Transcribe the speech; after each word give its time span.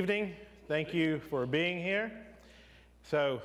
evening. 0.00 0.32
Thank 0.66 0.94
you 0.94 1.20
for 1.28 1.44
being 1.44 1.82
here. 1.82 2.10
So, 3.02 3.42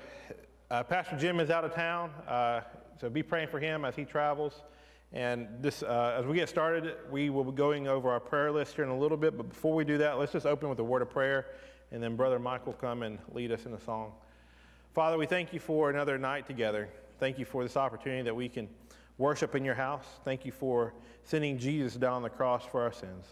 uh, 0.72 0.84
Pastor 0.84 1.18
Jim 1.18 1.42
is 1.42 1.50
out 1.50 1.66
of 1.66 1.76
town, 1.76 2.12
uh, 2.30 2.62
so 2.98 3.10
be 3.10 3.24
praying 3.24 3.50
for 3.50 3.60
him 3.60 3.84
as 3.84 3.94
he 3.94 4.06
travels. 4.06 4.64
And 5.12 5.50
this, 5.60 5.84
uh, 5.84 6.16
as 6.18 6.26
we 6.26 6.36
get 6.36 6.48
started, 6.48 6.96
we 7.12 7.30
will 7.30 7.44
be 7.44 7.52
going 7.52 7.90
over 7.90 8.10
our 8.10 8.22
prayer 8.22 8.54
list 8.54 8.76
here 8.76 8.86
in 8.86 8.90
a 8.90 8.98
little 8.98 9.18
bit. 9.18 9.36
But 9.36 9.50
before 9.50 9.76
we 9.76 9.84
do 9.84 9.98
that, 9.98 10.18
let's 10.18 10.32
just 10.32 10.46
open 10.46 10.70
with 10.70 10.80
a 10.80 10.84
word 10.84 11.02
of 11.02 11.10
prayer, 11.10 11.48
and 11.92 12.02
then 12.02 12.16
Brother 12.16 12.40
Mike 12.40 12.66
will 12.66 12.72
come 12.72 13.04
and 13.04 13.20
lead 13.34 13.52
us 13.52 13.66
in 13.66 13.74
a 13.74 13.80
song. 13.82 14.14
Father, 14.94 15.18
we 15.18 15.26
thank 15.26 15.52
you 15.52 15.60
for 15.60 15.90
another 15.90 16.18
night 16.18 16.48
together. 16.48 16.88
Thank 17.20 17.38
you 17.38 17.44
for 17.44 17.64
this 17.64 17.76
opportunity 17.76 18.22
that 18.22 18.36
we 18.36 18.48
can 18.48 18.70
worship 19.18 19.56
in 19.56 19.66
your 19.66 19.76
house. 19.76 20.06
Thank 20.24 20.46
you 20.46 20.54
for 20.54 20.94
sending 21.26 21.58
Jesus 21.58 21.96
down 21.96 22.14
on 22.14 22.24
the 22.24 22.30
cross 22.30 22.64
for 22.64 22.82
our 22.82 22.94
sins. 22.94 23.26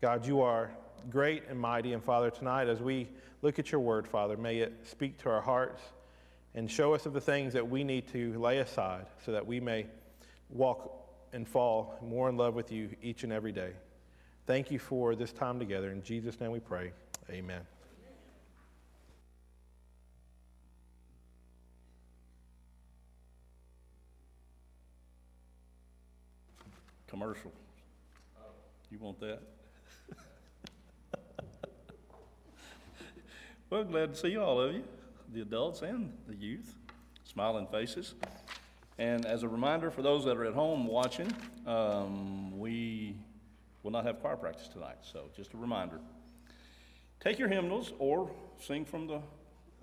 God, 0.00 0.24
you 0.24 0.40
are 0.40 0.70
great 1.10 1.44
and 1.48 1.58
mighty. 1.58 1.92
And 1.92 2.02
Father, 2.02 2.30
tonight 2.30 2.68
as 2.68 2.80
we 2.80 3.08
look 3.42 3.58
at 3.58 3.72
your 3.72 3.80
word, 3.80 4.06
Father, 4.06 4.36
may 4.36 4.58
it 4.58 4.72
speak 4.84 5.18
to 5.22 5.30
our 5.30 5.40
hearts 5.40 5.80
and 6.54 6.70
show 6.70 6.94
us 6.94 7.06
of 7.06 7.12
the 7.12 7.20
things 7.20 7.52
that 7.52 7.68
we 7.68 7.84
need 7.84 8.08
to 8.08 8.38
lay 8.38 8.58
aside 8.58 9.06
so 9.24 9.32
that 9.32 9.46
we 9.46 9.60
may 9.60 9.86
walk 10.50 11.08
and 11.32 11.46
fall 11.46 11.98
more 12.02 12.28
in 12.28 12.36
love 12.36 12.54
with 12.54 12.72
you 12.72 12.90
each 13.02 13.24
and 13.24 13.32
every 13.32 13.52
day. 13.52 13.72
Thank 14.46 14.70
you 14.70 14.78
for 14.78 15.14
this 15.14 15.32
time 15.32 15.58
together. 15.58 15.90
In 15.90 16.02
Jesus' 16.02 16.40
name 16.40 16.50
we 16.50 16.60
pray. 16.60 16.92
Amen. 17.30 17.60
Commercial. 27.06 27.52
You 28.90 28.98
want 28.98 29.20
that? 29.20 29.40
Well, 33.70 33.84
glad 33.84 34.14
to 34.14 34.18
see 34.18 34.34
all 34.38 34.58
of 34.62 34.72
you, 34.72 34.82
the 35.30 35.42
adults 35.42 35.82
and 35.82 36.10
the 36.26 36.34
youth, 36.34 36.74
smiling 37.24 37.66
faces. 37.66 38.14
And 38.96 39.26
as 39.26 39.42
a 39.42 39.48
reminder 39.48 39.90
for 39.90 40.00
those 40.00 40.24
that 40.24 40.38
are 40.38 40.46
at 40.46 40.54
home 40.54 40.86
watching, 40.86 41.30
um, 41.66 42.58
we 42.58 43.14
will 43.82 43.90
not 43.90 44.06
have 44.06 44.20
choir 44.22 44.36
practice 44.36 44.68
tonight, 44.68 44.96
so 45.02 45.24
just 45.36 45.52
a 45.52 45.58
reminder. 45.58 46.00
Take 47.20 47.38
your 47.38 47.48
hymnals 47.48 47.92
or 47.98 48.30
sing 48.58 48.86
from 48.86 49.06
the, 49.06 49.20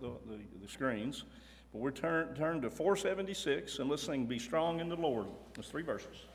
the, 0.02 0.14
the, 0.26 0.40
the 0.64 0.68
screens, 0.68 1.24
but 1.72 1.78
we're 1.78 1.92
turn, 1.92 2.34
turn 2.34 2.62
to 2.62 2.72
476 2.72 3.78
and 3.78 3.88
let's 3.88 4.02
sing 4.02 4.26
Be 4.26 4.40
Strong 4.40 4.80
in 4.80 4.90
the 4.90 4.96
Lord. 4.96 5.28
There's 5.54 5.68
three 5.68 5.84
verses. 5.84 6.26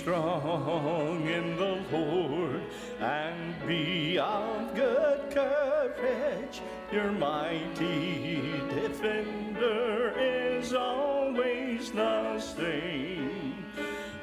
Strong 0.00 1.28
in 1.28 1.56
the 1.56 1.84
Lord 1.92 2.62
and 3.00 3.54
be 3.66 4.18
of 4.18 4.74
good 4.74 5.30
courage. 5.30 6.62
Your 6.90 7.12
mighty 7.12 8.40
defender 8.70 10.14
is 10.18 10.72
always 10.72 11.90
the 11.92 12.40
same. 12.40 13.66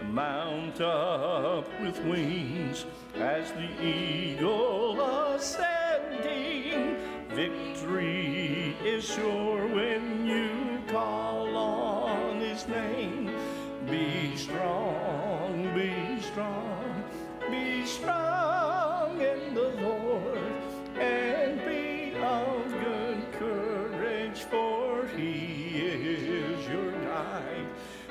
Mount 0.09 0.81
up 0.81 1.67
with 1.79 2.03
wings 2.05 2.87
as 3.13 3.51
the 3.51 3.69
eagle 3.79 4.99
ascending. 5.35 6.97
Victory 7.29 8.75
is 8.83 9.05
sure 9.05 9.67
when 9.67 10.25
you 10.25 10.81
call 10.87 11.55
on 11.55 12.39
his 12.39 12.67
name. 12.67 13.29
Be 13.87 14.35
strong, 14.35 15.26
strong, 16.37 17.03
be 17.49 17.83
strong 17.83 19.19
in 19.19 19.55
the 19.55 19.69
Lord, 19.81 20.37
and 20.99 21.65
be 21.65 22.13
of 22.21 22.71
good 22.73 23.31
courage, 23.39 24.41
for 24.43 25.07
he 25.17 25.79
is 25.79 26.67
your 26.69 26.91
guide. 26.91 27.65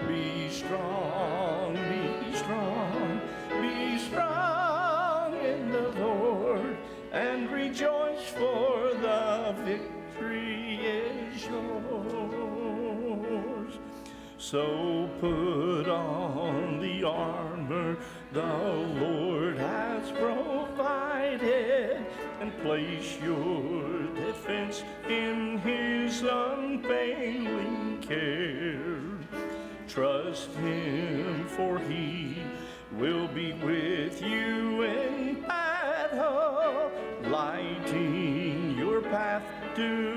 Be 0.08 0.50
strong, 0.50 1.74
be 1.74 2.36
strong, 2.36 3.20
be 3.60 3.96
strong 3.96 5.36
in 5.36 5.70
the 5.70 5.88
Lord, 5.90 6.76
and 7.12 7.48
rejoice, 7.48 8.26
for 8.30 8.92
the 9.02 9.54
victory 9.64 10.80
is 10.82 11.46
yours. 11.46 11.76
So 14.38 15.08
put 15.20 15.88
on 15.88 16.80
the 16.80 17.02
armor 17.04 17.95
the 18.36 18.42
Lord 19.00 19.56
has 19.56 20.10
provided 20.10 22.04
and 22.38 22.52
place 22.60 23.16
your 23.22 24.08
defense 24.14 24.84
in 25.08 25.56
his 25.60 26.20
unfailing 26.20 27.98
care. 28.02 29.00
Trust 29.88 30.50
him, 30.56 31.46
for 31.48 31.78
he 31.78 32.42
will 32.92 33.26
be 33.28 33.54
with 33.54 34.20
you 34.20 34.82
in 34.82 35.40
battle, 35.40 36.92
lighting 37.30 38.76
your 38.76 39.00
path 39.00 39.44
to 39.76 40.15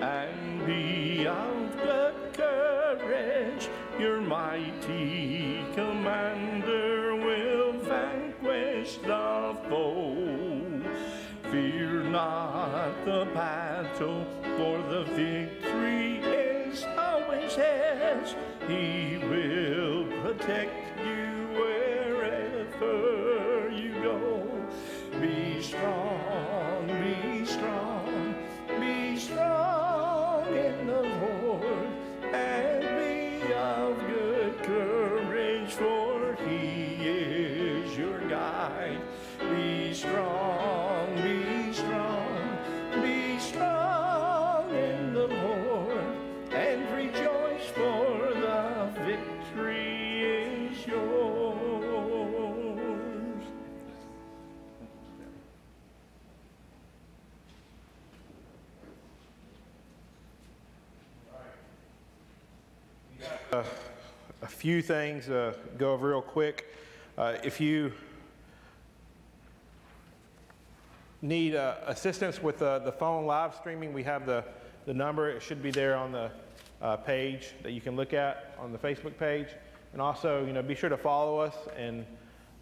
And 0.00 0.66
be 0.66 1.26
of 1.28 1.76
good 1.76 2.34
courage. 2.34 3.68
Your 3.98 4.20
mighty 4.20 5.64
commander 5.74 7.14
will 7.14 7.72
vanquish 7.74 8.96
the 8.96 9.56
foe. 9.68 10.82
Fear 11.52 12.04
not 12.04 13.04
the 13.04 13.28
battle, 13.32 14.24
for 14.56 14.78
the 14.90 15.04
victory 15.14 16.16
is 16.18 16.84
always 16.98 17.54
his. 17.54 18.34
He 18.66 19.18
will 19.18 20.06
protect 20.22 20.81
few 64.62 64.80
things 64.80 65.28
uh, 65.28 65.52
go 65.76 65.92
over 65.92 66.10
real 66.10 66.22
quick. 66.22 66.72
Uh, 67.18 67.34
if 67.42 67.60
you 67.60 67.92
need 71.20 71.56
uh, 71.56 71.74
assistance 71.88 72.40
with 72.40 72.62
uh, 72.62 72.78
the 72.78 72.92
phone 72.92 73.26
live 73.26 73.56
streaming, 73.56 73.92
we 73.92 74.04
have 74.04 74.24
the, 74.24 74.44
the 74.86 74.94
number. 74.94 75.28
It 75.28 75.42
should 75.42 75.64
be 75.64 75.72
there 75.72 75.96
on 75.96 76.12
the 76.12 76.30
uh, 76.80 76.96
page 76.96 77.54
that 77.64 77.72
you 77.72 77.80
can 77.80 77.96
look 77.96 78.12
at 78.12 78.54
on 78.56 78.70
the 78.70 78.78
Facebook 78.78 79.18
page. 79.18 79.48
And 79.94 80.00
also, 80.00 80.46
you 80.46 80.52
know, 80.52 80.62
be 80.62 80.76
sure 80.76 80.90
to 80.90 80.96
follow 80.96 81.40
us 81.40 81.56
and 81.76 82.06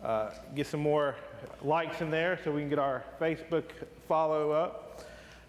uh, 0.03 0.31
get 0.55 0.67
some 0.67 0.81
more 0.81 1.17
likes 1.63 2.01
in 2.01 2.11
there 2.11 2.41
so 2.43 2.51
we 2.51 2.63
can 2.63 2.71
get 2.71 2.79
our 2.79 3.05
Facebook 3.21 3.65
follow 4.09 4.53
up. 4.53 5.05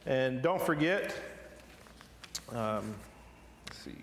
And 0.05 0.41
don't 0.41 0.61
forget, 0.61 1.15
um, 2.49 2.93
let's 3.69 3.79
see. 3.85 3.95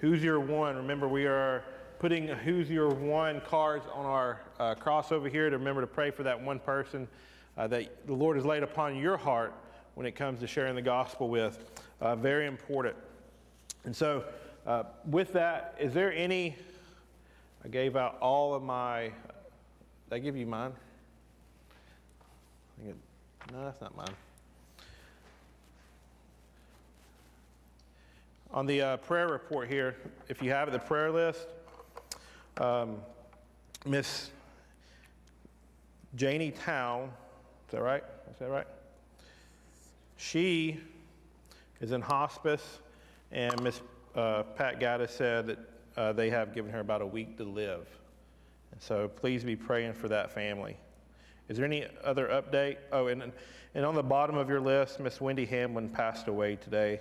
Who's 0.00 0.22
Your 0.22 0.40
One? 0.40 0.76
Remember, 0.76 1.06
we 1.06 1.26
are 1.26 1.62
putting 1.98 2.26
Who's 2.26 2.70
Your 2.70 2.88
One 2.88 3.42
cards 3.42 3.84
on 3.92 4.06
our 4.06 4.40
uh, 4.58 4.74
cross 4.74 5.12
over 5.12 5.28
here 5.28 5.50
to 5.50 5.58
remember 5.58 5.82
to 5.82 5.86
pray 5.86 6.10
for 6.10 6.22
that 6.22 6.40
one 6.40 6.58
person 6.58 7.06
uh, 7.58 7.66
that 7.66 8.06
the 8.06 8.14
Lord 8.14 8.38
has 8.38 8.46
laid 8.46 8.62
upon 8.62 8.96
your 8.96 9.18
heart 9.18 9.52
when 9.96 10.06
it 10.06 10.12
comes 10.12 10.40
to 10.40 10.46
sharing 10.46 10.74
the 10.74 10.80
gospel 10.80 11.28
with. 11.28 11.82
Uh, 12.00 12.16
very 12.16 12.46
important. 12.46 12.96
And 13.84 13.94
so, 13.94 14.24
uh, 14.66 14.84
with 15.04 15.34
that, 15.34 15.74
is 15.78 15.92
there 15.92 16.14
any? 16.14 16.56
I 17.62 17.68
gave 17.68 17.94
out 17.94 18.16
all 18.22 18.54
of 18.54 18.62
my. 18.62 19.02
Did 20.08 20.12
I 20.12 20.18
give 20.18 20.34
you 20.34 20.46
mine? 20.46 20.72
It, 22.88 22.96
no, 23.52 23.64
that's 23.66 23.82
not 23.82 23.94
mine. 23.94 24.14
On 28.52 28.66
the 28.66 28.82
uh, 28.82 28.96
prayer 28.96 29.28
report 29.28 29.68
here, 29.68 29.94
if 30.28 30.42
you 30.42 30.50
have 30.50 30.66
it, 30.66 30.72
the 30.72 30.80
prayer 30.80 31.12
list, 31.12 31.46
um, 32.58 32.96
Miss 33.86 34.30
Janie 36.16 36.50
Town, 36.50 37.12
is 37.68 37.72
that 37.72 37.80
right? 37.80 38.02
Is 38.28 38.38
that 38.40 38.50
right? 38.50 38.66
She 40.16 40.80
is 41.80 41.92
in 41.92 42.00
hospice, 42.00 42.80
and 43.30 43.62
Miss 43.62 43.82
uh, 44.16 44.42
Pat 44.42 44.80
Gaddis 44.80 45.10
said 45.10 45.46
that 45.46 45.58
uh, 45.96 46.12
they 46.12 46.28
have 46.28 46.52
given 46.52 46.72
her 46.72 46.80
about 46.80 47.02
a 47.02 47.06
week 47.06 47.36
to 47.36 47.44
live. 47.44 47.86
And 48.72 48.82
so 48.82 49.06
please 49.06 49.44
be 49.44 49.54
praying 49.54 49.92
for 49.92 50.08
that 50.08 50.32
family. 50.32 50.76
Is 51.48 51.56
there 51.56 51.66
any 51.66 51.86
other 52.02 52.26
update? 52.26 52.78
Oh, 52.90 53.06
and, 53.06 53.30
and 53.76 53.86
on 53.86 53.94
the 53.94 54.02
bottom 54.02 54.36
of 54.36 54.48
your 54.48 54.60
list, 54.60 54.98
Miss 54.98 55.20
Wendy 55.20 55.46
Hamlin 55.46 55.88
passed 55.88 56.26
away 56.26 56.56
today. 56.56 56.98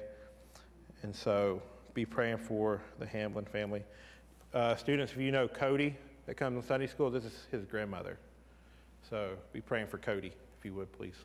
And 1.03 1.15
so 1.15 1.61
be 1.93 2.05
praying 2.05 2.37
for 2.37 2.81
the 2.99 3.05
Hamlin 3.05 3.45
family. 3.45 3.83
Uh, 4.53 4.75
students, 4.75 5.13
if 5.13 5.19
you 5.19 5.31
know 5.31 5.47
Cody 5.47 5.95
that 6.25 6.35
comes 6.35 6.61
to 6.61 6.67
Sunday 6.67 6.87
school, 6.87 7.09
this 7.09 7.25
is 7.25 7.33
his 7.51 7.65
grandmother. 7.65 8.17
So 9.09 9.31
be 9.53 9.61
praying 9.61 9.87
for 9.87 9.97
Cody, 9.97 10.31
if 10.57 10.65
you 10.65 10.73
would, 10.73 10.91
please. 10.91 11.15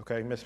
Okay, 0.00 0.22
Miss 0.22 0.42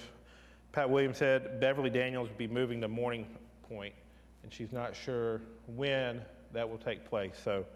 Pat 0.72 0.88
Williams 0.88 1.19
said 1.19 1.60
Beverly 1.60 1.90
Daniels 1.90 2.30
will 2.30 2.36
be 2.36 2.48
moving 2.48 2.80
to 2.80 2.88
Morning 2.88 3.26
Pointe, 3.69 3.94
and 4.42 4.50
she's 4.50 4.72
not 4.72 4.96
sure 4.96 5.42
when 5.76 6.22
that 6.52 6.69
will 6.69 6.78
take 6.78 7.04
place. 7.04 7.34
So 7.44 7.66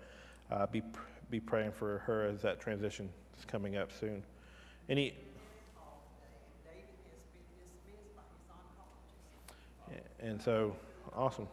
uh, 0.50 0.66
be, 0.66 0.82
be 1.30 1.38
praying 1.38 1.72
for 1.72 1.98
her 1.98 2.24
as 2.24 2.40
that 2.40 2.58
transition 2.58 3.10
is 3.38 3.44
coming 3.44 3.76
up 3.76 3.90
soon. 3.92 4.22
Any? 4.88 5.14
And 10.18 10.40
so, 10.40 10.74
awesome. 11.14 11.46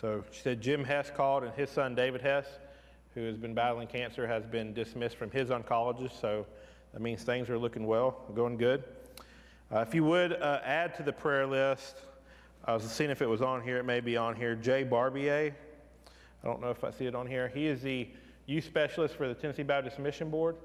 So 0.00 0.24
she 0.32 0.42
said 0.42 0.60
Jim 0.60 0.82
Hess 0.82 1.10
called, 1.14 1.44
and 1.44 1.54
his 1.54 1.70
son 1.70 1.94
David 1.94 2.20
Hess, 2.20 2.46
who 3.14 3.24
has 3.26 3.36
been 3.36 3.54
battling 3.54 3.86
cancer, 3.86 4.26
has 4.26 4.44
been 4.44 4.74
dismissed 4.74 5.16
from 5.16 5.30
his 5.30 5.50
oncologist. 5.50 6.20
So 6.20 6.44
that 6.92 7.00
means 7.00 7.22
things 7.22 7.48
are 7.48 7.58
looking 7.58 7.86
well, 7.86 8.20
going 8.34 8.56
good. 8.56 8.84
Uh, 9.72 9.80
if 9.80 9.94
you 9.94 10.04
would 10.04 10.34
uh, 10.34 10.60
add 10.64 10.94
to 10.96 11.02
the 11.02 11.12
prayer 11.12 11.46
list, 11.46 11.96
I 12.64 12.74
was 12.74 12.84
seeing 12.84 13.10
if 13.10 13.22
it 13.22 13.26
was 13.26 13.40
on 13.40 13.62
here. 13.62 13.78
It 13.78 13.84
may 13.84 14.00
be 14.00 14.16
on 14.16 14.36
here. 14.36 14.54
Jay 14.54 14.84
Barbier. 14.84 15.54
I 16.42 16.46
don't 16.46 16.60
know 16.60 16.70
if 16.70 16.84
I 16.84 16.90
see 16.90 17.06
it 17.06 17.14
on 17.14 17.26
here. 17.26 17.48
He 17.48 17.66
is 17.66 17.80
the 17.80 18.08
youth 18.46 18.64
specialist 18.64 19.14
for 19.14 19.26
the 19.26 19.34
Tennessee 19.34 19.62
Baptist 19.62 19.98
Mission 19.98 20.28
Board. 20.28 20.56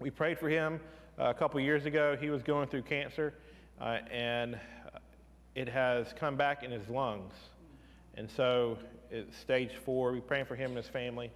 We 0.00 0.10
prayed 0.10 0.38
for 0.38 0.48
him 0.48 0.80
uh, 1.18 1.24
a 1.24 1.34
couple 1.34 1.60
years 1.60 1.84
ago. 1.84 2.16
He 2.18 2.30
was 2.30 2.42
going 2.42 2.68
through 2.68 2.82
cancer, 2.82 3.34
uh, 3.80 3.98
and 4.10 4.58
it 5.54 5.68
has 5.68 6.14
come 6.18 6.36
back 6.36 6.62
in 6.62 6.70
his 6.70 6.88
lungs. 6.88 7.34
And 8.14 8.30
so 8.30 8.78
it's 9.10 9.36
stage 9.36 9.72
four. 9.84 10.12
We're 10.12 10.20
praying 10.20 10.46
for 10.46 10.56
him 10.56 10.70
and 10.70 10.78
his 10.78 10.88
family. 10.88 11.30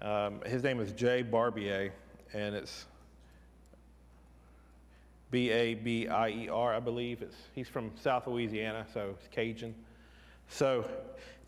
Um, 0.00 0.40
his 0.46 0.62
name 0.62 0.80
is 0.80 0.92
Jay 0.92 1.22
Barbier, 1.22 1.92
and 2.32 2.54
it's 2.54 2.86
B 5.30 5.50
A 5.50 5.74
B 5.74 6.08
I 6.08 6.28
E 6.28 6.48
R, 6.48 6.74
I 6.74 6.80
believe. 6.80 7.22
It's, 7.22 7.36
he's 7.54 7.68
from 7.68 7.90
South 8.00 8.26
Louisiana, 8.26 8.86
so 8.92 9.14
he's 9.18 9.28
Cajun. 9.30 9.74
So 10.48 10.88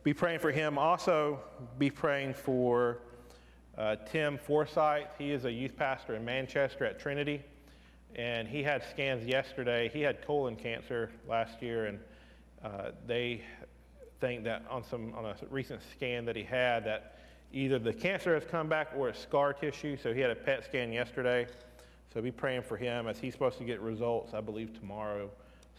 be 0.03 0.13
praying 0.13 0.41
for 0.41 0.51
him. 0.51 0.79
Also, 0.79 1.41
be 1.79 1.91
praying 1.91 2.35
for 2.35 2.99
uh, 3.79 3.97
Tim 4.11 4.39
Forsyth. 4.39 5.09
He 5.19 5.33
is 5.33 5.45
a 5.45 5.53
youth 5.53 5.77
pastor 5.77 6.15
in 6.15 6.25
Manchester 6.25 6.85
at 6.85 6.99
Trinity, 6.99 7.43
and 8.17 8.47
he 8.47 8.63
had 8.63 8.83
scans 8.91 9.27
yesterday. 9.27 9.89
He 9.93 10.01
had 10.01 10.25
colon 10.27 10.57
cancer 10.57 11.11
last 11.29 11.63
year, 11.63 11.87
and 11.87 11.99
uh, 12.63 12.91
they 13.07 13.43
think 14.21 14.45
that 14.45 14.63
on 14.69 14.85
some 14.85 15.15
on 15.15 15.25
a 15.25 15.35
recent 15.49 15.81
scan 15.93 16.27
that 16.27 16.37
he 16.37 16.43
had 16.43 16.85
that 16.85 17.17
either 17.53 17.79
the 17.79 17.93
cancer 17.93 18.35
has 18.35 18.45
come 18.45 18.69
back 18.69 18.89
or 18.97 19.09
it's 19.09 19.19
scar 19.19 19.53
tissue. 19.53 19.97
So 19.97 20.13
he 20.13 20.21
had 20.21 20.31
a 20.31 20.35
PET 20.35 20.65
scan 20.65 20.93
yesterday. 20.93 21.47
So 22.13 22.21
be 22.21 22.33
praying 22.33 22.63
for 22.63 22.77
him 22.77 23.07
as 23.07 23.19
he's 23.19 23.33
supposed 23.33 23.59
to 23.59 23.65
get 23.65 23.81
results, 23.81 24.35
I 24.35 24.41
believe, 24.41 24.79
tomorrow 24.79 25.31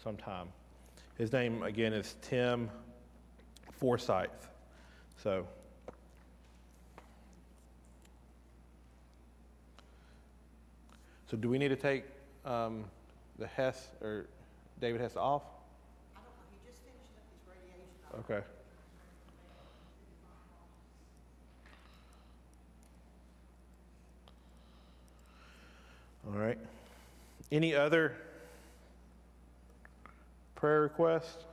sometime. 0.02 0.48
His 1.18 1.34
name, 1.34 1.62
again, 1.64 1.92
is 1.92 2.16
Tim 2.22 2.70
Forsyth. 3.74 4.50
So. 5.22 5.46
So 11.30 11.38
do 11.38 11.50
we 11.50 11.58
need 11.58 11.70
to 11.70 11.76
take 11.76 12.06
um, 12.46 12.86
the 13.40 13.48
Hess 13.48 13.88
or 14.02 14.26
David 14.80 15.00
Hess 15.00 15.16
off? 15.16 15.44
I 16.16 16.20
don't 16.20 16.26
know, 16.26 16.32
he 16.52 16.70
just 16.70 16.82
finished 16.82 17.12
up 17.16 17.24
his 17.32 17.48
radiation. 17.48 18.38
Okay. 18.38 18.46
All 26.28 26.40
right. 26.40 26.58
Any 27.52 27.74
other 27.74 28.16
prayer 30.56 30.82
requests? 30.82 31.46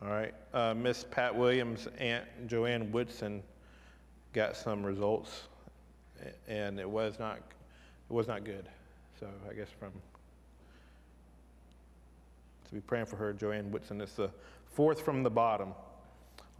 All 0.00 0.08
right. 0.08 0.32
Uh, 0.54 0.72
Miss 0.74 1.04
Pat 1.10 1.34
Williams' 1.34 1.88
aunt 1.98 2.24
Joanne 2.46 2.90
Woodson 2.92 3.42
got 4.32 4.56
some 4.56 4.84
results, 4.86 5.42
and 6.48 6.78
it 6.78 6.88
was 6.88 7.18
not 7.18 7.36
it 7.36 8.12
was 8.12 8.28
not 8.28 8.44
good. 8.44 8.66
So 9.18 9.26
I 9.50 9.54
guess 9.54 9.68
from 9.78 9.90
to 12.68 12.74
be 12.74 12.80
praying 12.80 13.06
for 13.06 13.16
her, 13.16 13.32
Joanne 13.32 13.70
Woodson. 13.72 14.00
It's 14.00 14.14
the 14.14 14.30
fourth 14.72 15.02
from 15.02 15.24
the 15.24 15.30
bottom 15.30 15.74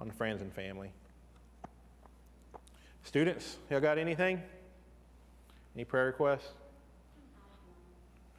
on 0.01 0.09
the 0.09 0.15
friends 0.15 0.41
and 0.41 0.53
family. 0.53 0.91
Students, 3.05 3.59
y'all 3.71 3.81
got 3.81 3.99
anything? 3.99 4.43
Any 5.75 5.85
prayer 5.85 6.07
requests? 6.07 6.49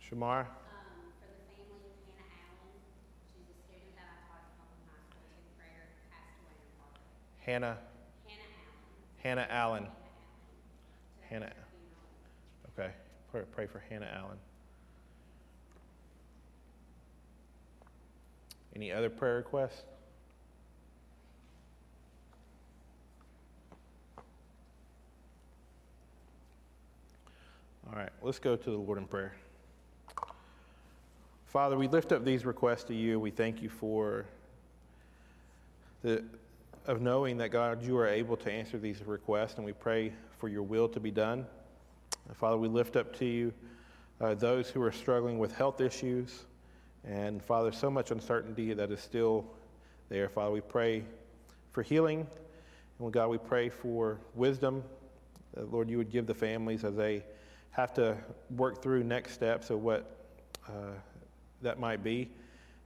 Shamar? 0.04 0.40
Um, 0.40 0.48
for 1.22 1.30
the 1.30 1.38
family 1.54 1.86
of 1.86 2.02
Hannah 2.18 2.34
Allen, 2.50 2.74
she's 3.30 3.46
a 3.46 3.58
student 3.62 3.94
that 3.96 4.10
I 4.10 4.18
taught 4.26 4.42
at 4.42 4.58
Copeland 4.58 4.90
High 4.90 5.06
School, 5.06 5.30
prayer 5.56 5.86
passed 6.10 6.34
away 6.42 6.58
in 6.58 6.74
Parker. 6.82 6.98
Hannah? 7.46 7.78
Hannah 9.22 9.46
Allen. 9.48 9.48
Hannah 9.48 9.48
Allen. 9.50 9.88
Hannah 11.30 11.46
Hannah. 11.46 11.46
Allen. 11.46 11.78
Today 11.78 11.94
was 11.94 12.10
her 12.18 12.34
funeral. 12.74 12.90
Okay. 12.90 12.92
Pray, 13.32 13.42
pray 13.54 13.68
for 13.68 13.80
Hannah 13.88 14.10
Allen. 14.18 14.38
Any 18.76 18.92
other 18.92 19.10
prayer 19.10 19.36
requests? 19.36 19.84
All 27.92 28.00
right, 28.00 28.10
let's 28.22 28.40
go 28.40 28.56
to 28.56 28.70
the 28.70 28.78
Lord 28.78 29.00
in 29.00 29.06
prayer. 29.06 29.34
Father, 31.48 31.78
we 31.78 31.90
lift 31.90 32.14
up 32.14 32.24
these 32.24 32.46
requests 32.46 32.86
to 32.86 32.96
you. 32.96 33.20
We 33.20 33.32
thank 33.32 33.62
you 33.62 33.68
for 33.68 34.26
the 36.02 36.24
of 36.86 37.02
knowing 37.02 37.38
that 37.40 37.50
God, 37.50 37.84
you 37.84 37.98
are 37.98 38.08
able 38.08 38.38
to 38.38 38.52
answer 38.52 38.78
these 38.78 39.02
requests, 39.06 39.56
and 39.56 39.66
we 39.66 39.74
pray 39.74 40.14
for 40.38 40.48
your 40.48 40.64
will 40.64 40.88
to 40.88 41.02
be 41.02 41.12
done. 41.12 41.46
Father, 42.36 42.56
we 42.56 42.70
lift 42.70 42.96
up 42.96 43.14
to 43.18 43.26
you 43.26 43.54
uh, 44.22 44.36
those 44.36 44.70
who 44.70 44.82
are 44.82 44.92
struggling 44.94 45.38
with 45.38 45.54
health 45.54 45.82
issues. 45.82 46.46
And 47.04 47.44
Father, 47.44 47.74
so 47.74 47.92
much 47.92 48.12
uncertainty 48.12 48.74
that 48.74 48.90
is 48.90 49.02
still 49.02 49.46
there. 50.08 50.30
Father, 50.30 50.52
we 50.52 50.62
pray 50.62 51.04
for 51.74 51.84
healing. 51.84 52.26
And 53.00 53.12
God, 53.12 53.28
we 53.28 53.38
pray 53.38 53.68
for 53.68 54.18
wisdom. 54.34 54.82
That, 55.56 55.74
Lord, 55.74 55.90
you 55.90 55.98
would 55.98 56.10
give 56.10 56.26
the 56.26 56.34
families 56.34 56.86
as 56.86 56.96
they 56.96 57.24
have 57.72 57.94
to 57.94 58.18
work 58.58 58.82
through 58.82 59.04
next 59.04 59.34
steps 59.34 59.70
of 59.70 59.82
what 59.82 60.28
uh, 60.68 60.94
that 61.62 61.80
might 61.80 62.04
be. 62.04 62.30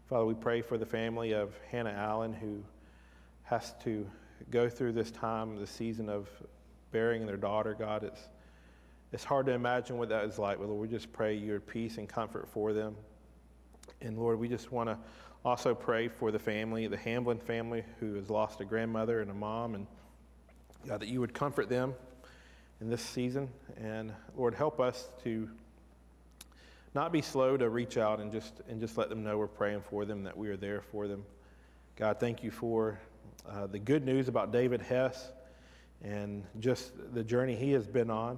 Father, 0.08 0.26
we 0.26 0.36
pray 0.36 0.62
for 0.62 0.78
the 0.78 0.86
family 0.86 1.34
of 1.34 1.54
Hannah 1.72 1.92
Allen 1.92 2.34
who 2.34 2.64
has 3.44 3.74
to 3.84 4.08
go 4.52 4.70
through 4.70 4.94
this 4.94 5.10
time, 5.12 5.60
this 5.60 5.72
season 5.72 6.08
of 6.10 6.30
burying 6.92 7.26
their 7.26 7.38
daughter. 7.38 7.76
God, 7.78 8.04
it's, 8.04 8.22
it's 9.12 9.24
hard 9.24 9.48
to 9.48 9.54
imagine 9.54 9.98
what 9.98 10.10
that 10.10 10.26
is 10.26 10.38
like, 10.38 10.60
but 10.60 10.68
Lord, 10.68 10.82
we 10.82 10.88
just 10.88 11.12
pray 11.12 11.34
your 11.34 11.60
peace 11.60 11.98
and 11.98 12.08
comfort 12.08 12.48
for 12.48 12.72
them. 12.72 12.96
And 14.02 14.20
Lord, 14.20 14.40
we 14.40 14.48
just 14.48 14.72
want 14.72 14.90
to 14.90 14.98
also 15.44 15.74
pray 15.74 16.08
for 16.08 16.32
the 16.32 16.40
family, 16.40 16.88
the 16.88 16.98
Hamblin 16.98 17.40
family, 17.40 17.84
who 18.00 18.16
has 18.16 18.30
lost 18.30 18.62
a 18.62 18.66
grandmother 18.66 19.22
and 19.22 19.32
a 19.32 19.34
mom, 19.34 19.76
and 19.76 19.88
God, 20.88 21.00
that 21.00 21.08
you 21.08 21.20
would 21.22 21.34
comfort 21.34 21.70
them 21.70 21.96
in 22.86 22.92
this 22.92 23.02
season. 23.02 23.50
And 23.82 24.14
Lord, 24.38 24.54
help 24.54 24.80
us 24.80 25.10
to 25.24 25.50
not 26.94 27.12
be 27.12 27.20
slow 27.20 27.58
to 27.58 27.68
reach 27.68 27.98
out 27.98 28.20
and 28.20 28.32
just 28.32 28.62
and 28.70 28.80
just 28.80 28.96
let 28.96 29.10
them 29.10 29.24
know 29.24 29.40
we're 29.40 29.48
praying 29.48 29.82
for 29.90 30.06
them, 30.06 30.24
that 30.24 30.38
we 30.38 30.50
are 30.50 30.56
there 30.56 30.82
for 30.92 31.08
them. 31.08 31.26
God, 31.96 32.20
thank 32.20 32.44
you 32.44 32.52
for 32.52 33.00
uh, 33.50 33.66
the 33.66 33.80
good 33.80 34.06
news 34.06 34.28
about 34.28 34.52
David 34.52 34.84
Hess 34.84 35.32
and 36.04 36.44
just 36.60 36.92
the 37.16 37.24
journey 37.24 37.56
he 37.56 37.72
has 37.72 37.88
been 37.88 38.12
on. 38.12 38.38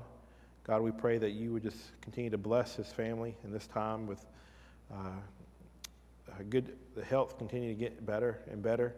God, 0.64 0.82
we 0.82 0.92
pray 0.92 1.18
that 1.18 1.32
you 1.32 1.52
would 1.52 1.64
just 1.64 2.00
continue 2.00 2.30
to 2.30 2.38
bless 2.38 2.74
his 2.74 2.88
family 2.88 3.36
in 3.44 3.52
this 3.52 3.68
time 3.68 4.08
with 4.08 4.26
uh, 4.94 5.10
good 6.50 6.78
the 6.96 7.04
health 7.04 7.38
continue 7.38 7.74
to 7.74 7.78
get 7.78 8.06
better 8.06 8.40
and 8.50 8.64
better. 8.64 8.96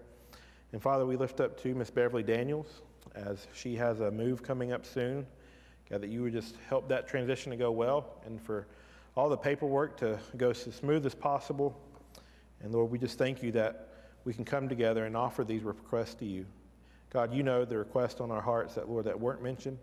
And 0.74 0.80
Father, 0.80 1.08
we 1.08 1.16
lift 1.16 1.42
up 1.42 1.60
to 1.64 1.74
Miss 1.74 1.90
Beverly 1.90 2.22
Daniels 2.22 2.84
as 3.16 3.48
she 3.52 3.76
has 3.78 4.00
a 4.00 4.12
move 4.12 4.44
coming 4.44 4.72
up 4.72 4.86
soon. 4.86 5.26
God, 5.90 6.02
that 6.02 6.10
you 6.10 6.22
would 6.22 6.34
just 6.34 6.56
help 6.68 6.88
that 6.90 7.08
transition 7.08 7.52
to 7.52 7.58
go 7.58 7.72
well 7.72 8.06
and 8.26 8.42
for 8.42 8.68
all 9.16 9.30
the 9.30 9.38
paperwork 9.38 9.98
to 9.98 10.20
go 10.38 10.52
as 10.52 10.60
smooth 10.60 11.06
as 11.06 11.16
possible. 11.16 11.76
And 12.62 12.72
Lord, 12.72 12.92
we 12.92 13.00
just 13.00 13.18
thank 13.18 13.42
you 13.42 13.52
that 13.54 13.90
we 14.24 14.34
can 14.34 14.46
come 14.46 14.70
together 14.70 15.06
and 15.06 15.18
offer 15.18 15.44
these 15.44 15.64
requests 15.64 16.16
to 16.16 16.26
you. 16.26 16.46
God, 17.10 17.34
you 17.34 17.42
know 17.42 17.66
the 17.66 17.78
requests 17.78 18.22
on 18.22 18.30
our 18.30 18.42
hearts 18.42 18.76
that, 18.76 18.88
Lord, 18.88 19.06
that 19.06 19.20
weren't 19.20 19.42
mentioned. 19.42 19.80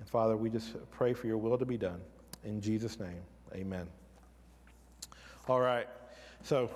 And 0.00 0.08
Father, 0.08 0.36
we 0.36 0.50
just 0.50 0.74
pray 0.90 1.12
for 1.12 1.26
your 1.26 1.38
will 1.38 1.56
to 1.56 1.64
be 1.64 1.76
done. 1.76 2.00
In 2.44 2.60
Jesus' 2.60 2.98
name, 2.98 3.20
amen. 3.54 3.86
All 5.48 5.60
right. 5.60 5.86
So, 6.42 6.70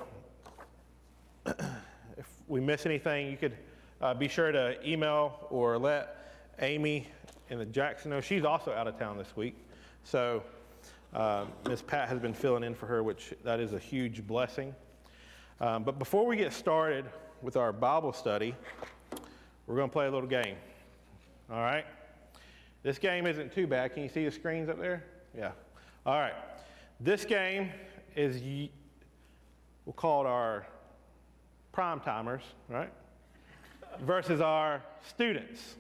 if 1.47 2.26
we 2.47 2.61
miss 2.61 2.87
anything, 2.87 3.31
you 3.31 3.37
could 3.37 3.57
uh, 4.00 4.14
be 4.14 4.28
sure 4.28 4.52
to 4.52 4.76
email 4.88 5.47
or 5.50 5.78
let 5.78 6.52
Amy 6.61 7.09
in 7.52 7.59
the 7.59 7.66
Jackson. 7.66 8.18
She's 8.23 8.44
also 8.44 8.73
out 8.73 8.88
of 8.88 8.99
town 8.99 9.18
this 9.18 9.37
week. 9.37 9.54
So, 10.04 10.42
uh, 11.12 11.44
Miss 11.68 11.82
Pat 11.82 12.09
has 12.09 12.18
been 12.18 12.32
filling 12.32 12.64
in 12.64 12.75
for 12.75 12.87
her, 12.87 13.02
which 13.02 13.35
that 13.44 13.61
is 13.61 13.75
a 13.75 13.78
huge 13.78 14.26
blessing. 14.26 14.75
Um, 15.61 15.85
but 15.85 15.99
before 15.99 16.26
we 16.26 16.37
get 16.37 16.54
started 16.54 17.04
with 17.42 17.59
our 17.59 17.71
Bible 17.71 18.14
study, 18.14 18.56
we're 19.66 19.76
going 19.76 19.90
to 19.90 19.92
play 19.92 20.06
a 20.06 20.11
little 20.11 20.28
game. 20.28 20.56
All 21.50 21.61
right? 21.61 21.85
This 22.82 22.99
game 22.99 23.26
isn't 23.26 23.52
too 23.52 23.66
bad. 23.66 23.92
Can 23.92 24.02
you 24.02 24.09
see 24.09 24.25
the 24.25 24.30
screens 24.30 24.71
up 24.71 24.80
there? 24.80 25.04
Yeah. 25.37 25.52
All 26.06 26.18
right. 26.18 26.35
This 27.00 27.26
game 27.26 27.71
is, 28.16 28.40
we'll 29.85 29.92
call 29.92 30.25
it 30.25 30.28
our 30.28 30.66
prime 31.71 32.00
timers, 32.00 32.42
right? 32.71 32.90
Versus 34.00 34.40
our 34.40 34.82
students. 35.06 35.75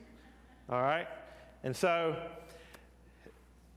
All 0.68 0.82
right? 0.82 1.08
And 1.64 1.76
so 1.76 2.16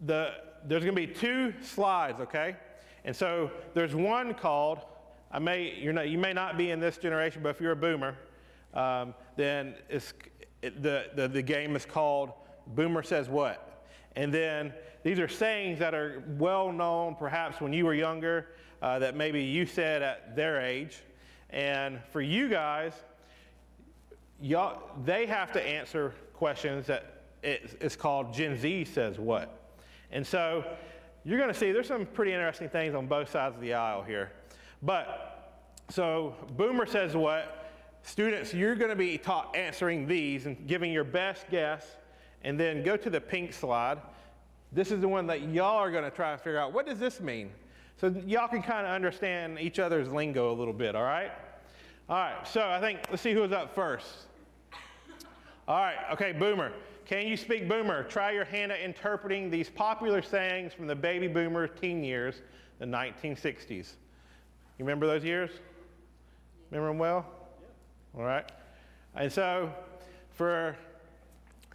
the, 0.01 0.34
there's 0.65 0.84
going 0.84 0.96
to 0.96 1.08
be 1.08 1.13
two 1.13 1.54
slides, 1.62 2.20
okay? 2.20 2.56
And 3.04 3.15
so 3.15 3.51
there's 3.74 3.96
one 3.96 4.34
called, 4.34 4.80
I 5.32 5.39
may, 5.39 5.75
you're 5.80 5.94
not, 5.94 6.10
you 6.10 6.18
may 6.18 6.34
not 6.34 6.58
be 6.58 6.72
in 6.72 6.80
this 6.80 6.98
generation, 6.98 7.42
but 7.44 7.50
if 7.50 7.62
you're 7.62 7.74
a 7.74 7.75
boomer, 7.75 8.18
um, 8.74 9.13
then 9.36 9.75
it's, 9.89 10.13
it, 10.62 10.82
the, 10.82 11.06
the, 11.15 11.27
the 11.27 11.42
game 11.42 11.75
is 11.75 11.86
called 11.86 12.32
Boomer 12.68 13.04
Says 13.04 13.30
What? 13.30 13.84
And 14.15 14.34
then 14.34 14.74
these 15.04 15.20
are 15.20 15.27
sayings 15.27 15.77
that 15.80 15.94
are 15.94 16.24
well 16.38 16.72
known 16.72 17.15
perhaps 17.15 17.62
when 17.62 17.74
you 17.74 17.86
were 17.86 17.94
younger, 17.94 18.48
uh, 18.82 19.00
that 19.00 19.15
maybe 19.15 19.44
you 19.44 19.65
said 19.65 20.01
at 20.01 20.36
their 20.36 20.62
age. 20.62 21.04
And 21.51 22.00
for 22.12 22.22
you 22.22 22.50
guys, 22.50 22.94
y'all, 24.42 24.82
they 25.04 25.25
have 25.25 25.51
to 25.54 25.62
answer 25.62 26.13
questions 26.34 26.88
that 26.88 27.15
it's 27.46 27.96
called 27.96 28.34
Gen 28.34 28.58
Z 28.58 28.86
Says 28.86 29.20
What? 29.20 29.62
And 30.12 30.25
so 30.25 30.64
you're 31.24 31.38
going 31.38 31.52
to 31.52 31.58
see 31.58 31.72
there's 31.72 31.88
some 31.88 32.06
pretty 32.06 32.32
interesting 32.32 32.70
things 32.70 32.94
on 32.96 33.08
both 33.08 33.30
sides 33.30 33.56
of 33.56 33.62
the 33.62 33.74
aisle 33.74 34.04
here. 34.04 34.32
But 34.82 35.36
so 35.90 36.36
Boomer 36.56 36.86
says 36.86 37.16
what? 37.16 37.72
Students, 38.04 38.54
you're 38.54 38.75
going 38.75 38.92
to 38.92 38.96
be 38.96 39.18
taught 39.18 39.56
answering 39.56 40.08
these 40.08 40.46
and 40.46 40.68
giving 40.68 40.92
your 40.92 41.04
best 41.04 41.50
guess, 41.50 41.86
and 42.44 42.60
then 42.60 42.84
go 42.84 42.96
to 42.96 43.10
the 43.10 43.20
pink 43.20 43.52
slide. 43.52 43.98
This 44.72 44.92
is 44.92 45.02
the 45.02 45.08
one 45.08 45.25
that 45.28 45.42
y'all 45.50 45.78
are 45.78 45.90
going 45.90 46.04
to 46.04 46.12
try 46.12 46.34
and 46.34 46.40
figure 46.40 46.60
out 46.60 46.74
what 46.74 46.86
does 46.86 47.00
this 47.00 47.20
mean? 47.20 47.50
So 47.98 48.14
y'all 48.28 48.48
can 48.48 48.62
kind 48.62 48.86
of 48.86 48.94
understand 48.94 49.60
each 49.60 49.80
other's 49.80 50.10
lingo 50.10 50.52
a 50.52 50.56
little 50.56 50.74
bit, 50.74 50.96
all 50.96 51.04
right? 51.04 51.32
All 52.08 52.18
right, 52.18 52.48
so 52.48 52.68
I 52.68 52.80
think 52.80 53.00
let's 53.10 53.24
see 53.24 53.34
who's 53.34 53.52
up 53.52 53.74
first. 53.74 54.06
All 55.68 55.80
right, 55.80 55.98
okay, 56.14 56.34
Boomer. 56.34 56.72
Can 57.06 57.28
you 57.28 57.38
speak 57.38 57.70
Boomer? 57.70 58.04
Try 58.04 58.32
your 58.32 58.46
hand 58.46 58.72
at 58.72 58.80
interpreting 58.80 59.52
these 59.52 59.70
popular 59.70 60.24
sayings 60.24 60.74
from 60.74 60.88
the 60.88 60.96
baby 60.96 61.28
boomer 61.28 61.68
teen 61.68 62.04
years, 62.04 62.42
the 62.80 62.86
1960s. 62.86 63.70
You 63.70 64.86
remember 64.86 65.06
those 65.06 65.24
years? 65.24 65.52
Remember 66.72 66.90
them 66.90 66.98
well? 66.98 67.26
All 68.18 68.24
right. 68.24 68.52
And 69.14 69.32
so, 69.32 69.72
for 70.32 70.76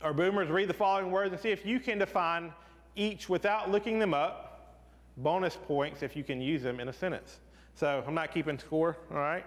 our 0.03 0.13
boomers, 0.13 0.49
read 0.49 0.69
the 0.69 0.75
following 0.75 1.13
words 1.13 1.33
and 1.33 1.41
see 1.41 1.51
if 1.51 1.65
you 1.65 1.79
can 1.79 1.99
define 1.99 2.53
each 2.97 3.29
without 3.29 3.71
looking 3.71 4.01
them 4.01 4.13
up. 4.13 4.81
Bonus 5.17 5.57
points 5.57 6.03
if 6.03 6.17
you 6.17 6.25
can 6.25 6.41
use 6.41 6.63
them 6.63 6.81
in 6.81 6.89
a 6.89 6.93
sentence. 6.93 7.39
So, 7.77 8.03
I'm 8.05 8.15
not 8.15 8.35
keeping 8.35 8.59
score, 8.59 8.97
all 9.13 9.19
right? 9.19 9.47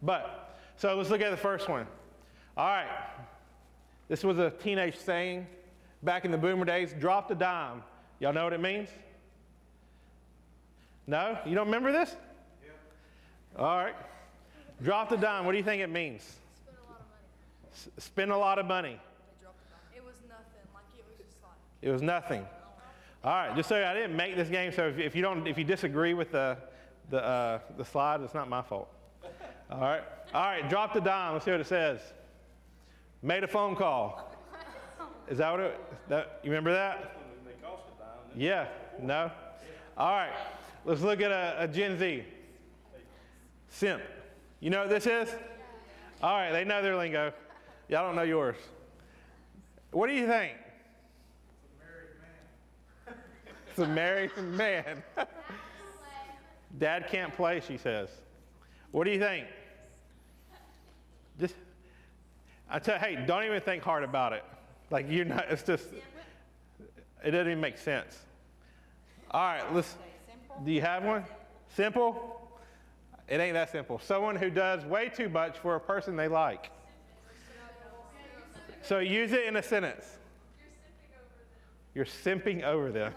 But, 0.00 0.56
so 0.76 0.94
let's 0.96 1.10
look 1.10 1.20
at 1.22 1.32
the 1.32 1.36
first 1.36 1.68
one. 1.68 1.88
All 2.56 2.68
right. 2.68 2.88
This 4.08 4.22
was 4.22 4.38
a 4.38 4.50
teenage 4.50 4.96
saying 4.96 5.46
back 6.02 6.24
in 6.24 6.30
the 6.30 6.38
boomer 6.38 6.64
days 6.64 6.94
drop 6.98 7.28
the 7.28 7.34
dime. 7.34 7.82
Y'all 8.20 8.32
know 8.32 8.44
what 8.44 8.52
it 8.52 8.60
means? 8.60 8.88
No? 11.06 11.38
You 11.44 11.54
don't 11.54 11.66
remember 11.66 11.92
this? 11.92 12.16
Yeah. 12.64 13.62
All 13.62 13.76
right. 13.76 13.94
Drop 14.82 15.08
the 15.08 15.16
dime. 15.16 15.44
What 15.44 15.52
do 15.52 15.58
you 15.58 15.64
think 15.64 15.82
it 15.82 15.90
means? 15.90 16.22
Spend 16.64 16.76
a 16.78 16.86
lot 16.86 16.98
of 16.98 17.06
money. 17.06 17.72
S- 17.72 18.04
spend 18.04 18.32
a 18.32 18.36
lot 18.36 18.58
of 18.58 18.66
money. 18.66 19.00
It 19.94 20.04
was 20.04 20.14
nothing. 20.28 20.64
Like 20.74 20.84
it 20.96 21.04
was 21.06 21.16
just 21.18 21.42
like. 21.42 21.52
It 21.82 21.90
was 21.90 22.02
nothing. 22.02 22.46
All 23.24 23.32
right, 23.32 23.56
just 23.56 23.70
so 23.70 23.82
I 23.82 23.94
didn't 23.94 24.16
make 24.16 24.36
this 24.36 24.50
game, 24.50 24.70
so 24.70 24.88
if, 24.88 24.98
if 24.98 25.16
you 25.16 25.22
don't, 25.22 25.46
if 25.46 25.56
you 25.56 25.64
disagree 25.64 26.12
with 26.12 26.30
the 26.30 26.58
the 27.08 27.24
uh, 27.24 27.58
the 27.78 27.84
slide, 27.84 28.20
it's 28.20 28.34
not 28.34 28.50
my 28.50 28.60
fault. 28.60 28.86
All 29.70 29.80
right, 29.80 30.02
all 30.34 30.42
right, 30.42 30.68
drop 30.68 30.92
the 30.92 31.00
dime. 31.00 31.32
Let's 31.32 31.46
see 31.46 31.50
what 31.50 31.60
it 31.60 31.66
says. 31.66 32.00
Made 33.24 33.42
a 33.42 33.48
phone 33.48 33.74
call. 33.74 34.30
Is 35.28 35.38
that 35.38 35.50
what 35.50 35.60
it? 35.60 35.80
That 36.10 36.40
you 36.44 36.50
remember 36.50 36.74
that? 36.74 37.16
Yeah. 38.36 38.66
No. 39.00 39.30
All 39.96 40.10
right. 40.10 40.34
Let's 40.84 41.00
look 41.00 41.22
at 41.22 41.30
a, 41.30 41.56
a 41.60 41.66
Gen 41.66 41.98
Z. 41.98 42.22
Simp. 43.70 44.02
You 44.60 44.68
know 44.68 44.80
what 44.80 44.90
this 44.90 45.06
is? 45.06 45.34
All 46.22 46.36
right. 46.36 46.52
They 46.52 46.64
know 46.64 46.82
their 46.82 46.98
lingo. 46.98 47.32
Y'all 47.88 48.06
don't 48.06 48.14
know 48.14 48.24
yours. 48.24 48.56
What 49.90 50.08
do 50.08 50.12
you 50.12 50.26
think? 50.26 50.52
It's 53.70 53.78
a 53.78 53.86
married 53.86 54.30
man. 54.36 55.02
It's 55.16 55.16
a 55.16 55.16
married 55.16 55.16
man. 55.16 55.26
Dad 56.78 57.08
can't 57.08 57.34
play, 57.34 57.62
she 57.66 57.78
says. 57.78 58.10
What 58.90 59.04
do 59.04 59.12
you 59.12 59.18
think? 59.18 59.46
Just, 61.40 61.54
I 62.70 62.78
tell 62.78 62.98
hey, 62.98 63.22
don't 63.26 63.44
even 63.44 63.60
think 63.60 63.82
hard 63.82 64.04
about 64.04 64.32
it. 64.32 64.44
Like 64.90 65.06
you're 65.08 65.24
not, 65.24 65.46
it's 65.50 65.62
just, 65.62 65.86
it 67.24 67.30
doesn't 67.30 67.48
even 67.48 67.60
make 67.60 67.78
sense. 67.78 68.18
All 69.30 69.42
right, 69.42 69.74
let's, 69.74 69.96
do 70.64 70.72
you 70.72 70.80
have 70.80 71.04
one? 71.04 71.24
Simple? 71.74 72.40
It 73.28 73.40
ain't 73.40 73.54
that 73.54 73.72
simple. 73.72 73.98
Someone 73.98 74.36
who 74.36 74.50
does 74.50 74.84
way 74.84 75.08
too 75.08 75.28
much 75.28 75.58
for 75.58 75.76
a 75.76 75.80
person 75.80 76.14
they 76.16 76.28
like. 76.28 76.70
So 78.82 78.98
use 78.98 79.32
it 79.32 79.46
in 79.46 79.56
a 79.56 79.62
sentence. 79.62 80.04
You're 81.94 82.04
simping 82.04 82.62
over 82.64 82.92
them. 82.92 83.14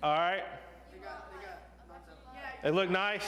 All 0.02 0.12
right. 0.12 0.44
It 2.62 2.72
look 2.72 2.90
nice. 2.90 3.24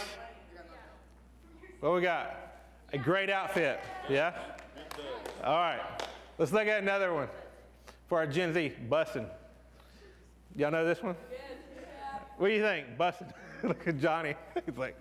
What 1.81 1.95
we 1.95 2.01
got? 2.01 2.37
A 2.93 2.99
great 2.99 3.31
outfit. 3.31 3.81
Yeah. 4.09 4.35
All 5.43 5.55
right. 5.55 5.81
Let's 6.39 6.53
look 6.53 6.67
at 6.67 6.83
another 6.83 7.13
one 7.15 7.29
for 8.09 8.19
our 8.19 8.27
Gen 8.27 8.55
Z. 8.55 8.73
Bussin'. 8.89 9.27
Y'all 10.57 10.71
know 10.71 10.85
this 10.85 11.03
one? 11.03 11.17
What 12.37 12.49
do 12.49 12.55
you 12.55 12.63
think? 12.63 12.99
Bussin'. 12.99 13.33
look 13.63 13.87
at 13.87 13.99
Johnny. 13.99 14.35
He's 14.67 14.77
like. 14.77 14.97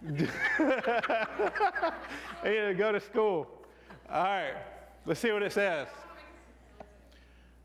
he 0.08 0.24
had 2.44 2.68
to 2.68 2.74
go 2.76 2.92
to 2.92 3.00
school. 3.00 3.57
All 4.10 4.22
right. 4.22 4.54
Let's 5.04 5.20
see 5.20 5.32
what 5.32 5.42
it 5.42 5.52
says. 5.52 5.88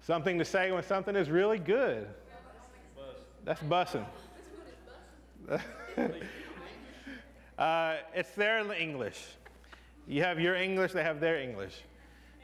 Something 0.02 0.38
to 0.40 0.46
say 0.46 0.72
when 0.72 0.84
something 0.84 1.16
is 1.16 1.30
really 1.30 1.60
good. 1.60 2.08
That's 3.46 3.62
bussing. 3.62 4.06
uh, 7.58 7.96
it's 8.14 8.32
their 8.32 8.72
English. 8.74 9.22
You 10.08 10.24
have 10.24 10.40
your 10.40 10.56
English, 10.56 10.92
they 10.92 11.04
have 11.04 11.20
their 11.20 11.40
English. 11.40 11.82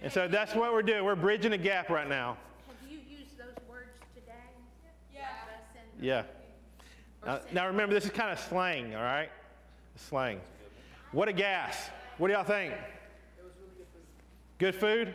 And 0.02 0.12
so 0.12 0.28
that's 0.28 0.56
what 0.56 0.72
we're 0.72 0.82
doing. 0.82 1.04
We're 1.04 1.16
bridging 1.16 1.52
a 1.52 1.58
gap 1.58 1.90
right 1.90 2.08
now. 2.08 2.38
Have 2.68 2.90
you 2.90 3.00
used 3.10 3.38
those 3.38 3.56
words 3.70 3.90
today? 4.16 4.34
Yeah. 5.14 5.22
Bussin'? 5.22 5.88
Yeah. 6.00 6.24
Now, 7.26 7.40
now 7.52 7.68
remember, 7.68 7.94
this 7.94 8.06
is 8.06 8.12
kind 8.12 8.32
of 8.32 8.40
slang, 8.40 8.96
all 8.96 9.04
right? 9.04 9.30
Slang. 9.98 10.40
What 11.12 11.28
a 11.28 11.34
gas. 11.34 11.90
What 12.18 12.30
do 12.30 12.34
y'all 12.34 12.44
think? 12.44 12.74
Good 14.60 14.76
food? 14.76 15.14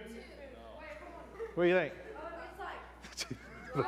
What 1.54 1.64
do 1.64 1.68
you 1.68 1.74
think? 1.74 1.92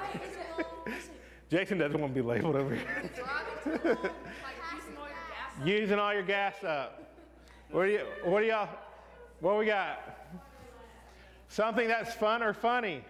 Jason 1.51 1.79
doesn't 1.79 1.99
want 1.99 2.14
to 2.14 2.23
be 2.23 2.27
labeled 2.27 2.57
over 2.57 2.75
here. 2.75 3.99
Using 5.64 5.99
all 5.99 6.12
your 6.12 6.25
gas 6.25 6.62
up. 6.62 7.11
What 7.71 7.87
do 7.87 7.92
you? 7.92 8.01
What 8.25 8.40
do 8.40 8.47
y'all? 8.47 8.69
What 9.40 9.59
we 9.59 9.64
got? 9.64 10.19
Something 11.49 11.88
that's 11.88 12.14
fun 12.14 12.42
or 12.42 12.53
funny. 12.53 13.03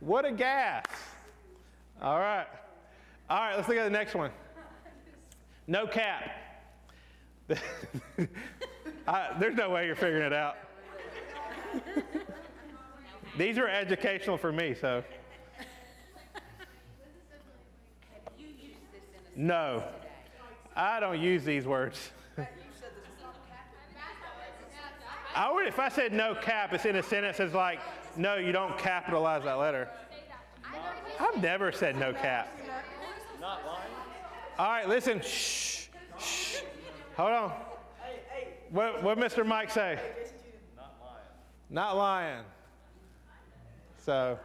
What 0.00 0.24
a 0.24 0.32
gas! 0.32 0.86
All 2.02 2.18
right, 2.18 2.46
all 3.30 3.38
right. 3.38 3.54
Let's 3.56 3.68
look 3.68 3.78
at 3.78 3.84
the 3.84 3.90
next 3.90 4.16
one. 4.16 4.32
No 5.68 5.86
cap. 5.86 6.30
I, 9.06 9.36
there's 9.38 9.56
no 9.56 9.70
way 9.70 9.86
you're 9.86 9.94
figuring 9.94 10.24
it 10.24 10.32
out. 10.32 10.56
These 13.38 13.58
are 13.58 13.68
educational 13.68 14.36
for 14.36 14.52
me, 14.52 14.74
so. 14.74 15.04
No, 19.36 19.84
I 20.74 20.98
don't 20.98 21.20
use 21.20 21.44
these 21.44 21.64
words. 21.64 22.10
I 25.36 25.52
would, 25.52 25.68
if 25.68 25.78
I 25.78 25.88
said 25.88 26.12
no 26.12 26.34
cap, 26.34 26.72
it's 26.72 26.84
in 26.84 26.96
a 26.96 27.02
sentence 27.02 27.38
It's 27.38 27.54
like, 27.54 27.78
no, 28.16 28.34
you 28.36 28.50
don't 28.50 28.76
capitalize 28.76 29.44
that 29.44 29.54
letter. 29.54 29.88
I've 31.20 31.40
never 31.40 31.70
said 31.70 31.96
no 31.96 32.12
cap. 32.12 32.48
Not 33.40 33.64
lying? 33.64 33.92
All 34.58 34.68
right, 34.68 34.88
listen. 34.88 35.20
Shh. 35.20 35.86
Shh. 36.18 36.62
Hold 37.16 37.30
on. 37.30 37.52
What 38.70 39.02
what 39.04 39.18
Mr. 39.18 39.46
Mike 39.46 39.70
say? 39.70 39.98
Not 41.70 41.96
lying. 41.96 42.44
So. 44.04 44.38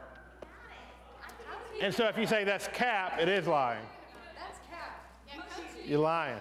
And 1.82 1.94
so 1.94 2.08
if 2.08 2.18
you 2.18 2.28
say 2.28 2.44
that's 2.44 2.68
cap, 2.68 3.20
it 3.20 3.30
is 3.30 3.48
lying. 3.48 3.86
That's 4.36 4.60
cap. 4.70 5.46
You're 5.86 6.00
lying. 6.00 6.40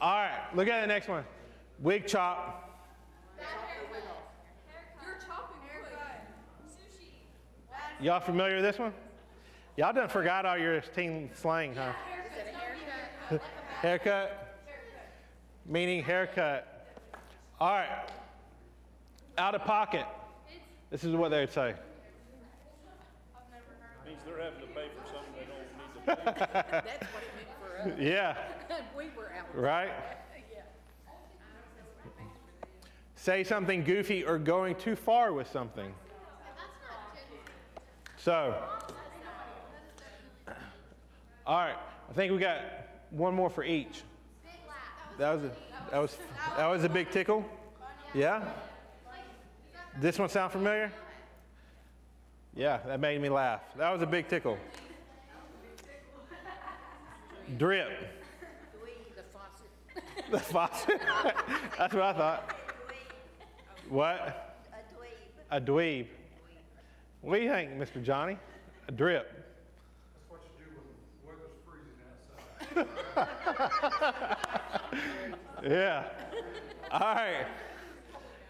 All 0.00 0.18
right, 0.18 0.40
look 0.54 0.68
at 0.68 0.80
the 0.82 0.86
next 0.86 1.08
one. 1.08 1.24
Wig 1.78 2.06
chop. 2.06 2.80
You're 3.38 5.16
chopping 5.26 5.56
haircut. 5.68 6.26
Sushi. 6.68 8.04
Y'all 8.04 8.20
familiar 8.20 8.56
with 8.56 8.64
this 8.64 8.78
one? 8.78 8.92
Y'all 9.76 9.92
done 9.92 10.08
forgot 10.08 10.44
all 10.46 10.58
your 10.58 10.80
teen 10.80 11.30
slang, 11.34 11.74
huh? 11.74 11.92
haircut. 13.80 14.58
Meaning 15.64 16.02
haircut. 16.02 16.86
All 17.60 17.72
right. 17.72 18.08
Out 19.38 19.54
of 19.54 19.62
pocket. 19.64 20.06
This 20.90 21.04
is 21.04 21.14
what 21.14 21.30
they 21.30 21.40
would 21.40 21.52
say. 21.52 21.74
Means 24.06 24.18
they're 24.24 24.42
having 24.42 24.60
to 24.60 24.66
pay 24.68 24.88
for 24.96 25.04
something 25.12 25.32
they 25.36 25.46
don't 25.46 25.66
need 25.76 26.06
to 26.06 26.60
pay. 26.64 26.70
That's 26.70 27.12
what 27.12 27.22
it 27.22 27.30
meant 27.36 27.96
for 27.96 28.02
Yeah, 28.02 28.36
us. 28.70 28.82
We 28.96 29.04
were 29.16 29.30
out. 29.38 29.54
right? 29.54 29.90
Say 33.16 33.42
something 33.44 33.82
goofy 33.82 34.24
or 34.24 34.38
going 34.38 34.76
too 34.76 34.94
far 34.94 35.32
with 35.32 35.50
something. 35.50 35.92
So, 38.16 38.54
all 41.46 41.58
right, 41.58 41.76
I 42.08 42.12
think 42.12 42.32
we 42.32 42.38
got 42.38 42.58
one 43.10 43.34
more 43.34 43.50
for 43.50 43.64
each. 43.64 44.02
That 45.18 45.34
was 45.34 45.44
a, 45.44 45.50
that 45.90 45.98
was 45.98 46.18
that 46.56 46.66
was 46.68 46.84
a 46.84 46.88
big 46.88 47.10
tickle. 47.10 47.44
Yeah. 48.14 48.42
This 50.00 50.18
one 50.18 50.28
sound 50.28 50.52
familiar? 50.52 50.92
Yeah, 52.54 52.78
that 52.86 53.00
made 53.00 53.20
me 53.20 53.28
laugh. 53.28 53.62
That 53.76 53.90
was 53.90 54.02
a 54.02 54.06
big 54.06 54.28
tickle. 54.28 54.58
Drip. 57.56 57.88
The 60.30 60.40
faucet. 60.40 61.00
That's 61.78 61.94
what 61.94 62.02
I 62.02 62.12
thought. 62.12 62.56
What? 63.88 64.58
A 65.50 65.60
dweeb. 65.60 66.06
What 67.20 67.36
do 67.36 67.42
you 67.42 67.50
think, 67.50 67.70
Mr. 67.72 68.02
Johnny? 68.02 68.36
A 68.88 68.92
drip. 68.92 69.32
That's 69.32 70.28
what 70.28 70.40
you 70.42 70.64
do 70.64 70.70
when 71.24 71.36
the 71.38 71.46
weather's 71.46 71.54
freezing 71.64 72.02
outside. 73.16 74.36
Yeah. 75.66 76.04
All 76.92 77.00
right. 77.00 77.46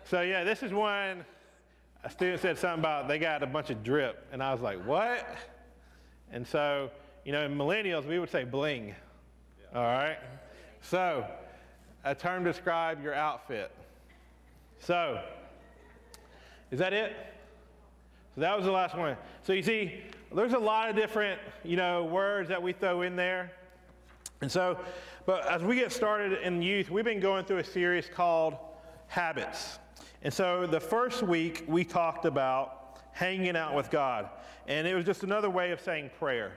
So 0.04 0.20
yeah, 0.22 0.44
this 0.44 0.62
is 0.62 0.72
one. 0.72 1.24
A 2.06 2.08
student 2.08 2.40
said 2.40 2.56
something 2.56 2.78
about 2.78 3.08
they 3.08 3.18
got 3.18 3.42
a 3.42 3.48
bunch 3.48 3.68
of 3.70 3.82
drip, 3.82 4.28
and 4.30 4.40
I 4.40 4.52
was 4.52 4.60
like, 4.60 4.78
what? 4.86 5.26
And 6.30 6.46
so, 6.46 6.88
you 7.24 7.32
know, 7.32 7.44
in 7.44 7.56
millennials, 7.58 8.06
we 8.06 8.20
would 8.20 8.30
say 8.30 8.44
bling. 8.44 8.94
All 9.74 9.82
right. 9.82 10.16
So, 10.82 11.26
a 12.04 12.14
term 12.14 12.44
to 12.44 12.52
describe 12.52 13.02
your 13.02 13.12
outfit. 13.12 13.72
So, 14.78 15.20
is 16.70 16.78
that 16.78 16.92
it? 16.92 17.16
So 18.36 18.40
that 18.40 18.56
was 18.56 18.66
the 18.66 18.70
last 18.72 18.96
one. 18.96 19.16
So 19.42 19.52
you 19.52 19.64
see, 19.64 20.00
there's 20.32 20.52
a 20.52 20.58
lot 20.60 20.88
of 20.88 20.94
different, 20.94 21.40
you 21.64 21.76
know, 21.76 22.04
words 22.04 22.48
that 22.50 22.62
we 22.62 22.72
throw 22.72 23.02
in 23.02 23.16
there. 23.16 23.50
And 24.42 24.52
so, 24.52 24.78
but 25.24 25.44
as 25.50 25.60
we 25.60 25.74
get 25.74 25.90
started 25.90 26.40
in 26.40 26.62
youth, 26.62 26.88
we've 26.88 27.04
been 27.04 27.18
going 27.18 27.46
through 27.46 27.58
a 27.58 27.64
series 27.64 28.08
called 28.08 28.54
Habits. 29.08 29.80
And 30.22 30.32
so 30.32 30.66
the 30.66 30.80
first 30.80 31.22
week 31.22 31.64
we 31.66 31.84
talked 31.84 32.24
about 32.24 32.98
hanging 33.12 33.56
out 33.56 33.74
with 33.74 33.90
God. 33.90 34.28
And 34.66 34.86
it 34.86 34.94
was 34.94 35.04
just 35.04 35.22
another 35.22 35.48
way 35.50 35.72
of 35.72 35.80
saying 35.80 36.10
prayer. 36.18 36.52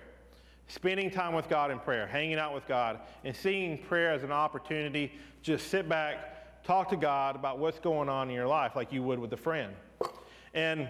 Spending 0.67 1.10
time 1.10 1.34
with 1.34 1.50
God 1.50 1.72
in 1.72 1.80
prayer, 1.80 2.06
hanging 2.06 2.38
out 2.38 2.54
with 2.54 2.67
God, 2.67 3.00
and 3.24 3.36
seeing 3.36 3.78
prayer 3.78 4.12
as 4.12 4.24
an 4.24 4.32
opportunity 4.32 5.12
just 5.41 5.67
sit 5.67 5.88
back, 5.88 6.63
talk 6.63 6.89
to 6.89 6.98
God 6.98 7.36
about 7.36 7.60
what's 7.60 7.80
going 7.80 8.10
on 8.10 8.30
in 8.30 8.36
your 8.36 8.48
life 8.48 8.76
like 8.76 8.91
you 8.91 9.02
would 9.02 9.19
with 9.19 9.34
a 9.34 9.38
friend. 9.38 9.74
And 10.54 10.89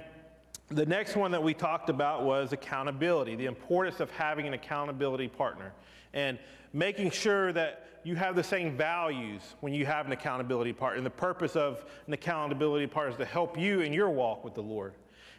the 0.70 0.86
next 0.86 1.16
one 1.16 1.32
that 1.32 1.42
we 1.42 1.54
talked 1.54 1.90
about 1.90 2.24
was 2.24 2.54
accountability, 2.54 3.36
the 3.36 3.48
importance 3.48 4.00
of 4.00 4.12
having 4.12 4.48
an 4.48 4.54
accountability 4.54 5.28
partner 5.28 5.72
and 6.14 6.38
making 6.74 7.12
sure 7.12 7.52
that 7.54 7.88
you 8.04 8.16
have 8.16 8.36
the 8.36 8.44
same 8.44 8.78
values 8.78 9.42
when 9.62 9.74
you 9.74 9.86
have 9.86 10.06
an 10.06 10.12
accountability 10.12 10.72
partner. 10.72 10.98
And 10.98 11.06
the 11.06 11.12
purpose 11.12 11.56
of 11.56 11.84
an 12.08 12.14
accountability 12.14 12.88
partner 12.88 13.12
is 13.12 13.18
to 13.18 13.26
help 13.26 13.58
you 13.58 13.82
in 13.82 13.94
your 13.94 14.10
walk 14.10 14.44
with 14.44 14.54
the 14.54 14.62
Lord. 14.62 14.94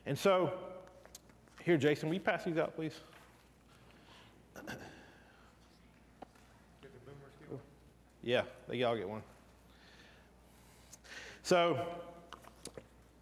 And 0.07 0.19
so, 0.19 0.53
here, 1.64 1.77
Jason, 1.77 2.09
will 2.09 2.14
you 2.14 2.21
pass 2.21 2.45
these 2.45 2.59
out, 2.59 2.75
please? 2.75 3.01
Yeah, 8.23 8.43
they 8.69 8.83
all 8.83 8.97
get 8.97 9.09
one. 9.09 9.23
So, 11.43 11.79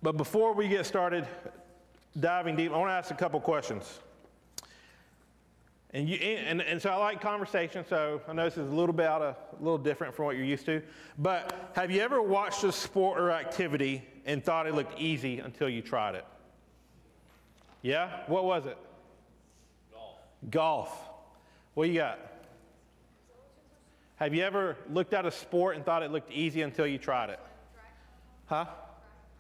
but 0.03 0.17
before 0.17 0.53
we 0.53 0.69
get 0.69 0.87
started, 0.87 1.27
diving 2.19 2.57
deep, 2.57 2.73
I 2.73 2.77
want 2.77 2.91
to 2.91 2.95
ask 2.95 3.11
a 3.11 3.15
couple 3.15 3.41
questions. 3.41 4.01
And, 5.91 6.09
you, 6.09 6.17
and, 6.17 6.61
and 6.61 6.81
so 6.83 6.91
I 6.91 6.97
like 6.97 7.21
conversation, 7.21 7.85
so 7.89 8.21
I 8.29 8.35
know 8.35 8.45
this 8.45 8.59
is 8.59 8.71
a 8.71 8.75
little 8.75 8.93
bit 8.93 9.07
out 9.07 9.23
of, 9.23 9.37
a 9.59 9.63
little 9.63 9.79
different 9.79 10.15
from 10.15 10.27
what 10.27 10.37
you're 10.37 10.45
used 10.45 10.67
to. 10.67 10.83
But 11.19 11.71
have 11.75 11.91
you 11.91 12.03
ever 12.03 12.21
watched 12.21 12.63
a 12.65 12.73
sport 12.73 13.19
or 13.19 13.31
activity 13.31 14.03
and 14.27 14.45
thought 14.45 14.67
it 14.67 14.75
looked 14.75 14.99
easy 15.01 15.39
until 15.39 15.69
you 15.69 15.81
tried 15.81 16.15
it? 16.15 16.27
Yeah? 17.81 18.21
What 18.27 18.45
was 18.45 18.67
it? 18.67 18.77
Golf. 19.91 20.19
Golf. 20.51 21.09
What 21.73 21.89
you 21.89 21.95
got? 21.95 22.19
Have 24.17 24.35
you 24.35 24.43
ever 24.43 24.77
looked 24.91 25.15
at 25.15 25.25
a 25.25 25.31
sport 25.31 25.77
and 25.77 25.87
thought 25.87 26.03
it 26.03 26.11
looked 26.11 26.33
easy 26.33 26.63
until 26.63 26.87
you 26.87 26.99
tried 26.99 27.31
it? 27.31 27.41
Huh? 28.47 28.67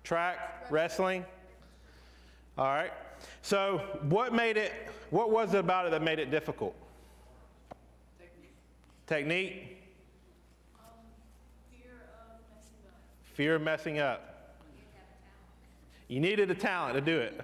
Track, 0.02 0.66
wrestling? 0.70 1.26
All 2.58 2.64
right. 2.64 2.90
So, 3.40 3.82
what 4.08 4.34
made 4.34 4.56
it, 4.56 4.72
what 5.10 5.30
was 5.30 5.54
it 5.54 5.58
about 5.58 5.86
it 5.86 5.92
that 5.92 6.02
made 6.02 6.18
it 6.18 6.28
difficult? 6.28 6.74
Technique? 8.18 8.50
Technique? 9.06 9.82
Um, 10.74 10.82
fear 11.70 11.92
of 11.94 12.40
messing 12.52 12.74
up. 12.84 13.00
Fear 13.34 13.54
of 13.54 13.62
messing 13.62 13.98
up. 14.00 14.56
You 16.08 16.18
needed 16.18 16.50
a 16.50 16.54
talent 16.54 16.94
to 16.94 17.00
do 17.00 17.16
it. 17.20 17.40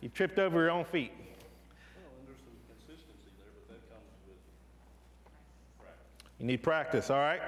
You 0.00 0.08
tripped 0.08 0.40
over 0.40 0.60
your 0.62 0.70
own 0.70 0.84
feet. 0.84 1.12
Well, 1.14 2.12
and 2.18 2.26
there's 2.26 2.38
some 2.38 2.56
consistency 2.66 3.30
there, 3.38 3.52
but 3.54 3.68
that 3.68 3.88
comes 3.88 4.02
with 4.26 4.36
practice. 5.78 6.32
You 6.40 6.46
need 6.46 6.62
practice, 6.62 7.08
all 7.08 7.20
right? 7.20 7.40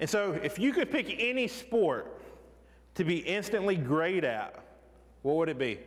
And 0.00 0.08
so, 0.08 0.32
if 0.42 0.58
you 0.58 0.72
could 0.72 0.90
pick 0.90 1.14
any 1.18 1.46
sport 1.46 2.22
to 2.94 3.04
be 3.04 3.18
instantly 3.18 3.76
great 3.76 4.24
at, 4.24 4.64
what 5.20 5.36
would 5.36 5.50
it 5.50 5.58
be? 5.58 5.78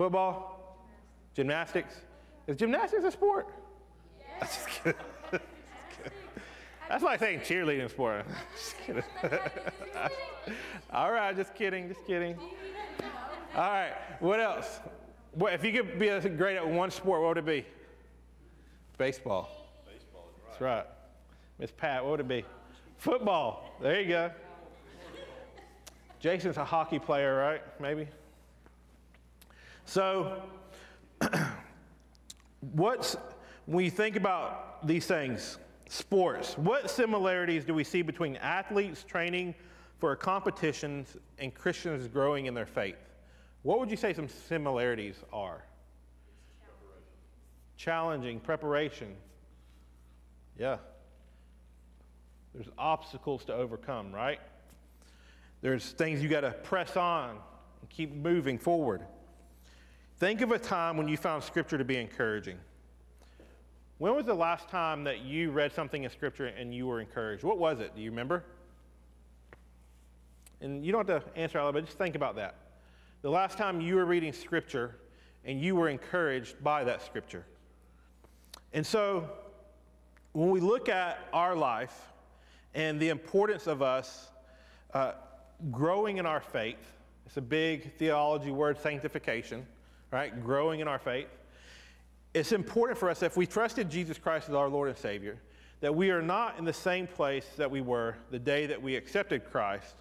Football? 0.00 0.78
Gymnastics? 1.34 1.94
Is 2.46 2.56
gymnastics 2.56 3.04
a 3.04 3.10
sport? 3.10 3.48
That's 4.40 4.56
just 4.64 4.68
kidding. 4.68 4.94
That's 6.88 7.04
like 7.04 7.20
saying 7.20 7.40
cheerleading 7.40 7.90
sport. 7.90 8.24
Just 8.56 8.78
kidding. 8.78 9.02
All 10.90 11.12
right, 11.12 11.36
just 11.36 11.54
kidding, 11.54 11.86
just 11.88 12.06
kidding. 12.06 12.34
All 13.54 13.60
right, 13.60 13.92
what 14.20 14.40
else? 14.40 14.80
What, 15.32 15.52
if 15.52 15.62
you 15.62 15.72
could 15.72 15.98
be 15.98 16.08
a- 16.08 16.28
great 16.30 16.56
at 16.56 16.66
one 16.66 16.90
sport, 16.90 17.20
what 17.20 17.28
would 17.28 17.38
it 17.38 17.46
be? 17.46 17.66
Baseball. 18.96 19.50
Baseball 19.86 20.24
is 20.30 20.40
right. 20.40 20.48
That's 20.48 20.60
right. 20.62 20.86
Miss 21.58 21.72
Pat, 21.76 22.02
what 22.02 22.12
would 22.12 22.20
it 22.20 22.28
be? 22.28 22.46
Football. 22.96 23.76
There 23.82 24.00
you 24.00 24.08
go. 24.08 24.30
Jason's 26.20 26.56
a 26.56 26.64
hockey 26.64 26.98
player, 26.98 27.36
right? 27.36 27.62
Maybe. 27.78 28.08
So, 29.90 30.40
what's 32.60 33.16
when 33.66 33.84
you 33.84 33.90
think 33.90 34.14
about 34.14 34.86
these 34.86 35.04
things, 35.04 35.58
sports, 35.88 36.56
what 36.56 36.88
similarities 36.88 37.64
do 37.64 37.74
we 37.74 37.82
see 37.82 38.02
between 38.02 38.36
athletes 38.36 39.02
training 39.02 39.52
for 39.98 40.14
competitions 40.14 41.16
and 41.40 41.52
Christians 41.52 42.06
growing 42.06 42.46
in 42.46 42.54
their 42.54 42.66
faith? 42.66 42.98
What 43.62 43.80
would 43.80 43.90
you 43.90 43.96
say 43.96 44.14
some 44.14 44.28
similarities 44.28 45.16
are? 45.32 45.64
Challenging, 47.76 48.38
preparation. 48.38 49.16
Yeah. 50.56 50.76
There's 52.54 52.70
obstacles 52.78 53.44
to 53.46 53.54
overcome, 53.54 54.12
right? 54.12 54.38
There's 55.62 55.90
things 55.90 56.22
you 56.22 56.28
got 56.28 56.42
to 56.42 56.52
press 56.52 56.96
on 56.96 57.30
and 57.30 57.90
keep 57.90 58.14
moving 58.14 58.56
forward. 58.56 59.04
Think 60.20 60.42
of 60.42 60.52
a 60.52 60.58
time 60.58 60.98
when 60.98 61.08
you 61.08 61.16
found 61.16 61.42
Scripture 61.42 61.78
to 61.78 61.84
be 61.84 61.96
encouraging. 61.96 62.58
When 63.96 64.14
was 64.14 64.26
the 64.26 64.34
last 64.34 64.68
time 64.68 65.02
that 65.04 65.20
you 65.20 65.50
read 65.50 65.72
something 65.72 66.04
in 66.04 66.10
Scripture 66.10 66.48
and 66.48 66.74
you 66.74 66.86
were 66.86 67.00
encouraged? 67.00 67.42
What 67.42 67.56
was 67.56 67.80
it? 67.80 67.96
Do 67.96 68.02
you 68.02 68.10
remember? 68.10 68.44
And 70.60 70.84
you 70.84 70.92
don't 70.92 71.08
have 71.08 71.24
to 71.24 71.38
answer 71.40 71.58
out 71.58 71.64
loud, 71.64 71.72
but 71.72 71.86
just 71.86 71.96
think 71.96 72.16
about 72.16 72.36
that. 72.36 72.54
The 73.22 73.30
last 73.30 73.56
time 73.56 73.80
you 73.80 73.96
were 73.96 74.04
reading 74.04 74.34
Scripture 74.34 74.94
and 75.46 75.58
you 75.58 75.74
were 75.74 75.88
encouraged 75.88 76.62
by 76.62 76.84
that 76.84 77.00
Scripture. 77.00 77.46
And 78.74 78.86
so, 78.86 79.26
when 80.32 80.50
we 80.50 80.60
look 80.60 80.90
at 80.90 81.18
our 81.32 81.56
life 81.56 82.08
and 82.74 83.00
the 83.00 83.08
importance 83.08 83.66
of 83.66 83.80
us 83.80 84.28
uh, 84.92 85.12
growing 85.70 86.18
in 86.18 86.26
our 86.26 86.40
faith, 86.40 86.92
it's 87.24 87.38
a 87.38 87.40
big 87.40 87.96
theology 87.96 88.50
word, 88.50 88.78
sanctification, 88.78 89.66
right? 90.10 90.42
Growing 90.42 90.80
in 90.80 90.88
our 90.88 90.98
faith. 90.98 91.28
It's 92.34 92.52
important 92.52 92.98
for 92.98 93.10
us, 93.10 93.22
if 93.22 93.36
we 93.36 93.46
trusted 93.46 93.90
Jesus 93.90 94.18
Christ 94.18 94.48
as 94.48 94.54
our 94.54 94.68
Lord 94.68 94.88
and 94.88 94.96
Savior, 94.96 95.38
that 95.80 95.94
we 95.94 96.10
are 96.10 96.22
not 96.22 96.58
in 96.58 96.64
the 96.64 96.72
same 96.72 97.06
place 97.06 97.46
that 97.56 97.70
we 97.70 97.80
were 97.80 98.16
the 98.30 98.38
day 98.38 98.66
that 98.66 98.80
we 98.80 98.96
accepted 98.96 99.50
Christ 99.50 99.96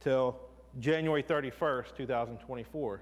till 0.00 0.36
January 0.80 1.22
31st, 1.22 1.96
2024. 1.96 3.00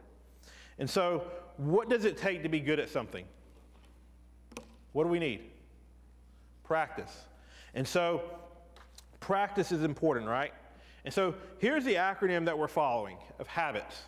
And 0.79 0.89
so, 0.89 1.25
what 1.57 1.89
does 1.89 2.05
it 2.05 2.19
take 2.19 2.43
to 2.43 2.49
be 2.49 2.61
good 2.61 2.79
at 2.79 2.91
something? 2.91 3.25
What 4.93 5.05
do 5.05 5.11
we 5.11 5.19
need? 5.19 5.41
Practice. 6.65 7.25
And 7.75 7.87
so, 7.87 8.23
practice 9.21 9.73
is 9.73 9.83
important, 9.83 10.27
right? 10.27 10.53
And 11.05 11.15
so, 11.15 11.35
here's 11.59 11.85
the 11.85 11.95
acronym 11.95 12.45
that 12.47 12.59
we're 12.59 12.69
following 12.69 13.17
of 13.39 13.47
habits. 13.47 14.03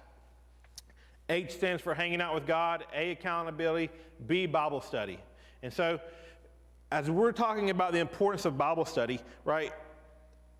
H 1.29 1.53
stands 1.53 1.83
for 1.83 1.95
hanging 1.95 2.21
out 2.21 2.35
with 2.35 2.47
God, 2.47 2.85
A, 2.95 3.11
accountability, 3.11 3.91
B, 4.27 4.47
Bible 4.47 4.81
study. 4.81 5.19
And 5.62 5.73
so, 5.73 6.01
as 6.91 7.11
we're 7.11 7.33
talking 7.33 7.71
about 7.71 7.93
the 7.93 7.99
importance 7.99 8.45
of 8.45 8.57
Bible 8.57 8.85
study, 8.85 9.21
right, 9.45 9.73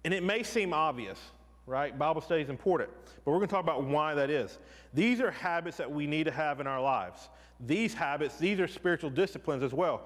and 0.05 0.13
it 0.13 0.23
may 0.23 0.43
seem 0.43 0.75
obvious, 0.75 1.19
right? 1.67 1.99
Bible 1.99 2.21
study 2.21 2.43
is 2.43 2.51
important, 2.51 2.91
but 3.25 3.31
we're 3.31 3.39
going 3.39 3.49
to 3.49 3.55
talk 3.55 3.63
about 3.63 3.85
why 3.85 4.15
that 4.15 4.31
is. 4.31 4.59
These 4.93 5.21
are 5.21 5.31
habits 5.31 5.79
that 5.79 5.91
we 5.91 6.07
need 6.07 6.25
to 6.25 6.31
have 6.31 6.61
in 6.61 6.67
our 6.67 6.81
lives. 6.81 7.29
These 7.61 7.95
habits, 7.95 8.37
these 8.37 8.61
are 8.61 8.69
spiritual 8.69 9.11
disciplines 9.11 9.63
as 9.63 9.73
well. 9.73 10.03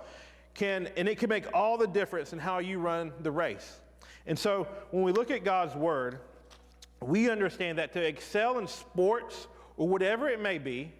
Can, 0.54 0.88
and 0.96 1.08
it 1.08 1.18
can 1.18 1.28
make 1.28 1.46
all 1.54 1.76
the 1.76 1.86
difference 1.86 2.32
in 2.32 2.38
how 2.38 2.58
you 2.58 2.78
run 2.78 3.12
the 3.22 3.30
race. 3.30 3.80
And 4.26 4.38
so 4.38 4.68
when 4.90 5.02
we 5.02 5.12
look 5.12 5.30
at 5.30 5.44
God's 5.44 5.74
word, 5.74 6.18
we 7.00 7.28
understand 7.30 7.78
that 7.78 7.92
to 7.94 8.00
excel 8.00 8.58
in 8.58 8.68
sports 8.68 9.48
or 9.76 9.88
whatever 9.88 10.28
it 10.28 10.40
may 10.40 10.58
be, 10.58 10.92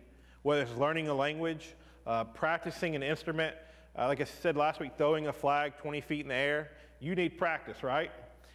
whether 0.43 0.63
it's 0.63 0.75
learning 0.77 1.09
a 1.09 1.15
language, 1.15 1.75
uh, 2.07 2.25
practicing 2.25 2.97
an 2.97 3.03
instrument, 3.03 3.55
uh, 3.97 4.07
like 4.07 4.21
I 4.21 4.25
said 4.25 4.57
last 4.57 4.81
week, 4.81 4.93
throwing 4.97 5.27
a 5.27 5.33
flag 5.33 5.77
20 5.79 6.01
feet 6.01 6.21
in 6.21 6.29
the 6.29 6.35
air, 6.35 6.71
you 7.01 7.15
need 7.15 7.39
practice, 7.39 7.83
right? 7.83 8.11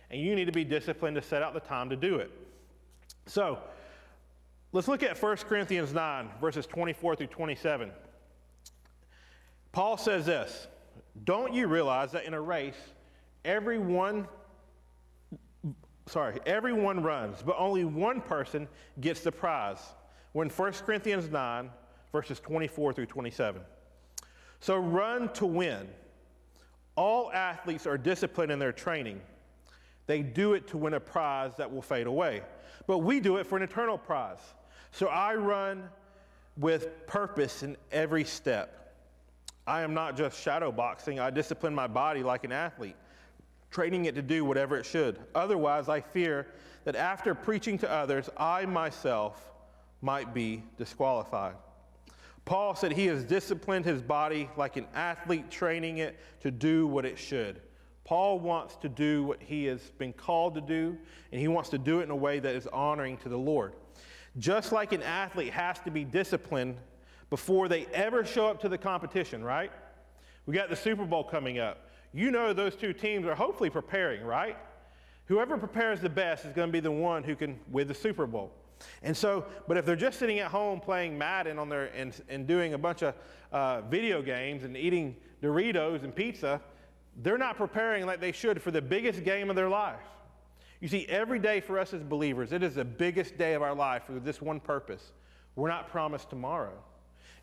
And 0.09 0.21
you 0.21 0.35
need 0.35 0.45
to 0.45 0.51
be 0.51 0.63
disciplined 0.63 1.15
to 1.15 1.21
set 1.21 1.43
out 1.43 1.53
the 1.53 1.59
time 1.59 1.89
to 1.89 1.95
do 1.95 2.15
it. 2.15 2.31
So 3.25 3.59
let's 4.71 4.87
look 4.87 5.03
at 5.03 5.21
1 5.21 5.37
Corinthians 5.37 5.93
9, 5.93 6.29
verses 6.39 6.65
24 6.65 7.17
through 7.17 7.27
27. 7.27 7.91
Paul 9.71 9.97
says 9.97 10.25
this 10.25 10.67
Don't 11.23 11.53
you 11.53 11.67
realize 11.67 12.11
that 12.13 12.25
in 12.25 12.33
a 12.33 12.41
race, 12.41 12.77
everyone 13.45 14.27
sorry, 16.07 16.39
everyone 16.45 17.03
runs, 17.03 17.41
but 17.45 17.55
only 17.59 17.83
one 17.83 18.21
person 18.21 18.67
gets 18.99 19.21
the 19.21 19.31
prize. 19.31 19.79
We're 20.37 20.43
in 20.43 20.51
1 20.51 20.71
Corinthians 20.85 21.31
9, 21.31 21.71
verses 22.11 22.39
24 22.39 22.93
through 22.93 23.07
27. 23.07 23.59
So 24.59 24.75
run 24.77 25.33
to 25.33 25.47
win. 25.47 25.87
All 26.95 27.31
athletes 27.31 27.87
are 27.87 27.97
disciplined 27.97 28.51
in 28.51 28.59
their 28.59 28.71
training. 28.71 29.19
They 30.05 30.21
do 30.21 30.53
it 30.53 30.67
to 30.67 30.77
win 30.77 30.93
a 30.93 30.99
prize 30.99 31.53
that 31.57 31.73
will 31.73 31.81
fade 31.81 32.05
away. 32.05 32.43
But 32.85 32.99
we 32.99 33.19
do 33.19 33.37
it 33.37 33.47
for 33.47 33.57
an 33.57 33.63
eternal 33.63 33.97
prize. 33.97 34.37
So 34.91 35.07
I 35.07 35.33
run 35.33 35.89
with 36.55 37.07
purpose 37.07 37.63
in 37.63 37.75
every 37.91 38.23
step. 38.23 38.93
I 39.65 39.81
am 39.81 39.95
not 39.95 40.15
just 40.15 40.39
shadow 40.39 40.71
boxing, 40.71 41.19
I 41.19 41.31
discipline 41.31 41.73
my 41.73 41.87
body 41.87 42.21
like 42.21 42.43
an 42.43 42.51
athlete 42.51 42.95
training 43.71 44.05
it 44.05 44.13
to 44.13 44.21
do 44.21 44.45
whatever 44.45 44.77
it 44.77 44.85
should. 44.85 45.17
Otherwise, 45.33 45.89
I 45.89 45.99
fear 45.99 46.45
that 46.83 46.95
after 46.95 47.33
preaching 47.33 47.79
to 47.79 47.91
others, 47.91 48.29
I 48.37 48.65
myself 48.67 49.56
might 50.01 50.33
be 50.33 50.63
disqualified. 50.77 51.55
Paul 52.45 52.75
said 52.75 52.93
he 52.93 53.07
has 53.07 53.23
disciplined 53.23 53.85
his 53.85 54.01
body 54.01 54.49
like 54.55 54.77
an 54.77 54.87
athlete 54.93 55.51
training 55.51 55.97
it 55.97 56.17
to 56.41 56.51
do 56.51 56.87
what 56.87 57.05
it 57.05 57.19
should. 57.19 57.61
Paul 58.05 58.39
wants 58.39 58.77
to 58.77 58.89
do 58.89 59.23
what 59.23 59.41
he 59.41 59.65
has 59.65 59.81
been 59.97 60.13
called 60.13 60.55
to 60.55 60.61
do, 60.61 60.97
and 61.31 61.41
he 61.41 61.49
wants 61.49 61.69
to 61.71 61.77
do 61.77 61.99
it 61.99 62.03
in 62.03 62.09
a 62.09 62.15
way 62.15 62.39
that 62.39 62.55
is 62.55 62.65
honoring 62.67 63.17
to 63.17 63.29
the 63.29 63.37
Lord. 63.37 63.73
Just 64.37 64.71
like 64.71 64.93
an 64.93 65.03
athlete 65.03 65.51
has 65.51 65.79
to 65.79 65.91
be 65.91 66.05
disciplined 66.05 66.77
before 67.29 67.67
they 67.67 67.85
ever 67.87 68.23
show 68.23 68.47
up 68.47 68.61
to 68.61 68.69
the 68.69 68.77
competition, 68.77 69.43
right? 69.43 69.71
We 70.45 70.53
got 70.53 70.69
the 70.69 70.75
Super 70.75 71.03
Bowl 71.03 71.25
coming 71.25 71.59
up 71.59 71.87
you 72.13 72.31
know 72.31 72.53
those 72.53 72.75
two 72.75 72.93
teams 72.93 73.25
are 73.25 73.35
hopefully 73.35 73.69
preparing, 73.69 74.23
right? 74.23 74.57
Whoever 75.25 75.57
prepares 75.57 75.99
the 75.99 76.09
best 76.09 76.45
is 76.45 76.53
going 76.53 76.69
to 76.69 76.73
be 76.73 76.79
the 76.79 76.91
one 76.91 77.23
who 77.23 77.35
can 77.35 77.59
win 77.69 77.87
the 77.87 77.93
Super 77.93 78.25
Bowl. 78.25 78.51
And 79.03 79.15
so, 79.15 79.45
but 79.67 79.77
if 79.77 79.85
they're 79.85 79.95
just 79.95 80.19
sitting 80.19 80.39
at 80.39 80.51
home 80.51 80.79
playing 80.79 81.17
Madden 81.17 81.59
on 81.59 81.69
their 81.69 81.85
and, 81.95 82.13
and 82.29 82.47
doing 82.47 82.73
a 82.73 82.77
bunch 82.77 83.01
of 83.01 83.15
uh, 83.51 83.81
video 83.81 84.21
games 84.21 84.63
and 84.63 84.77
eating 84.77 85.15
Doritos 85.41 86.03
and 86.03 86.15
pizza, 86.15 86.61
they're 87.23 87.37
not 87.37 87.57
preparing 87.57 88.05
like 88.05 88.19
they 88.19 88.31
should 88.31 88.61
for 88.61 88.71
the 88.71 88.81
biggest 88.81 89.23
game 89.23 89.49
of 89.49 89.55
their 89.55 89.69
life. 89.69 89.99
You 90.79 90.87
see, 90.87 91.05
every 91.07 91.39
day 91.39 91.59
for 91.59 91.79
us 91.79 91.93
as 91.93 92.03
believers, 92.03 92.51
it 92.51 92.61
is 92.61 92.75
the 92.75 92.85
biggest 92.85 93.37
day 93.37 93.55
of 93.55 93.61
our 93.61 93.73
life 93.73 94.03
for 94.03 94.13
this 94.13 94.41
one 94.41 94.59
purpose. 94.59 95.11
We're 95.55 95.69
not 95.69 95.89
promised 95.89 96.29
tomorrow. 96.29 96.77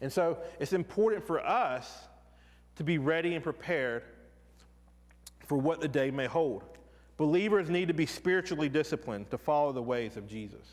And 0.01 0.13
so 0.13 0.39
it's 0.61 0.73
important 0.73 1.27
for 1.27 1.45
us 1.45 2.05
to 2.77 2.85
be 2.85 2.99
ready 2.99 3.35
and 3.35 3.43
prepared 3.43 4.05
for 5.47 5.59
what 5.59 5.81
the 5.81 5.89
day 5.89 6.11
may 6.11 6.27
hold. 6.27 6.65
Believers 7.17 7.71
need 7.71 7.89
to 7.89 7.95
be 7.95 8.07
spiritually 8.07 8.69
disciplined 8.69 9.31
to 9.31 9.39
follow 9.39 9.73
the 9.73 9.83
ways 9.83 10.17
of 10.17 10.29
Jesus. 10.29 10.67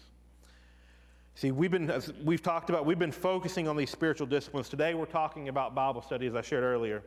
See, 1.35 1.51
we've 1.51 1.71
been, 1.71 1.89
as 1.89 2.11
we've 2.23 2.41
talked 2.41 2.69
about, 2.69 2.85
we've 2.85 2.99
been 2.99 3.11
focusing 3.11 3.67
on 3.67 3.77
these 3.77 3.89
spiritual 3.89 4.27
disciplines. 4.27 4.69
Today 4.69 4.93
we're 4.93 5.05
talking 5.05 5.49
about 5.49 5.73
Bible 5.73 6.01
study, 6.01 6.27
as 6.27 6.35
I 6.35 6.41
shared 6.41 6.63
earlier. 6.63 7.03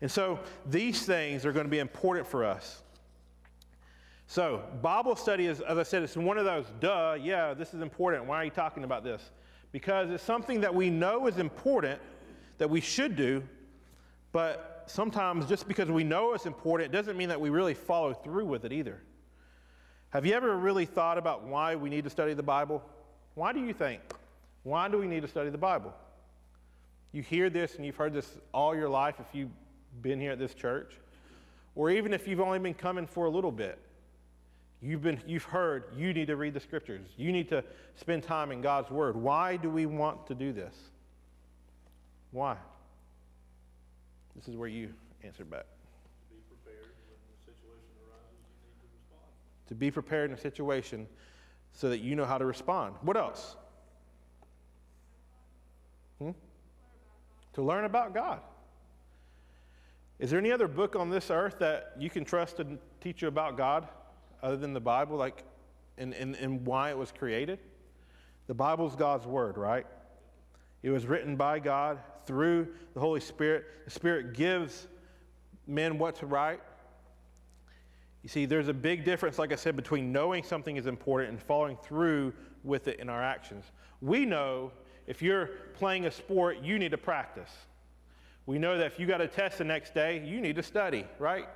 And 0.00 0.10
so 0.10 0.40
these 0.66 1.06
things 1.06 1.46
are 1.46 1.52
going 1.52 1.64
to 1.64 1.70
be 1.70 1.78
important 1.78 2.26
for 2.26 2.44
us. 2.44 2.82
So, 4.26 4.62
Bible 4.80 5.14
study 5.16 5.46
is, 5.46 5.60
as 5.60 5.76
I 5.76 5.82
said, 5.82 6.02
it's 6.02 6.16
one 6.16 6.38
of 6.38 6.44
those, 6.44 6.66
duh, 6.80 7.18
yeah, 7.20 7.52
this 7.52 7.74
is 7.74 7.82
important. 7.82 8.24
Why 8.24 8.36
are 8.36 8.44
you 8.44 8.50
talking 8.50 8.84
about 8.84 9.04
this? 9.04 9.30
Because 9.72 10.10
it's 10.10 10.22
something 10.22 10.60
that 10.60 10.74
we 10.74 10.88
know 10.88 11.26
is 11.26 11.38
important, 11.38 12.00
that 12.58 12.70
we 12.70 12.80
should 12.80 13.14
do, 13.14 13.42
but 14.32 14.84
sometimes 14.86 15.46
just 15.46 15.68
because 15.68 15.90
we 15.90 16.04
know 16.04 16.32
it's 16.32 16.46
important, 16.46 16.92
doesn't 16.92 17.16
mean 17.16 17.28
that 17.28 17.40
we 17.40 17.50
really 17.50 17.74
follow 17.74 18.14
through 18.14 18.46
with 18.46 18.64
it 18.64 18.72
either. 18.72 19.02
Have 20.10 20.24
you 20.24 20.34
ever 20.34 20.56
really 20.56 20.86
thought 20.86 21.18
about 21.18 21.44
why 21.44 21.74
we 21.74 21.90
need 21.90 22.04
to 22.04 22.10
study 22.10 22.32
the 22.32 22.42
Bible? 22.42 22.82
Why 23.34 23.52
do 23.52 23.60
you 23.60 23.72
think? 23.72 24.00
Why 24.62 24.88
do 24.88 24.98
we 24.98 25.06
need 25.06 25.22
to 25.22 25.28
study 25.28 25.50
the 25.50 25.58
Bible? 25.58 25.92
You 27.12 27.22
hear 27.22 27.50
this 27.50 27.76
and 27.76 27.84
you've 27.84 27.96
heard 27.96 28.12
this 28.12 28.28
all 28.52 28.74
your 28.74 28.88
life 28.88 29.16
if 29.18 29.34
you've 29.34 29.50
been 30.00 30.20
here 30.20 30.32
at 30.32 30.38
this 30.38 30.54
church, 30.54 30.92
or 31.74 31.90
even 31.90 32.12
if 32.12 32.26
you've 32.26 32.40
only 32.40 32.58
been 32.58 32.74
coming 32.74 33.06
for 33.06 33.26
a 33.26 33.30
little 33.30 33.52
bit. 33.52 33.78
You've, 34.84 35.02
been, 35.02 35.20
you've 35.26 35.44
heard 35.44 35.84
you 35.96 36.12
need 36.12 36.26
to 36.26 36.36
read 36.36 36.54
the 36.54 36.60
scriptures. 36.60 37.06
You 37.16 37.30
need 37.30 37.48
to 37.50 37.62
spend 37.94 38.24
time 38.24 38.50
in 38.50 38.60
God's 38.60 38.90
Word. 38.90 39.14
Why 39.14 39.56
do 39.56 39.70
we 39.70 39.86
want 39.86 40.26
to 40.26 40.34
do 40.34 40.52
this? 40.52 40.74
Why? 42.32 42.56
This 44.34 44.48
is 44.48 44.56
where 44.56 44.68
you 44.68 44.88
answer 45.22 45.44
back. 45.44 45.66
Be 46.30 46.36
prepared 46.48 46.90
when 47.06 47.20
the 47.30 47.52
situation 47.52 47.94
arises, 48.08 48.42
you 48.58 48.66
need 48.66 48.80
to 48.80 48.88
respond. 48.98 49.28
To 49.68 49.74
be 49.76 49.90
prepared 49.92 50.30
in 50.30 50.36
a 50.36 50.40
situation 50.40 51.06
so 51.72 51.88
that 51.88 52.00
you 52.00 52.14
know 52.14 52.24
how 52.24 52.38
to 52.38 52.44
respond. 52.44 52.94
What 53.02 53.16
else? 53.16 53.56
Hmm? 56.18 56.30
To 57.54 57.62
learn 57.62 57.84
about 57.84 58.14
God. 58.14 58.40
Is 60.18 60.30
there 60.30 60.38
any 60.38 60.52
other 60.52 60.68
book 60.68 60.94
on 60.94 61.10
this 61.10 61.30
earth 61.30 61.58
that 61.58 61.94
you 61.98 62.08
can 62.08 62.24
trust 62.24 62.58
to 62.58 62.78
teach 63.00 63.22
you 63.22 63.28
about 63.28 63.56
God 63.56 63.88
other 64.42 64.56
than 64.56 64.72
the 64.72 64.80
Bible, 64.80 65.16
like, 65.16 65.42
and, 65.98 66.14
and, 66.14 66.36
and 66.36 66.64
why 66.64 66.90
it 66.90 66.98
was 66.98 67.10
created? 67.10 67.58
The 68.46 68.54
Bible's 68.54 68.94
God's 68.94 69.26
Word, 69.26 69.56
right? 69.56 69.86
It 70.82 70.90
was 70.90 71.06
written 71.06 71.36
by 71.36 71.58
God 71.58 71.98
through 72.26 72.68
the 72.94 73.00
Holy 73.00 73.20
Spirit. 73.20 73.64
The 73.84 73.90
Spirit 73.90 74.34
gives 74.34 74.86
men 75.66 75.98
what 75.98 76.16
to 76.16 76.26
write. 76.26 76.60
You 78.22 78.28
see, 78.28 78.46
there's 78.46 78.68
a 78.68 78.74
big 78.74 79.04
difference, 79.04 79.38
like 79.38 79.52
I 79.52 79.56
said, 79.56 79.74
between 79.74 80.12
knowing 80.12 80.44
something 80.44 80.76
is 80.76 80.86
important 80.86 81.30
and 81.30 81.42
following 81.42 81.76
through 81.82 82.32
with 82.62 82.86
it 82.86 83.00
in 83.00 83.08
our 83.08 83.22
actions. 83.22 83.64
We 84.00 84.24
know 84.24 84.70
if 85.06 85.20
you're 85.20 85.46
playing 85.74 86.06
a 86.06 86.10
sport, 86.10 86.58
you 86.62 86.78
need 86.78 86.92
to 86.92 86.98
practice. 86.98 87.50
We 88.46 88.58
know 88.58 88.78
that 88.78 88.86
if 88.86 88.98
you 88.98 89.06
got 89.06 89.20
a 89.20 89.26
test 89.26 89.58
the 89.58 89.64
next 89.64 89.94
day, 89.94 90.22
you 90.24 90.40
need 90.40 90.56
to 90.56 90.62
study, 90.62 91.04
right? 91.18 91.48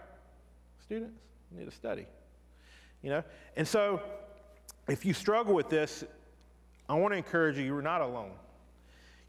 Students, 0.83 1.21
you 1.53 1.61
need 1.61 1.71
to 1.71 1.77
study. 1.77 2.07
You 3.03 3.11
know? 3.11 3.25
And 3.57 3.67
so, 3.67 4.03
if 4.89 5.05
you 5.05 5.13
struggle 5.13 5.55
with 5.55 5.69
this, 5.69 6.05
I 6.89 6.95
want 6.95 7.13
to 7.13 7.19
encourage 7.19 7.59
you, 7.59 7.65
you're 7.65 7.83
not 7.83 8.01
alone. 8.01 8.33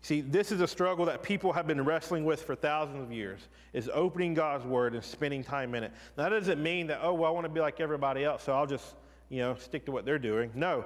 See, 0.02 0.22
this 0.22 0.52
is 0.52 0.62
a 0.62 0.68
struggle 0.68 1.06
that 1.06 1.24
people 1.24 1.52
have 1.52 1.68
been 1.68 1.84
wrestling 1.84 2.24
with 2.24 2.44
for 2.44 2.56
thousands 2.56 3.02
of 3.04 3.12
years, 3.12 3.48
is 3.74 3.90
opening 3.94 4.34
God's 4.34 4.66
word 4.66 4.94
and 4.94 5.04
spending 5.04 5.44
time 5.44 5.76
in 5.76 5.84
it. 5.84 5.92
Now, 6.18 6.30
that 6.30 6.30
doesn't 6.30 6.62
mean 6.62 6.88
that, 6.88 7.00
oh, 7.02 7.14
well, 7.14 7.30
I 7.30 7.34
want 7.34 7.46
to 7.46 7.50
be 7.50 7.60
like 7.60 7.80
everybody 7.80 8.24
else, 8.24 8.44
so 8.44 8.54
I'll 8.54 8.68
just, 8.68 8.96
you 9.30 9.40
know, 9.40 9.56
stick 9.56 9.86
to 9.86 9.92
what 9.92 10.06
they're 10.06 10.20
doing. 10.20 10.52
No. 10.56 10.86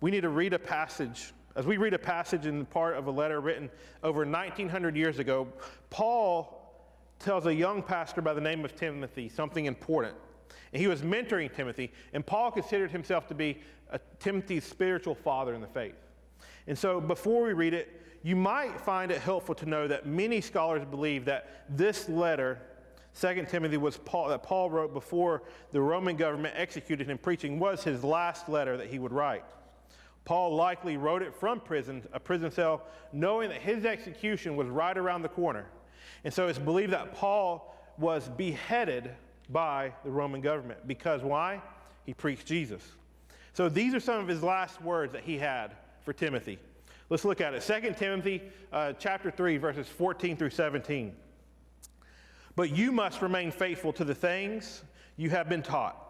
We 0.00 0.10
need 0.10 0.22
to 0.22 0.30
read 0.30 0.52
a 0.52 0.58
passage. 0.58 1.32
As 1.54 1.66
we 1.66 1.76
read 1.76 1.94
a 1.94 1.98
passage 1.98 2.46
in 2.46 2.66
part 2.66 2.96
of 2.96 3.06
a 3.06 3.10
letter 3.10 3.40
written 3.40 3.70
over 4.02 4.26
1900 4.26 4.96
years 4.96 5.18
ago, 5.18 5.48
Paul 5.90 6.62
tells 7.18 7.46
a 7.46 7.54
young 7.54 7.82
pastor 7.82 8.20
by 8.20 8.34
the 8.34 8.40
name 8.40 8.64
of 8.64 8.74
Timothy 8.74 9.28
something 9.28 9.66
important. 9.66 10.14
And 10.72 10.80
he 10.80 10.88
was 10.88 11.02
mentoring 11.02 11.54
Timothy, 11.54 11.92
and 12.12 12.26
Paul 12.26 12.50
considered 12.50 12.90
himself 12.90 13.26
to 13.28 13.34
be 13.34 13.58
Timothy's 14.18 14.64
spiritual 14.64 15.14
father 15.14 15.54
in 15.54 15.60
the 15.60 15.66
faith. 15.66 15.94
And 16.66 16.76
so 16.76 17.00
before 17.00 17.44
we 17.44 17.52
read 17.52 17.72
it, 17.72 18.02
you 18.22 18.36
might 18.36 18.80
find 18.80 19.10
it 19.10 19.20
helpful 19.20 19.54
to 19.56 19.66
know 19.66 19.88
that 19.88 20.06
many 20.06 20.40
scholars 20.40 20.84
believe 20.84 21.24
that 21.26 21.64
this 21.68 22.08
letter, 22.08 22.58
2 23.20 23.46
Timothy, 23.48 23.76
was 23.76 23.96
Paul, 23.98 24.28
that 24.28 24.42
Paul 24.42 24.70
wrote 24.70 24.92
before 24.92 25.42
the 25.72 25.80
Roman 25.80 26.16
government 26.16 26.54
executed 26.56 27.08
him 27.08 27.18
preaching, 27.18 27.58
was 27.58 27.84
his 27.84 28.02
last 28.02 28.48
letter 28.48 28.76
that 28.76 28.88
he 28.88 28.98
would 28.98 29.12
write. 29.12 29.44
Paul 30.24 30.56
likely 30.56 30.96
wrote 30.96 31.22
it 31.22 31.34
from 31.34 31.60
prison, 31.60 32.02
a 32.12 32.18
prison 32.18 32.50
cell, 32.50 32.82
knowing 33.12 33.48
that 33.50 33.62
his 33.62 33.84
execution 33.84 34.56
was 34.56 34.66
right 34.68 34.98
around 34.98 35.22
the 35.22 35.28
corner. 35.28 35.66
And 36.24 36.34
so 36.34 36.48
it's 36.48 36.58
believed 36.58 36.92
that 36.92 37.14
Paul 37.14 37.74
was 37.96 38.28
beheaded 38.28 39.10
by 39.48 39.92
the 40.04 40.10
Roman 40.10 40.40
government. 40.40 40.86
Because 40.86 41.22
why? 41.22 41.62
He 42.04 42.12
preached 42.12 42.46
Jesus. 42.46 42.82
So 43.52 43.68
these 43.68 43.94
are 43.94 44.00
some 44.00 44.20
of 44.20 44.28
his 44.28 44.42
last 44.42 44.82
words 44.82 45.12
that 45.12 45.22
he 45.22 45.38
had 45.38 45.76
for 46.04 46.12
Timothy. 46.12 46.58
Let's 47.08 47.24
look 47.24 47.40
at 47.40 47.54
it. 47.54 47.62
2 47.62 47.94
Timothy 47.94 48.42
uh, 48.72 48.92
chapter 48.98 49.30
3, 49.30 49.58
verses 49.58 49.86
14 49.88 50.36
through 50.36 50.50
17. 50.50 51.14
But 52.56 52.70
you 52.70 52.90
must 52.90 53.22
remain 53.22 53.50
faithful 53.50 53.92
to 53.94 54.04
the 54.04 54.14
things 54.14 54.82
you 55.16 55.30
have 55.30 55.48
been 55.48 55.62
taught. 55.62 56.02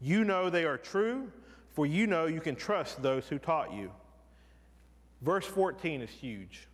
You 0.00 0.24
know 0.24 0.50
they 0.50 0.64
are 0.64 0.78
true, 0.78 1.30
for 1.70 1.86
you 1.86 2.06
know 2.06 2.26
you 2.26 2.40
can 2.40 2.54
trust 2.54 3.02
those 3.02 3.26
who 3.26 3.38
taught 3.38 3.72
you. 3.72 3.90
Verse 5.22 5.46
14 5.46 6.02
is 6.02 6.10
huge. 6.10 6.68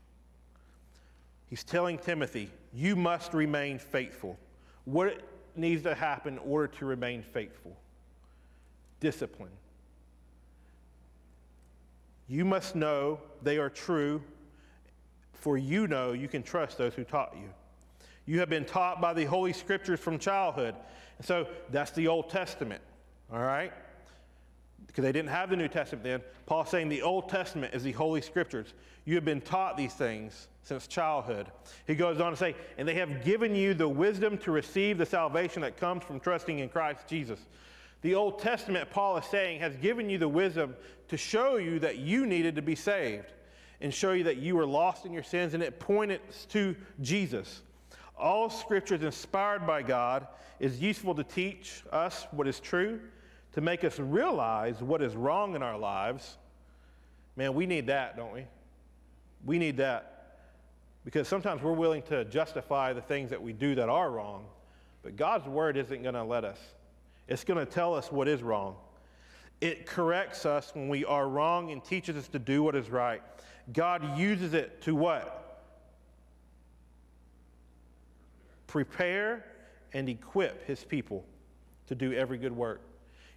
He's 1.47 1.65
telling 1.65 1.99
Timothy, 1.99 2.51
you 2.73 2.97
must 2.97 3.33
remain 3.33 3.79
faithful. 3.79 4.39
What 4.85 5.23
needs 5.55 5.83
to 5.85 5.95
happen 5.95 6.35
in 6.35 6.39
order 6.41 6.69
to 6.79 6.87
remain 6.87 7.23
faithful? 7.23 7.77
Discipline. 9.01 9.51
You 12.29 12.45
must 12.45 12.77
know 12.77 13.21
they 13.43 13.59
are 13.59 13.71
true, 13.71 14.23
for 15.33 15.57
you 15.57 15.87
know 15.87 16.13
you 16.13 16.29
can 16.29 16.43
trust 16.43 16.77
those 16.79 16.95
who 16.95 17.05
taught 17.05 17.35
you. 17.35 17.49
You 18.27 18.41
have 18.41 18.51
been 18.51 18.67
taught 18.67 19.01
by 19.01 19.15
the 19.15 19.25
Holy 19.25 19.55
Scriptures 19.55 19.99
from 19.99 20.19
childhood. 20.19 20.75
And 21.17 21.27
so 21.27 21.49
that's 21.71 21.93
the 21.93 22.09
Old 22.09 22.29
Testament, 22.29 22.83
all 23.33 23.41
right? 23.41 23.73
Because 24.87 25.03
they 25.03 25.13
didn't 25.13 25.31
have 25.31 25.49
the 25.49 25.57
New 25.57 25.69
Testament 25.69 26.05
then. 26.05 26.21
Paul's 26.45 26.69
saying 26.69 26.91
the 26.91 27.03
Old 27.03 27.31
Testament 27.31 27.75
is 27.75 27.83
the 27.83 27.93
Holy 27.93 28.21
Scriptures. 28.21 28.75
You 29.07 29.15
have 29.15 29.25
been 29.25 29.41
taught 29.41 29.79
these 29.79 29.95
things 29.95 30.49
since 30.63 30.87
childhood. 30.87 31.47
He 31.87 31.95
goes 31.95 32.21
on 32.21 32.33
to 32.33 32.37
say, 32.37 32.55
and 32.77 32.87
they 32.87 32.95
have 32.95 33.25
given 33.25 33.55
you 33.55 33.73
the 33.73 33.89
wisdom 33.89 34.37
to 34.39 34.51
receive 34.51 34.99
the 34.99 35.07
salvation 35.07 35.63
that 35.63 35.79
comes 35.79 36.05
from 36.05 36.21
trusting 36.21 36.59
in 36.59 36.69
Christ 36.69 37.01
Jesus. 37.09 37.41
The 38.03 38.15
Old 38.15 38.39
Testament, 38.39 38.91
Paul 38.91 39.17
is 39.17 39.25
saying, 39.27 39.61
has 39.61 39.77
given 39.77 40.09
you 40.09 40.19
the 40.19 40.29
wisdom 40.29 40.77
to 41.09 41.17
show 41.17 41.57
you 41.57 41.79
that 41.81 41.99
you 41.99 42.27
needed 42.27 42.55
to 42.57 42.63
be 42.63 42.75
saved 42.75 43.33
and 43.81 43.93
show 43.93 44.13
you 44.13 44.25
that 44.25 44.37
you 44.37 44.57
were 44.57 44.67
lost 44.67 45.07
in 45.07 45.13
your 45.13 45.23
sins, 45.23 45.55
and 45.55 45.63
it 45.63 45.79
pointed 45.79 46.21
to 46.51 46.75
Jesus. 47.01 47.63
All 48.19 48.51
scripture 48.51 48.97
is 48.97 49.03
inspired 49.03 49.67
by 49.67 49.83
God, 49.83 50.27
is 50.59 50.81
useful 50.81 51.15
to 51.15 51.25
teach 51.25 51.85
us 51.93 52.27
what 52.33 52.49
is 52.49 52.59
true, 52.59 53.01
to 53.53 53.61
make 53.61 53.85
us 53.85 53.99
realize 53.99 54.83
what 54.83 55.03
is 55.03 55.15
wrong 55.15 55.55
in 55.55 55.63
our 55.63 55.79
lives. 55.79 56.39
Man, 57.37 57.55
we 57.55 57.67
need 57.67 57.87
that, 57.87 58.17
don't 58.17 58.33
we? 58.33 58.45
We 59.45 59.59
need 59.59 59.77
that. 59.77 60.15
Because 61.05 61.29
sometimes 61.29 61.63
we're 61.63 61.73
willing 61.73 62.03
to 62.03 62.25
justify 62.25 62.93
the 62.93 63.01
things 63.01 63.31
that 63.31 63.41
we 63.41 63.53
do 63.53 63.77
that 63.77 63.89
are 63.89 64.11
wrong, 64.11 64.45
but 65.03 65.17
God's 65.17 65.47
word 65.47 65.77
isn't 65.77 66.03
going 66.03 66.15
to 66.15 66.25
let 66.25 66.45
us. 66.45 66.59
It's 67.29 67.45
going 67.45 67.65
to 67.65 67.71
tell 67.71 67.95
us 67.95 68.11
what 68.11 68.27
is 68.27 68.43
wrong. 68.43 68.77
It 69.61 69.87
corrects 69.87 70.47
us 70.47 70.71
when 70.75 70.89
we 70.89 71.05
are 71.05 71.29
wrong 71.29 71.71
and 71.71 71.85
teaches 71.85 72.17
us 72.17 72.29
to 72.29 72.39
do 72.39 72.63
what 72.63 72.75
is 72.75 72.91
right. 72.91 73.23
God 73.73 74.19
uses 74.19 74.55
it 74.55 74.81
to 74.83 74.95
what? 74.95 75.63
Prepare 78.67 79.45
and 79.93 80.09
equip 80.09 80.67
his 80.67 80.85
people 80.85 81.25
to 81.87 81.95
do 81.95 82.13
every 82.13 82.39
good 82.39 82.55
work. 82.55 82.81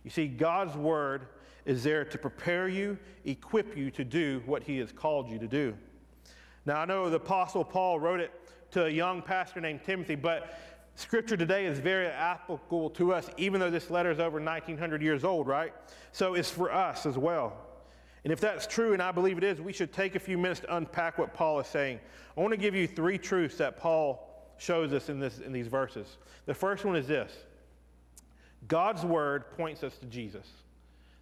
You 0.03 0.09
see, 0.09 0.27
God's 0.27 0.75
word 0.75 1.27
is 1.65 1.83
there 1.83 2.05
to 2.05 2.17
prepare 2.17 2.67
you, 2.67 2.97
equip 3.25 3.77
you 3.77 3.91
to 3.91 4.03
do 4.03 4.41
what 4.45 4.63
he 4.63 4.77
has 4.77 4.91
called 4.91 5.29
you 5.29 5.39
to 5.39 5.47
do. 5.47 5.75
Now, 6.65 6.81
I 6.81 6.85
know 6.85 7.09
the 7.09 7.17
Apostle 7.17 7.63
Paul 7.63 7.99
wrote 7.99 8.19
it 8.19 8.31
to 8.71 8.85
a 8.85 8.89
young 8.89 9.21
pastor 9.21 9.59
named 9.59 9.81
Timothy, 9.83 10.15
but 10.15 10.57
scripture 10.95 11.37
today 11.37 11.65
is 11.65 11.79
very 11.79 12.07
applicable 12.07 12.89
to 12.91 13.13
us, 13.13 13.29
even 13.37 13.59
though 13.59 13.69
this 13.69 13.89
letter 13.89 14.11
is 14.11 14.19
over 14.19 14.39
1900 14.41 15.01
years 15.01 15.23
old, 15.23 15.47
right? 15.47 15.73
So 16.11 16.33
it's 16.33 16.49
for 16.49 16.71
us 16.71 17.05
as 17.05 17.17
well. 17.17 17.57
And 18.23 18.31
if 18.31 18.39
that's 18.39 18.67
true, 18.67 18.93
and 18.93 19.01
I 19.01 19.11
believe 19.11 19.37
it 19.37 19.43
is, 19.43 19.59
we 19.59 19.73
should 19.73 19.91
take 19.91 20.15
a 20.15 20.19
few 20.19 20.37
minutes 20.37 20.59
to 20.61 20.75
unpack 20.75 21.17
what 21.17 21.33
Paul 21.33 21.59
is 21.59 21.67
saying. 21.67 21.99
I 22.37 22.41
want 22.41 22.51
to 22.51 22.57
give 22.57 22.75
you 22.75 22.87
three 22.87 23.17
truths 23.17 23.57
that 23.57 23.77
Paul 23.77 24.27
shows 24.57 24.93
us 24.93 25.09
in, 25.09 25.19
this, 25.19 25.39
in 25.39 25.51
these 25.51 25.67
verses. 25.67 26.17
The 26.45 26.53
first 26.53 26.85
one 26.85 26.95
is 26.95 27.07
this 27.07 27.31
God's 28.67 29.03
word 29.03 29.49
points 29.57 29.83
us 29.83 29.97
to 29.97 30.05
Jesus. 30.05 30.47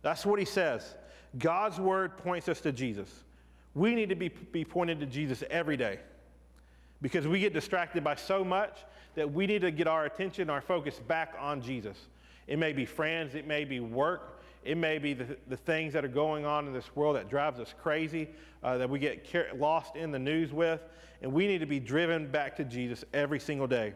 That's 0.01 0.25
what 0.25 0.39
he 0.39 0.45
says. 0.45 0.95
God's 1.37 1.79
word 1.79 2.17
points 2.17 2.49
us 2.49 2.59
to 2.61 2.71
Jesus. 2.71 3.23
We 3.75 3.95
need 3.95 4.09
to 4.09 4.15
be, 4.15 4.29
be 4.29 4.65
pointed 4.65 4.99
to 4.99 5.05
Jesus 5.05 5.43
every 5.49 5.77
day 5.77 5.99
because 7.01 7.27
we 7.27 7.39
get 7.39 7.53
distracted 7.53 8.03
by 8.03 8.15
so 8.15 8.43
much 8.43 8.79
that 9.15 9.31
we 9.31 9.47
need 9.47 9.61
to 9.61 9.71
get 9.71 9.87
our 9.87 10.05
attention, 10.05 10.49
our 10.49 10.61
focus 10.61 10.99
back 11.07 11.33
on 11.39 11.61
Jesus. 11.61 11.97
It 12.47 12.59
may 12.59 12.73
be 12.73 12.85
friends, 12.85 13.35
it 13.35 13.47
may 13.47 13.65
be 13.65 13.79
work, 13.79 14.41
it 14.63 14.77
may 14.77 14.97
be 14.97 15.13
the, 15.13 15.37
the 15.47 15.57
things 15.57 15.93
that 15.93 16.03
are 16.03 16.09
going 16.09 16.45
on 16.45 16.67
in 16.67 16.73
this 16.73 16.95
world 16.95 17.15
that 17.15 17.29
drives 17.29 17.59
us 17.59 17.73
crazy, 17.81 18.29
uh, 18.63 18.77
that 18.77 18.89
we 18.89 18.99
get 18.99 19.31
car- 19.31 19.47
lost 19.55 19.95
in 19.95 20.11
the 20.11 20.19
news 20.19 20.51
with, 20.51 20.81
and 21.21 21.31
we 21.31 21.47
need 21.47 21.59
to 21.59 21.65
be 21.65 21.79
driven 21.79 22.29
back 22.29 22.55
to 22.57 22.63
Jesus 22.63 23.05
every 23.13 23.39
single 23.39 23.67
day. 23.67 23.93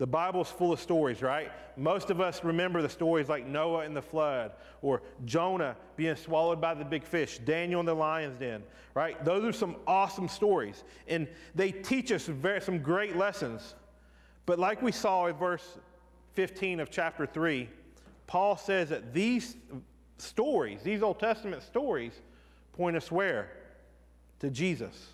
The 0.00 0.06
Bible's 0.06 0.50
full 0.50 0.72
of 0.72 0.80
stories, 0.80 1.20
right? 1.20 1.52
Most 1.76 2.08
of 2.08 2.22
us 2.22 2.42
remember 2.42 2.80
the 2.80 2.88
stories 2.88 3.28
like 3.28 3.46
Noah 3.46 3.80
and 3.80 3.94
the 3.94 4.00
flood, 4.00 4.52
or 4.80 5.02
Jonah 5.26 5.76
being 5.94 6.16
swallowed 6.16 6.58
by 6.58 6.72
the 6.72 6.86
big 6.86 7.04
fish, 7.04 7.36
Daniel 7.36 7.80
in 7.80 7.86
the 7.86 7.94
lion's 7.94 8.38
den, 8.38 8.62
right? 8.94 9.22
Those 9.26 9.44
are 9.44 9.52
some 9.52 9.76
awesome 9.86 10.26
stories, 10.26 10.84
and 11.06 11.28
they 11.54 11.70
teach 11.70 12.12
us 12.12 12.24
very, 12.24 12.62
some 12.62 12.78
great 12.78 13.14
lessons. 13.14 13.74
But 14.46 14.58
like 14.58 14.80
we 14.80 14.90
saw 14.90 15.26
in 15.26 15.36
verse 15.36 15.76
15 16.32 16.80
of 16.80 16.90
chapter 16.90 17.26
3, 17.26 17.68
Paul 18.26 18.56
says 18.56 18.88
that 18.88 19.12
these 19.12 19.58
stories, 20.16 20.80
these 20.82 21.02
Old 21.02 21.20
Testament 21.20 21.62
stories, 21.62 22.22
point 22.72 22.96
us 22.96 23.12
where? 23.12 23.50
To 24.38 24.48
Jesus. 24.48 25.08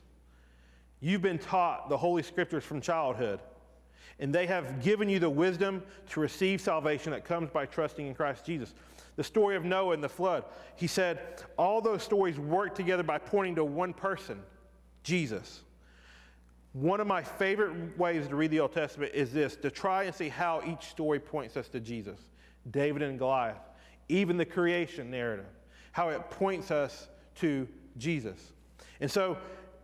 You've 1.01 1.23
been 1.23 1.41
taught 1.41 1.89
the 1.89 1.97
Holy 1.97 2.23
Scriptures 2.23 2.63
from 2.63 2.81
childhood 2.81 3.41
and 4.19 4.35
they 4.35 4.47
have 4.47 4.83
given 4.83 5.09
you 5.09 5.19
the 5.19 5.31
wisdom 5.31 5.83
to 6.11 6.21
receive 6.21 6.61
salvation 6.61 7.13
that 7.13 7.25
comes 7.25 7.51
by 7.51 7.67
trusting 7.67 8.07
in 8.07 8.15
Christ 8.15 8.45
Jesus. 8.45 8.75
The 9.17 9.25
story 9.25 9.57
of 9.57 9.65
Noah 9.65 9.95
and 9.95 10.03
the 10.05 10.09
flood, 10.09 10.45
he 10.75 10.87
said, 10.87 11.43
all 11.57 11.81
those 11.81 12.03
stories 12.03 12.39
work 12.39 12.75
together 12.75 13.03
by 13.03 13.19
pointing 13.19 13.55
to 13.57 13.65
one 13.65 13.93
person, 13.93 14.43
Jesus. 15.03 15.63
One 16.73 17.01
of 17.01 17.07
my 17.07 17.23
favorite 17.23 17.99
ways 17.99 18.29
to 18.29 18.37
read 18.37 18.51
the 18.51 18.61
Old 18.61 18.73
Testament 18.73 19.13
is 19.15 19.33
this 19.33 19.57
to 19.57 19.71
try 19.71 20.05
and 20.05 20.15
see 20.15 20.29
how 20.29 20.63
each 20.67 20.87
story 20.91 21.19
points 21.19 21.57
us 21.57 21.69
to 21.69 21.81
Jesus. 21.81 22.21
David 22.71 23.03
and 23.03 23.19
Goliath, 23.19 23.57
even 24.09 24.37
the 24.37 24.45
creation 24.45 25.11
narrative, 25.11 25.47
how 25.93 26.11
it 26.11 26.29
points 26.31 26.71
us 26.71 27.09
to 27.37 27.67
Jesus. 27.97 28.53
And 29.01 29.11
so, 29.11 29.39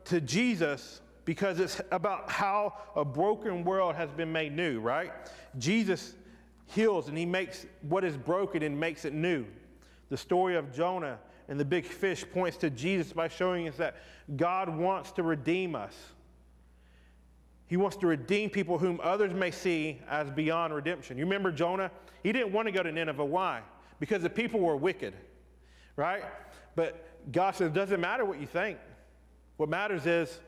to 0.04 0.20
Jesus, 0.20 1.00
because 1.24 1.60
it's 1.60 1.80
about 1.90 2.30
how 2.30 2.74
a 2.96 3.04
broken 3.04 3.64
world 3.64 3.94
has 3.94 4.10
been 4.10 4.32
made 4.32 4.54
new, 4.54 4.80
right? 4.80 5.12
Jesus 5.58 6.14
heals 6.66 7.08
and 7.08 7.16
he 7.16 7.26
makes 7.26 7.66
what 7.82 8.04
is 8.04 8.16
broken 8.16 8.62
and 8.62 8.78
makes 8.78 9.04
it 9.04 9.12
new. 9.12 9.44
The 10.08 10.16
story 10.16 10.56
of 10.56 10.72
Jonah 10.74 11.18
and 11.48 11.58
the 11.58 11.64
big 11.64 11.84
fish 11.84 12.24
points 12.32 12.56
to 12.58 12.70
Jesus 12.70 13.12
by 13.12 13.28
showing 13.28 13.68
us 13.68 13.76
that 13.76 13.96
God 14.36 14.68
wants 14.68 15.12
to 15.12 15.22
redeem 15.22 15.74
us. 15.74 15.94
He 17.66 17.76
wants 17.76 17.96
to 17.98 18.06
redeem 18.06 18.50
people 18.50 18.78
whom 18.78 19.00
others 19.02 19.32
may 19.32 19.50
see 19.50 20.00
as 20.08 20.30
beyond 20.30 20.74
redemption. 20.74 21.16
You 21.16 21.24
remember 21.24 21.50
Jonah? 21.50 21.90
He 22.22 22.32
didn't 22.32 22.52
want 22.52 22.66
to 22.68 22.72
go 22.72 22.82
to 22.82 22.92
Nineveh. 22.92 23.24
Why? 23.24 23.62
Because 23.98 24.22
the 24.22 24.30
people 24.30 24.60
were 24.60 24.76
wicked, 24.76 25.14
right? 25.96 26.24
But 26.74 27.06
God 27.32 27.54
says, 27.54 27.68
it 27.68 27.74
doesn't 27.74 28.00
matter 28.00 28.24
what 28.24 28.40
you 28.40 28.46
think. 28.46 28.78
What 29.56 29.68
matters 29.68 30.06
is 30.06 30.40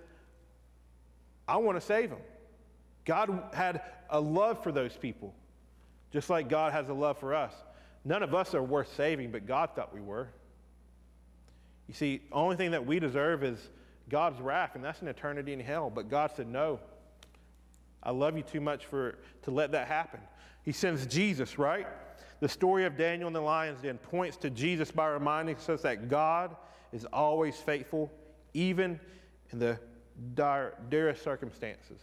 I 1.46 1.56
want 1.58 1.78
to 1.78 1.86
save 1.86 2.10
them. 2.10 2.20
God 3.04 3.42
had 3.52 3.82
a 4.10 4.20
love 4.20 4.62
for 4.62 4.72
those 4.72 4.96
people, 4.96 5.34
just 6.12 6.30
like 6.30 6.48
God 6.48 6.72
has 6.72 6.88
a 6.88 6.94
love 6.94 7.18
for 7.18 7.34
us. 7.34 7.52
None 8.04 8.22
of 8.22 8.34
us 8.34 8.54
are 8.54 8.62
worth 8.62 8.94
saving, 8.94 9.30
but 9.30 9.46
God 9.46 9.70
thought 9.74 9.94
we 9.94 10.00
were. 10.00 10.28
You 11.88 11.94
see, 11.94 12.18
the 12.28 12.34
only 12.34 12.56
thing 12.56 12.70
that 12.70 12.86
we 12.86 12.98
deserve 12.98 13.44
is 13.44 13.58
God's 14.08 14.40
wrath, 14.40 14.74
and 14.74 14.84
that's 14.84 15.02
an 15.02 15.08
eternity 15.08 15.52
in 15.52 15.60
hell. 15.60 15.90
But 15.90 16.08
God 16.08 16.30
said, 16.34 16.46
No, 16.46 16.80
I 18.02 18.10
love 18.10 18.36
you 18.36 18.42
too 18.42 18.60
much 18.60 18.86
for, 18.86 19.18
to 19.42 19.50
let 19.50 19.72
that 19.72 19.88
happen. 19.88 20.20
He 20.62 20.72
sends 20.72 21.06
Jesus, 21.06 21.58
right? 21.58 21.86
The 22.40 22.48
story 22.48 22.84
of 22.84 22.96
Daniel 22.96 23.26
in 23.26 23.32
the 23.32 23.40
lion's 23.40 23.80
den 23.80 23.98
points 23.98 24.36
to 24.38 24.50
Jesus 24.50 24.90
by 24.90 25.08
reminding 25.08 25.56
us 25.56 25.82
that 25.82 26.08
God 26.08 26.56
is 26.92 27.06
always 27.06 27.56
faithful, 27.56 28.10
even 28.52 29.00
in 29.50 29.58
the 29.58 29.78
dire, 30.34 30.74
direst 30.90 31.22
circumstances. 31.22 32.00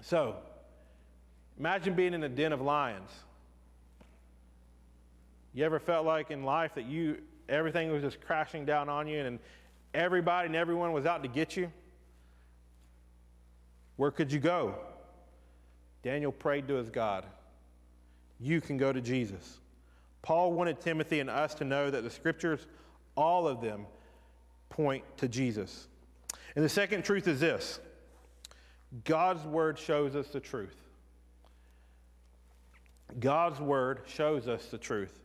So, 0.00 0.36
imagine 1.58 1.94
being 1.94 2.14
in 2.14 2.22
a 2.22 2.28
den 2.28 2.52
of 2.52 2.60
lions. 2.60 3.10
You 5.54 5.64
ever 5.64 5.78
felt 5.78 6.04
like 6.04 6.30
in 6.30 6.44
life 6.44 6.74
that 6.74 6.84
you 6.84 7.18
everything 7.48 7.90
was 7.90 8.02
just 8.02 8.20
crashing 8.20 8.64
down 8.64 8.88
on 8.88 9.06
you 9.06 9.18
and 9.18 9.38
everybody 9.94 10.46
and 10.46 10.56
everyone 10.56 10.92
was 10.92 11.06
out 11.06 11.22
to 11.22 11.28
get 11.28 11.56
you? 11.56 11.72
Where 13.96 14.10
could 14.10 14.30
you 14.30 14.38
go? 14.38 14.74
Daniel 16.02 16.32
prayed 16.32 16.68
to 16.68 16.74
his 16.74 16.90
God. 16.90 17.24
You 18.38 18.60
can 18.60 18.76
go 18.76 18.92
to 18.92 19.00
Jesus. 19.00 19.60
Paul 20.22 20.52
wanted 20.52 20.80
Timothy 20.80 21.20
and 21.20 21.30
us 21.30 21.54
to 21.54 21.64
know 21.64 21.90
that 21.90 22.02
the 22.02 22.10
scriptures, 22.10 22.66
all 23.16 23.48
of 23.48 23.60
them, 23.60 23.86
point 24.68 25.04
to 25.18 25.28
Jesus. 25.28 25.88
And 26.56 26.64
the 26.64 26.70
second 26.70 27.04
truth 27.04 27.28
is 27.28 27.38
this 27.38 27.78
God's 29.04 29.44
word 29.44 29.78
shows 29.78 30.16
us 30.16 30.28
the 30.28 30.40
truth. 30.40 30.76
God's 33.20 33.60
word 33.60 34.00
shows 34.06 34.48
us 34.48 34.66
the 34.66 34.78
truth. 34.78 35.20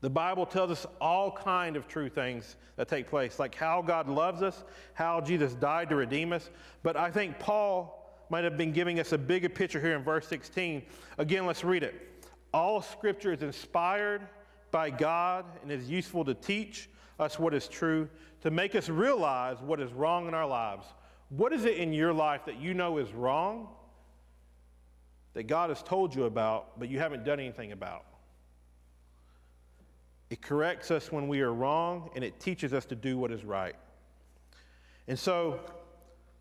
The 0.00 0.08
Bible 0.08 0.46
tells 0.46 0.70
us 0.70 0.86
all 1.00 1.32
kind 1.32 1.76
of 1.76 1.88
true 1.88 2.08
things 2.08 2.56
that 2.76 2.88
take 2.88 3.08
place, 3.08 3.40
like 3.40 3.54
how 3.54 3.82
God 3.82 4.08
loves 4.08 4.42
us, 4.42 4.62
how 4.94 5.20
Jesus 5.20 5.54
died 5.54 5.88
to 5.88 5.96
redeem 5.96 6.32
us. 6.32 6.50
But 6.84 6.96
I 6.96 7.10
think 7.10 7.38
Paul 7.40 7.96
might 8.30 8.44
have 8.44 8.56
been 8.56 8.72
giving 8.72 9.00
us 9.00 9.12
a 9.12 9.18
bigger 9.18 9.48
picture 9.48 9.80
here 9.80 9.96
in 9.96 10.04
verse 10.04 10.28
16. 10.28 10.82
Again, 11.18 11.46
let's 11.46 11.64
read 11.64 11.82
it. 11.82 12.22
All 12.54 12.80
scripture 12.80 13.32
is 13.32 13.42
inspired 13.42 14.22
by 14.70 14.90
God 14.90 15.44
and 15.62 15.72
is 15.72 15.90
useful 15.90 16.24
to 16.24 16.34
teach 16.34 16.88
us 17.18 17.38
what 17.38 17.54
is 17.54 17.68
true, 17.68 18.08
to 18.42 18.50
make 18.50 18.74
us 18.74 18.88
realize 18.88 19.58
what 19.60 19.80
is 19.80 19.92
wrong 19.92 20.28
in 20.28 20.34
our 20.34 20.46
lives. 20.46 20.86
What 21.30 21.52
is 21.52 21.64
it 21.64 21.76
in 21.76 21.92
your 21.92 22.12
life 22.12 22.44
that 22.46 22.60
you 22.60 22.74
know 22.74 22.98
is 22.98 23.12
wrong 23.12 23.68
that 25.34 25.44
God 25.44 25.70
has 25.70 25.82
told 25.82 26.14
you 26.14 26.24
about, 26.24 26.78
but 26.78 26.88
you 26.88 26.98
haven't 26.98 27.24
done 27.24 27.40
anything 27.40 27.72
about? 27.72 28.04
It 30.30 30.42
corrects 30.42 30.90
us 30.90 31.10
when 31.10 31.28
we 31.28 31.40
are 31.40 31.52
wrong, 31.52 32.10
and 32.14 32.22
it 32.22 32.38
teaches 32.38 32.72
us 32.72 32.84
to 32.86 32.94
do 32.94 33.16
what 33.16 33.32
is 33.32 33.44
right. 33.44 33.74
And 35.06 35.18
so, 35.18 35.60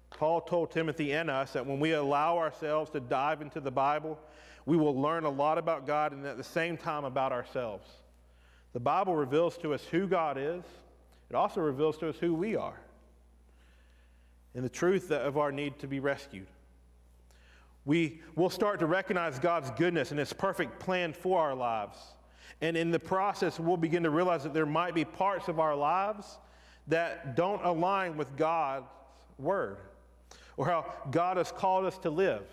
Paul 0.09 0.41
told 0.41 0.71
Timothy 0.71 1.13
and 1.13 1.29
us 1.29 1.53
that 1.53 1.65
when 1.65 1.79
we 1.79 1.93
allow 1.93 2.37
ourselves 2.37 2.91
to 2.91 2.99
dive 2.99 3.41
into 3.41 3.59
the 3.59 3.71
Bible, 3.71 4.19
we 4.65 4.75
will 4.75 4.99
learn 4.99 5.23
a 5.23 5.29
lot 5.29 5.57
about 5.57 5.87
God 5.87 6.11
and 6.11 6.25
at 6.25 6.37
the 6.37 6.43
same 6.43 6.75
time 6.75 7.05
about 7.05 7.31
ourselves. 7.31 7.87
The 8.73 8.79
Bible 8.79 9.15
reveals 9.15 9.57
to 9.59 9.73
us 9.73 9.83
who 9.85 10.07
God 10.07 10.37
is, 10.37 10.63
it 11.29 11.35
also 11.35 11.61
reveals 11.61 11.97
to 11.99 12.09
us 12.09 12.15
who 12.17 12.33
we 12.33 12.55
are 12.55 12.79
and 14.55 14.63
the 14.63 14.69
truth 14.69 15.11
of 15.11 15.37
our 15.37 15.51
need 15.51 15.77
to 15.79 15.87
be 15.87 15.99
rescued. 15.99 16.47
We 17.85 18.21
will 18.35 18.49
start 18.49 18.79
to 18.79 18.85
recognize 18.85 19.39
God's 19.39 19.71
goodness 19.71 20.11
and 20.11 20.19
His 20.19 20.33
perfect 20.33 20.79
plan 20.79 21.13
for 21.13 21.39
our 21.39 21.55
lives. 21.55 21.97
And 22.59 22.75
in 22.75 22.91
the 22.91 22.99
process, 22.99 23.59
we'll 23.59 23.77
begin 23.77 24.03
to 24.03 24.09
realize 24.09 24.43
that 24.43 24.53
there 24.53 24.65
might 24.65 24.95
be 24.95 25.05
parts 25.05 25.47
of 25.47 25.59
our 25.59 25.75
lives 25.75 26.37
that 26.87 27.35
don't 27.35 27.63
align 27.63 28.17
with 28.17 28.35
God's 28.35 28.87
word 29.37 29.77
or 30.57 30.65
how 30.65 30.91
God 31.11 31.37
has 31.37 31.51
called 31.51 31.85
us 31.85 31.97
to 31.99 32.09
live. 32.09 32.43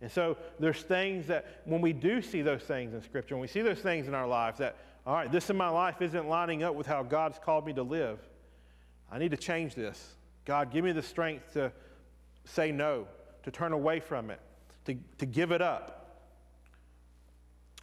And 0.00 0.10
so 0.10 0.36
there's 0.60 0.82
things 0.82 1.26
that 1.26 1.62
when 1.64 1.80
we 1.80 1.92
do 1.92 2.22
see 2.22 2.42
those 2.42 2.62
things 2.62 2.94
in 2.94 3.02
Scripture, 3.02 3.34
when 3.34 3.42
we 3.42 3.48
see 3.48 3.62
those 3.62 3.80
things 3.80 4.06
in 4.06 4.14
our 4.14 4.28
lives 4.28 4.58
that, 4.58 4.76
all 5.08 5.14
right, 5.14 5.32
this 5.32 5.48
in 5.48 5.56
my 5.56 5.70
life 5.70 6.02
isn't 6.02 6.28
lining 6.28 6.62
up 6.62 6.74
with 6.74 6.86
how 6.86 7.02
God's 7.02 7.38
called 7.38 7.64
me 7.64 7.72
to 7.72 7.82
live, 7.82 8.18
I 9.10 9.18
need 9.18 9.30
to 9.30 9.38
change 9.38 9.74
this. 9.74 10.16
God, 10.44 10.70
give 10.70 10.84
me 10.84 10.92
the 10.92 11.02
strength 11.02 11.54
to 11.54 11.72
say 12.44 12.72
no, 12.72 13.08
to 13.44 13.50
turn 13.50 13.72
away 13.72 14.00
from 14.00 14.30
it, 14.30 14.38
to, 14.84 14.98
to 15.16 15.24
give 15.24 15.50
it 15.50 15.62
up. 15.62 16.26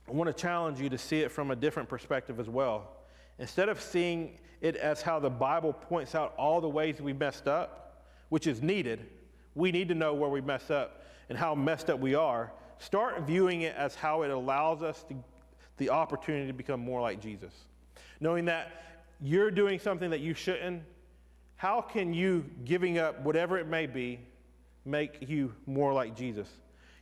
I 0.08 0.12
want 0.12 0.28
to 0.28 0.40
challenge 0.40 0.80
you 0.80 0.88
to 0.88 1.00
see 1.00 1.22
it 1.22 1.32
from 1.32 1.50
a 1.50 1.56
different 1.56 1.90
perspective 1.90 2.40
as 2.40 2.48
well. 2.48 2.92
instead 3.40 3.70
of 3.70 3.82
seeing 3.82 4.38
it 4.62 4.76
as 4.76 5.02
how 5.02 5.20
the 5.20 5.32
Bible 5.32 5.74
points 5.74 6.14
out 6.14 6.36
all 6.38 6.62
the 6.62 6.70
ways 6.70 7.02
we 7.02 7.12
messed 7.12 7.48
up, 7.48 8.06
which 8.30 8.46
is 8.46 8.62
needed, 8.62 9.04
we 9.56 9.72
need 9.72 9.88
to 9.88 9.96
know 9.96 10.14
where 10.14 10.30
we 10.30 10.42
mess 10.42 10.70
up 10.70 11.04
and 11.30 11.40
how 11.40 11.56
messed 11.56 11.90
up 11.90 12.00
we 12.00 12.14
are. 12.14 12.52
Start 12.78 13.24
viewing 13.24 13.64
it 13.64 13.76
as 13.76 13.96
how 13.96 14.22
it 14.22 14.30
allows 14.30 14.84
us 14.84 15.04
to, 15.10 15.16
the 15.78 15.90
opportunity 15.90 16.48
to 16.48 16.54
become 16.54 16.80
more 16.80 17.02
like 17.02 17.20
Jesus. 17.20 17.54
Knowing 18.20 18.46
that 18.46 18.84
you're 19.22 19.52
doing 19.52 19.80
something 19.80 20.10
that 20.10 20.20
you 20.20 20.34
shouldn't, 20.34 20.84
how 21.56 21.82
can 21.82 22.14
you 22.14 22.46
giving 22.66 22.98
up 22.98 23.22
whatever 23.22 23.58
it 23.58 23.68
may 23.68 23.86
be 23.86 24.20
make 24.86 25.18
you 25.28 25.54
more 25.66 25.94
like 25.94 26.16
Jesus? 26.16 26.50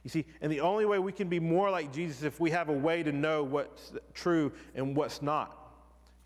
You 0.03 0.09
see, 0.09 0.25
and 0.41 0.51
the 0.51 0.61
only 0.61 0.85
way 0.85 0.99
we 0.99 1.11
can 1.11 1.29
be 1.29 1.39
more 1.39 1.69
like 1.69 1.93
Jesus 1.93 2.17
is 2.17 2.23
if 2.23 2.39
we 2.39 2.51
have 2.51 2.69
a 2.69 2.73
way 2.73 3.03
to 3.03 3.11
know 3.11 3.43
what's 3.43 3.93
true 4.13 4.51
and 4.75 4.95
what's 4.95 5.21
not. 5.21 5.57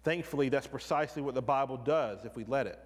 Thankfully, 0.04 0.50
that's 0.50 0.68
precisely 0.68 1.22
what 1.22 1.36
the 1.36 1.42
Bible 1.42 1.78
does 1.78 2.26
if 2.26 2.36
we 2.36 2.44
let 2.46 2.66
it. 2.66 2.80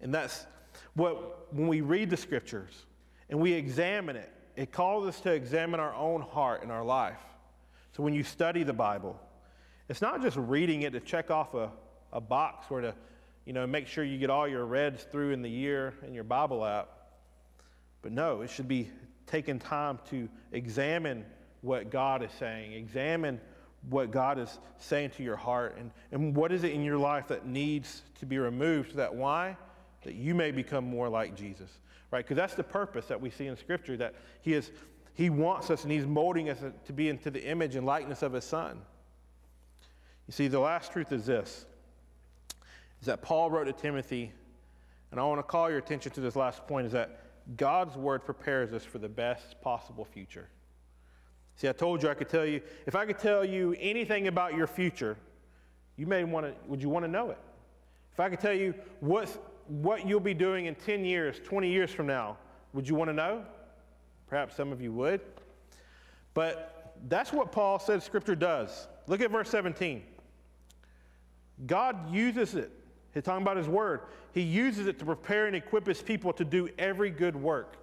And 0.00 0.14
that's 0.14 0.46
what, 0.94 1.52
when 1.52 1.68
we 1.68 1.80
read 1.80 2.10
the 2.10 2.16
scriptures 2.16 2.86
and 3.28 3.40
we 3.40 3.52
examine 3.52 4.16
it, 4.16 4.30
it 4.56 4.72
calls 4.72 5.06
us 5.06 5.20
to 5.20 5.32
examine 5.32 5.80
our 5.80 5.94
own 5.94 6.20
heart 6.20 6.62
and 6.62 6.70
our 6.70 6.84
life. 6.84 7.18
So 7.96 8.02
when 8.02 8.14
you 8.14 8.24
study 8.24 8.62
the 8.62 8.72
Bible, 8.72 9.20
it's 9.88 10.00
not 10.00 10.22
just 10.22 10.36
reading 10.36 10.82
it 10.82 10.92
to 10.92 11.00
check 11.00 11.30
off 11.30 11.54
a, 11.54 11.70
a 12.12 12.20
box 12.20 12.66
or 12.70 12.80
to, 12.80 12.94
you 13.44 13.52
know, 13.52 13.66
make 13.66 13.86
sure 13.86 14.02
you 14.02 14.18
get 14.18 14.30
all 14.30 14.48
your 14.48 14.64
reads 14.64 15.04
through 15.04 15.32
in 15.32 15.42
the 15.42 15.50
year 15.50 15.94
in 16.06 16.14
your 16.14 16.24
Bible 16.24 16.64
app. 16.64 16.88
But 18.00 18.12
no, 18.12 18.40
it 18.40 18.50
should 18.50 18.68
be 18.68 18.90
taking 19.26 19.58
time 19.58 19.98
to 20.10 20.28
examine 20.52 21.24
what 21.60 21.90
God 21.90 22.22
is 22.22 22.30
saying, 22.38 22.72
examine 22.72 23.40
what 23.88 24.10
God 24.10 24.38
is 24.38 24.58
saying 24.78 25.10
to 25.10 25.22
your 25.22 25.36
heart, 25.36 25.76
and, 25.78 25.90
and 26.12 26.34
what 26.34 26.52
is 26.52 26.64
it 26.64 26.72
in 26.72 26.82
your 26.82 26.98
life 26.98 27.28
that 27.28 27.46
needs 27.46 28.02
to 28.20 28.26
be 28.26 28.38
removed 28.38 28.92
so 28.92 28.96
that 28.98 29.14
why? 29.14 29.56
That 30.04 30.14
you 30.14 30.34
may 30.34 30.50
become 30.50 30.84
more 30.84 31.08
like 31.08 31.34
Jesus, 31.34 31.70
right? 32.10 32.24
Because 32.24 32.36
that's 32.36 32.54
the 32.54 32.64
purpose 32.64 33.06
that 33.06 33.20
we 33.20 33.30
see 33.30 33.46
in 33.46 33.56
Scripture, 33.56 33.96
that 33.96 34.14
He 34.40 34.54
is 34.54 34.70
He 35.14 35.30
wants 35.30 35.70
us 35.70 35.82
and 35.82 35.92
He's 35.92 36.06
molding 36.06 36.48
us 36.48 36.58
to 36.86 36.92
be 36.92 37.08
into 37.08 37.30
the 37.30 37.44
image 37.44 37.76
and 37.76 37.86
likeness 37.86 38.22
of 38.22 38.32
His 38.32 38.44
Son. 38.44 38.80
You 40.26 40.32
see, 40.32 40.48
the 40.48 40.60
last 40.60 40.92
truth 40.92 41.12
is 41.12 41.26
this 41.26 41.66
is 43.00 43.06
that 43.06 43.20
Paul 43.20 43.50
wrote 43.50 43.64
to 43.64 43.72
Timothy, 43.72 44.32
and 45.10 45.18
I 45.18 45.24
want 45.24 45.40
to 45.40 45.42
call 45.42 45.68
your 45.68 45.78
attention 45.78 46.12
to 46.12 46.20
this 46.20 46.36
last 46.36 46.66
point 46.68 46.86
is 46.86 46.92
that 46.92 47.20
God's 47.56 47.96
word 47.96 48.24
prepares 48.24 48.72
us 48.72 48.84
for 48.84 48.98
the 48.98 49.08
best 49.08 49.60
possible 49.60 50.04
future. 50.04 50.48
See, 51.56 51.68
I 51.68 51.72
told 51.72 52.02
you 52.02 52.08
I 52.08 52.14
could 52.14 52.28
tell 52.28 52.46
you, 52.46 52.60
if 52.86 52.94
I 52.94 53.04
could 53.04 53.18
tell 53.18 53.44
you 53.44 53.74
anything 53.80 54.28
about 54.28 54.54
your 54.54 54.68
future, 54.68 55.16
you 55.96 56.06
may 56.06 56.24
want 56.24 56.46
to, 56.46 56.54
would 56.68 56.80
you 56.80 56.88
want 56.88 57.04
to 57.04 57.10
know 57.10 57.30
it? 57.30 57.38
If 58.12 58.20
I 58.20 58.28
could 58.28 58.40
tell 58.40 58.54
you 58.54 58.74
what, 59.00 59.28
what 59.66 60.06
you'll 60.06 60.20
be 60.20 60.34
doing 60.34 60.66
in 60.66 60.74
10 60.74 61.04
years, 61.04 61.40
20 61.44 61.68
years 61.68 61.90
from 61.90 62.06
now, 62.06 62.38
would 62.72 62.88
you 62.88 62.94
want 62.94 63.08
to 63.08 63.14
know? 63.14 63.44
Perhaps 64.32 64.56
some 64.56 64.72
of 64.72 64.80
you 64.80 64.90
would. 64.92 65.20
But 66.32 66.96
that's 67.06 67.34
what 67.34 67.52
Paul 67.52 67.78
said 67.78 68.02
Scripture 68.02 68.34
does. 68.34 68.88
Look 69.06 69.20
at 69.20 69.30
verse 69.30 69.50
17. 69.50 70.02
God 71.66 72.10
uses 72.10 72.54
it. 72.54 72.70
He's 73.12 73.24
talking 73.24 73.42
about 73.42 73.58
His 73.58 73.68
Word. 73.68 74.00
He 74.32 74.40
uses 74.40 74.86
it 74.86 74.98
to 75.00 75.04
prepare 75.04 75.48
and 75.48 75.54
equip 75.54 75.86
His 75.86 76.00
people 76.00 76.32
to 76.32 76.46
do 76.46 76.70
every 76.78 77.10
good 77.10 77.36
work. 77.36 77.76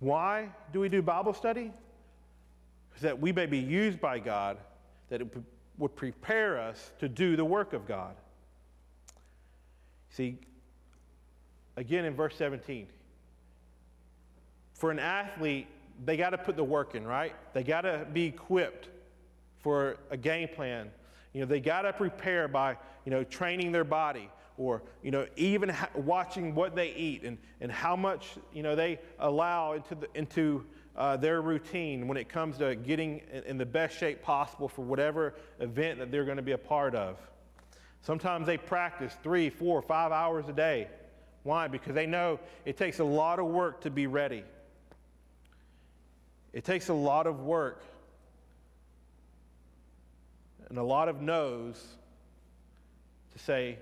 Why 0.00 0.50
do 0.74 0.80
we 0.80 0.90
do 0.90 1.00
Bible 1.00 1.32
study? 1.32 1.72
that 3.00 3.18
we 3.18 3.32
may 3.32 3.46
be 3.46 3.58
used 3.58 4.02
by 4.02 4.18
God, 4.18 4.58
that 5.08 5.22
it 5.22 5.34
would 5.78 5.96
prepare 5.96 6.60
us 6.60 6.92
to 6.98 7.08
do 7.08 7.36
the 7.36 7.44
work 7.44 7.72
of 7.72 7.88
God. 7.88 8.16
See, 10.10 10.36
again 11.74 12.04
in 12.04 12.14
verse 12.14 12.36
17, 12.36 12.86
for 14.74 14.90
an 14.90 14.98
athlete, 14.98 15.66
they 16.04 16.16
got 16.16 16.30
to 16.30 16.38
put 16.38 16.56
the 16.56 16.64
work 16.64 16.94
in, 16.94 17.06
right? 17.06 17.34
They 17.54 17.62
got 17.62 17.82
to 17.82 18.06
be 18.12 18.26
equipped 18.26 18.88
for 19.60 19.96
a 20.10 20.16
game 20.16 20.48
plan. 20.48 20.90
You 21.32 21.40
know, 21.40 21.46
they 21.46 21.60
got 21.60 21.82
to 21.82 21.92
prepare 21.92 22.48
by, 22.48 22.76
you 23.04 23.10
know, 23.10 23.24
training 23.24 23.72
their 23.72 23.84
body 23.84 24.28
or, 24.56 24.82
you 25.02 25.10
know, 25.10 25.26
even 25.36 25.68
ha- 25.68 25.90
watching 25.94 26.54
what 26.54 26.76
they 26.76 26.92
eat 26.92 27.22
and, 27.24 27.38
and 27.60 27.72
how 27.72 27.96
much, 27.96 28.36
you 28.52 28.62
know, 28.62 28.76
they 28.76 29.00
allow 29.18 29.72
into, 29.72 29.94
the, 29.94 30.08
into 30.14 30.64
uh, 30.96 31.16
their 31.16 31.42
routine 31.42 32.06
when 32.06 32.16
it 32.16 32.28
comes 32.28 32.58
to 32.58 32.74
getting 32.76 33.20
in 33.46 33.58
the 33.58 33.66
best 33.66 33.98
shape 33.98 34.22
possible 34.22 34.68
for 34.68 34.82
whatever 34.82 35.34
event 35.60 35.98
that 35.98 36.10
they're 36.10 36.24
going 36.24 36.36
to 36.36 36.42
be 36.42 36.52
a 36.52 36.58
part 36.58 36.94
of. 36.94 37.16
Sometimes 38.02 38.46
they 38.46 38.58
practice 38.58 39.16
three, 39.22 39.50
four, 39.50 39.80
five 39.82 40.12
hours 40.12 40.48
a 40.48 40.52
day. 40.52 40.88
Why? 41.42 41.68
Because 41.68 41.94
they 41.94 42.06
know 42.06 42.38
it 42.64 42.76
takes 42.76 43.00
a 43.00 43.04
lot 43.04 43.38
of 43.38 43.46
work 43.46 43.80
to 43.82 43.90
be 43.90 44.06
ready. 44.06 44.44
It 46.54 46.64
takes 46.64 46.88
a 46.88 46.94
lot 46.94 47.26
of 47.26 47.40
work 47.40 47.82
and 50.70 50.78
a 50.78 50.82
lot 50.82 51.08
of 51.08 51.20
no's 51.20 51.84
to 53.32 53.38
say, 53.38 53.78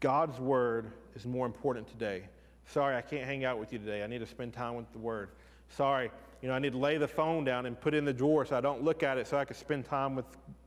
God's 0.00 0.40
word 0.40 0.90
is 1.14 1.26
more 1.26 1.46
important 1.46 1.86
today. 1.86 2.24
Sorry, 2.66 2.96
I 2.96 3.02
can't 3.02 3.24
hang 3.24 3.44
out 3.44 3.58
with 3.58 3.72
you 3.72 3.78
today. 3.78 4.02
I 4.02 4.06
need 4.06 4.18
to 4.18 4.26
spend 4.26 4.54
time 4.54 4.74
with 4.74 4.90
the 4.92 4.98
word. 4.98 5.28
Sorry, 5.68 6.10
you 6.40 6.48
know, 6.48 6.54
I 6.54 6.58
need 6.58 6.72
to 6.72 6.78
lay 6.78 6.96
the 6.96 7.08
phone 7.08 7.44
down 7.44 7.66
and 7.66 7.78
put 7.78 7.94
it 7.94 7.98
in 7.98 8.04
the 8.04 8.12
drawer 8.12 8.46
so 8.46 8.56
I 8.56 8.60
don't 8.62 8.82
look 8.82 9.02
at 9.02 9.18
it 9.18 9.26
so 9.26 9.36
I 9.36 9.44
can 9.44 9.56
spend 9.56 9.84
time 9.84 10.14
with 10.14 10.26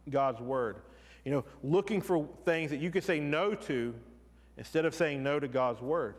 God's 0.09 0.41
Word. 0.41 0.78
You 1.25 1.32
know, 1.32 1.45
looking 1.63 2.01
for 2.01 2.28
things 2.45 2.71
that 2.71 2.80
you 2.80 2.89
can 2.89 3.01
say 3.01 3.19
no 3.19 3.53
to 3.53 3.93
instead 4.57 4.86
of 4.86 4.95
saying 4.95 5.21
no 5.21 5.39
to 5.39 5.47
God's 5.47 5.82
Word. 5.82 6.15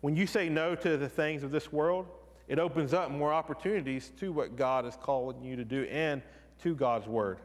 When 0.00 0.16
you 0.16 0.26
say 0.26 0.48
no 0.48 0.74
to 0.74 0.96
the 0.96 1.08
things 1.08 1.42
of 1.42 1.50
this 1.50 1.72
world, 1.72 2.06
it 2.48 2.58
opens 2.58 2.92
up 2.92 3.10
more 3.10 3.32
opportunities 3.32 4.10
to 4.20 4.32
what 4.32 4.56
God 4.56 4.86
is 4.86 4.96
calling 5.00 5.42
you 5.42 5.56
to 5.56 5.64
do 5.64 5.84
and 5.84 6.22
to 6.62 6.74
God's 6.74 7.06
Word. 7.06 7.38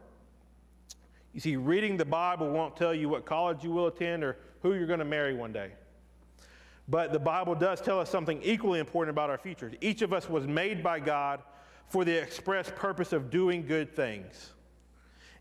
You 1.32 1.40
see, 1.40 1.56
reading 1.56 1.96
the 1.96 2.04
Bible 2.04 2.50
won't 2.50 2.76
tell 2.76 2.94
you 2.94 3.08
what 3.08 3.24
college 3.24 3.62
you 3.62 3.70
will 3.70 3.86
attend 3.86 4.24
or 4.24 4.38
who 4.62 4.74
you're 4.74 4.86
going 4.86 4.98
to 4.98 5.04
marry 5.04 5.34
one 5.34 5.52
day. 5.52 5.72
But 6.88 7.12
the 7.12 7.18
Bible 7.18 7.54
does 7.54 7.80
tell 7.80 8.00
us 8.00 8.08
something 8.08 8.42
equally 8.42 8.80
important 8.80 9.10
about 9.14 9.28
our 9.28 9.38
future. 9.38 9.70
Each 9.80 10.02
of 10.02 10.12
us 10.12 10.28
was 10.28 10.46
made 10.46 10.82
by 10.82 11.00
God 11.00 11.42
for 11.88 12.04
the 12.04 12.16
express 12.16 12.72
purpose 12.74 13.12
of 13.12 13.30
doing 13.30 13.66
good 13.66 13.94
things. 13.94 14.52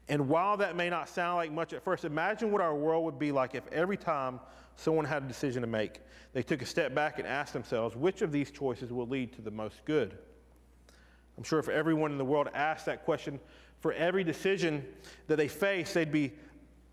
And 0.09 0.29
while 0.29 0.57
that 0.57 0.75
may 0.75 0.89
not 0.89 1.09
sound 1.09 1.37
like 1.37 1.51
much 1.51 1.73
at 1.73 1.83
first, 1.83 2.05
imagine 2.05 2.51
what 2.51 2.61
our 2.61 2.75
world 2.75 3.03
would 3.05 3.19
be 3.19 3.31
like 3.31 3.55
if 3.55 3.67
every 3.71 3.97
time 3.97 4.39
someone 4.77 5.05
had 5.05 5.23
a 5.23 5.27
decision 5.27 5.61
to 5.61 5.67
make, 5.67 5.99
they 6.33 6.43
took 6.43 6.61
a 6.61 6.65
step 6.65 6.95
back 6.95 7.19
and 7.19 7.27
asked 7.27 7.53
themselves, 7.53 7.95
which 7.95 8.21
of 8.21 8.31
these 8.31 8.51
choices 8.51 8.91
will 8.93 9.07
lead 9.07 9.33
to 9.33 9.41
the 9.41 9.51
most 9.51 9.83
good? 9.85 10.17
I'm 11.37 11.43
sure 11.43 11.59
if 11.59 11.69
everyone 11.69 12.11
in 12.11 12.17
the 12.17 12.25
world 12.25 12.49
asked 12.53 12.85
that 12.85 13.05
question, 13.05 13.39
for 13.79 13.93
every 13.93 14.23
decision 14.23 14.85
that 15.27 15.35
they 15.35 15.47
face, 15.47 15.93
they'd 15.93 16.11
be 16.11 16.33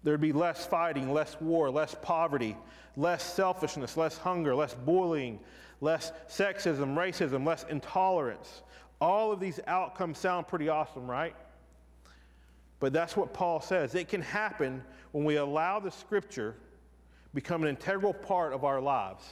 there'd 0.02 0.20
be 0.20 0.32
less 0.32 0.66
fighting, 0.66 1.12
less 1.12 1.40
war, 1.40 1.70
less 1.70 1.96
poverty, 2.02 2.56
less 2.94 3.22
selfishness, 3.22 3.96
less 3.96 4.18
hunger, 4.18 4.54
less 4.54 4.74
bullying, 4.74 5.40
less 5.80 6.12
sexism, 6.28 6.94
racism, 6.94 7.46
less 7.46 7.64
intolerance. 7.70 8.62
All 9.00 9.32
of 9.32 9.40
these 9.40 9.60
outcomes 9.66 10.18
sound 10.18 10.46
pretty 10.46 10.68
awesome, 10.68 11.10
right? 11.10 11.34
But 12.80 12.92
that's 12.92 13.16
what 13.16 13.32
Paul 13.32 13.60
says. 13.62 13.94
It 13.94 14.08
can 14.08 14.20
happen 14.20 14.84
when 15.12 15.24
we 15.24 15.36
allow 15.36 15.80
the 15.80 15.90
scripture 15.90 16.54
become 17.34 17.62
an 17.62 17.68
integral 17.68 18.14
part 18.14 18.52
of 18.52 18.64
our 18.64 18.80
lives. 18.80 19.24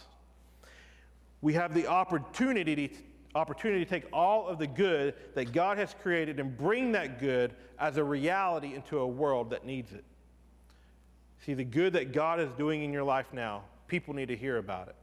We 1.41 1.55
have 1.55 1.75
the 1.75 1.87
opportunity 1.87 2.89
to, 2.89 2.95
opportunity 3.35 3.85
to 3.85 3.91
take 3.91 4.05
all 4.13 4.47
of 4.47 4.59
the 4.59 4.67
good 4.67 5.15
that 5.35 5.53
God 5.53 5.79
has 5.79 5.95
created 6.03 6.39
and 6.41 6.57
bring 6.57 6.93
that 6.93 7.19
good 7.21 7.55
as 7.79 7.97
a 7.97 8.05
reality 8.05 8.75
into 8.75 8.99
a 8.99 9.07
world 9.07 9.51
that 9.51 9.65
needs 9.65 9.93
it. 9.93 10.05
See, 11.45 11.55
the 11.55 11.65
good 11.65 11.95
that 11.95 12.13
God 12.13 12.39
is 12.39 12.51
doing 12.53 12.83
in 12.83 12.93
your 12.93 13.03
life 13.03 13.33
now, 13.33 13.65
people 13.89 14.15
need 14.15 14.29
to 14.29 14.37
hear 14.37 14.59
about 14.59 14.89
it. 14.89 14.95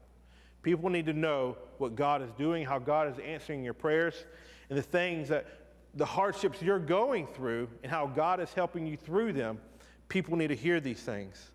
People 0.62 0.90
need 0.90 1.06
to 1.06 1.14
know 1.14 1.58
what 1.78 1.96
God 1.96 2.22
is 2.22 2.32
doing, 2.38 2.66
how 2.66 2.80
God 2.80 3.12
is 3.12 3.20
answering 3.20 3.64
your 3.64 3.74
prayers, 3.74 4.26
and 4.70 4.78
the 4.78 4.84
things 4.84 5.30
that 5.30 5.48
the 5.96 6.06
hardships 6.06 6.62
you're 6.62 6.80
going 6.80 7.28
through 7.28 7.68
and 7.84 7.92
how 7.92 8.08
God 8.08 8.40
is 8.40 8.54
helping 8.54 8.86
you 8.86 8.96
through 8.96 9.34
them. 9.34 9.60
People 10.08 10.38
need 10.38 10.48
to 10.48 10.56
hear 10.56 10.80
these 10.80 11.02
things. 11.02 11.52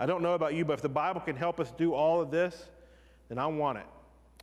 I 0.00 0.06
don't 0.06 0.22
know 0.22 0.34
about 0.34 0.54
you, 0.54 0.64
but 0.64 0.72
if 0.72 0.82
the 0.82 0.88
Bible 0.88 1.20
can 1.20 1.36
help 1.36 1.60
us 1.60 1.70
do 1.76 1.92
all 1.92 2.20
of 2.20 2.30
this, 2.30 2.68
then 3.28 3.38
I 3.38 3.46
want 3.46 3.78
it. 3.78 3.86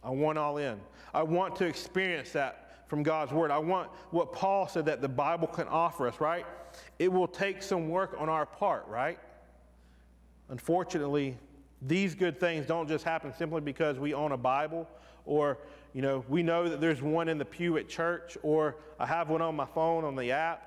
I 0.03 0.11
want 0.11 0.37
all 0.37 0.57
in. 0.57 0.79
I 1.13 1.23
want 1.23 1.55
to 1.57 1.65
experience 1.65 2.31
that 2.31 2.85
from 2.87 3.03
God's 3.03 3.33
Word. 3.33 3.51
I 3.51 3.57
want 3.57 3.89
what 4.11 4.31
Paul 4.31 4.67
said 4.67 4.85
that 4.85 5.01
the 5.01 5.09
Bible 5.09 5.47
can 5.47 5.67
offer 5.67 6.07
us, 6.07 6.21
right? 6.21 6.45
It 6.99 7.11
will 7.11 7.27
take 7.27 7.63
some 7.63 7.89
work 7.89 8.15
on 8.19 8.29
our 8.29 8.45
part, 8.45 8.87
right? 8.87 9.19
Unfortunately, 10.49 11.35
these 11.81 12.15
good 12.15 12.39
things 12.39 12.65
don't 12.65 12.87
just 12.87 13.03
happen 13.03 13.33
simply 13.35 13.61
because 13.61 13.99
we 13.99 14.13
own 14.13 14.31
a 14.31 14.37
Bible 14.37 14.87
or 15.25 15.57
you 15.93 16.01
know 16.01 16.23
we 16.29 16.41
know 16.41 16.69
that 16.69 16.79
there's 16.79 17.01
one 17.01 17.27
in 17.27 17.37
the 17.37 17.45
pew 17.45 17.77
at 17.77 17.89
church 17.89 18.37
or 18.43 18.77
I 18.99 19.05
have 19.05 19.29
one 19.29 19.41
on 19.41 19.55
my 19.55 19.65
phone 19.65 20.03
on 20.03 20.15
the 20.15 20.31
app. 20.31 20.63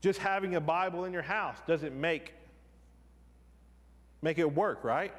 just 0.00 0.18
having 0.18 0.54
a 0.54 0.60
Bible 0.60 1.04
in 1.04 1.12
your 1.12 1.22
house 1.22 1.56
doesn't 1.66 1.94
make, 1.94 2.32
make 4.26 4.38
it 4.38 4.56
work, 4.56 4.82
right? 4.82 5.14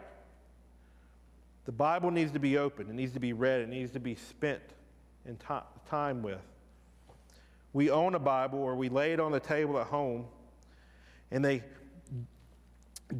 The 1.63 1.71
Bible 1.71 2.11
needs 2.11 2.33
to 2.33 2.39
be 2.39 2.57
open, 2.57 2.89
it 2.89 2.93
needs 2.93 3.13
to 3.13 3.21
be 3.21 3.31
read, 3.31 3.61
it 3.61 3.69
needs 3.69 3.93
to 3.93 4.01
be 4.01 4.15
spent 4.15 4.59
in 5.25 5.37
ti- 5.37 5.65
time 5.89 6.21
with. 6.21 6.41
We 7.71 7.89
own 7.89 8.15
a 8.15 8.19
Bible 8.19 8.59
or 8.59 8.75
we 8.75 8.89
lay 8.89 9.13
it 9.13 9.21
on 9.21 9.31
the 9.31 9.39
table 9.39 9.79
at 9.79 9.87
home, 9.87 10.25
and 11.31 11.43
they 11.43 11.63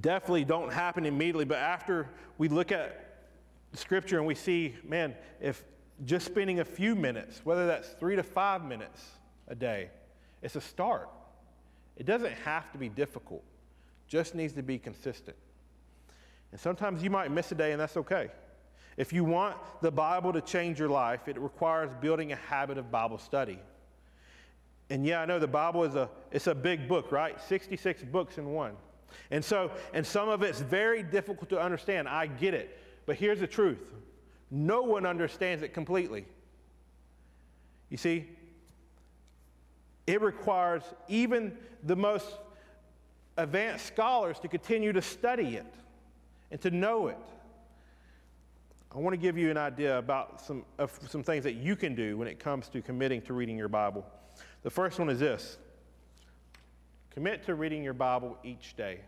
definitely 0.01 0.43
don't 0.43 0.73
happen 0.73 1.05
immediately, 1.05 1.45
but 1.45 1.59
after 1.59 2.09
we 2.37 2.49
look 2.49 2.73
at 2.73 3.23
Scripture 3.71 4.17
and 4.17 4.27
we 4.27 4.35
see, 4.35 4.75
man, 4.83 5.15
if 5.39 5.63
just 6.03 6.25
spending 6.25 6.59
a 6.59 6.65
few 6.65 6.95
minutes, 6.95 7.39
whether 7.45 7.65
that's 7.65 7.87
three 7.91 8.17
to 8.17 8.23
five 8.23 8.65
minutes 8.65 9.05
a 9.47 9.55
day, 9.55 9.89
it's 10.41 10.57
a 10.57 10.61
start. 10.61 11.07
It 11.95 12.05
doesn't 12.05 12.33
have 12.43 12.73
to 12.73 12.77
be 12.77 12.89
difficult, 12.89 13.45
just 14.09 14.35
needs 14.35 14.51
to 14.51 14.63
be 14.63 14.77
consistent. 14.77 15.37
And 16.51 16.59
sometimes 16.59 17.03
you 17.03 17.09
might 17.09 17.31
miss 17.31 17.51
a 17.51 17.55
day, 17.55 17.71
and 17.71 17.81
that's 17.81 17.97
okay. 17.97 18.29
If 18.95 19.13
you 19.13 19.23
want 19.23 19.55
the 19.81 19.91
Bible 19.91 20.33
to 20.33 20.41
change 20.41 20.79
your 20.79 20.89
life, 20.89 21.27
it 21.27 21.39
requires 21.39 21.91
building 22.01 22.31
a 22.31 22.35
habit 22.35 22.77
of 22.77 22.89
Bible 22.89 23.19
study. 23.19 23.59
And 24.89 25.05
yeah, 25.05 25.21
I 25.21 25.25
know 25.25 25.37
the 25.37 25.47
Bible 25.47 25.83
is 25.83 25.95
a 25.95 26.09
it's 26.31 26.47
a 26.47 26.55
big 26.55 26.87
book, 26.87 27.11
right? 27.11 27.39
66 27.41 28.03
books 28.03 28.37
in 28.37 28.53
one. 28.53 28.73
And 29.31 29.43
so, 29.43 29.71
and 29.93 30.05
some 30.05 30.29
of 30.29 30.41
it's 30.41 30.61
very 30.61 31.03
difficult 31.03 31.49
to 31.49 31.61
understand. 31.61 32.07
I 32.07 32.27
get 32.27 32.53
it. 32.53 32.77
But 33.05 33.17
here's 33.17 33.39
the 33.39 33.47
truth. 33.47 33.93
No 34.49 34.81
one 34.81 35.05
understands 35.05 35.61
it 35.61 35.73
completely. 35.73 36.25
You 37.89 37.97
see, 37.97 38.29
it 40.07 40.21
requires 40.21 40.83
even 41.07 41.57
the 41.83 41.95
most 41.95 42.25
advanced 43.37 43.85
scholars 43.85 44.39
to 44.39 44.47
continue 44.47 44.93
to 44.93 45.01
study 45.01 45.57
it 45.57 45.73
and 46.51 46.61
to 46.61 46.71
know 46.71 47.07
it. 47.07 47.17
I 48.93 48.99
want 48.99 49.13
to 49.13 49.17
give 49.17 49.37
you 49.37 49.51
an 49.51 49.57
idea 49.57 49.97
about 49.97 50.41
some, 50.41 50.63
of 50.77 50.97
some 51.09 51.21
things 51.21 51.43
that 51.43 51.55
you 51.55 51.75
can 51.75 51.93
do 51.93 52.17
when 52.17 52.27
it 52.27 52.39
comes 52.39 52.69
to 52.69 52.81
committing 52.81 53.21
to 53.23 53.33
reading 53.33 53.57
your 53.57 53.67
Bible. 53.67 54.05
The 54.63 54.69
first 54.69 54.97
one 54.97 55.09
is 55.09 55.19
this 55.19 55.57
commit 57.11 57.43
to 57.45 57.55
reading 57.55 57.83
your 57.83 57.93
Bible 57.93 58.37
each 58.43 58.75
day. 58.75 58.99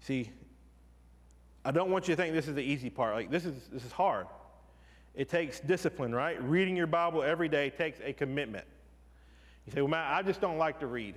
See, 0.00 0.30
I 1.64 1.70
don't 1.70 1.90
want 1.90 2.08
you 2.08 2.14
to 2.14 2.20
think 2.20 2.34
this 2.34 2.48
is 2.48 2.54
the 2.54 2.62
easy 2.62 2.90
part. 2.90 3.14
Like, 3.14 3.30
this 3.30 3.44
is, 3.44 3.54
this 3.72 3.84
is 3.84 3.92
hard. 3.92 4.26
It 5.14 5.28
takes 5.28 5.60
discipline, 5.60 6.14
right? 6.14 6.42
Reading 6.42 6.76
your 6.76 6.88
Bible 6.88 7.22
every 7.22 7.48
day 7.48 7.70
takes 7.70 8.00
a 8.04 8.12
commitment. 8.12 8.66
You 9.66 9.72
say, 9.72 9.80
well, 9.80 9.90
Matt, 9.90 10.12
I 10.12 10.22
just 10.22 10.40
don't 10.40 10.58
like 10.58 10.80
to 10.80 10.86
read. 10.86 11.14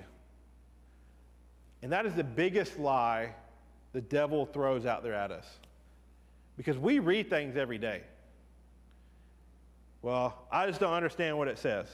And 1.81 1.91
that 1.91 2.05
is 2.05 2.13
the 2.13 2.23
biggest 2.23 2.79
lie 2.79 3.33
the 3.97 4.01
devil 4.01 4.45
throws 4.45 4.85
out 4.85 5.01
there 5.01 5.15
at 5.15 5.31
us. 5.31 5.47
Because 6.55 6.77
we 6.77 6.99
read 6.99 7.31
things 7.31 7.57
every 7.57 7.79
day. 7.79 8.03
Well, 10.03 10.45
I 10.51 10.67
just 10.67 10.79
don't 10.79 10.93
understand 10.93 11.35
what 11.35 11.47
it 11.47 11.57
says. 11.57 11.87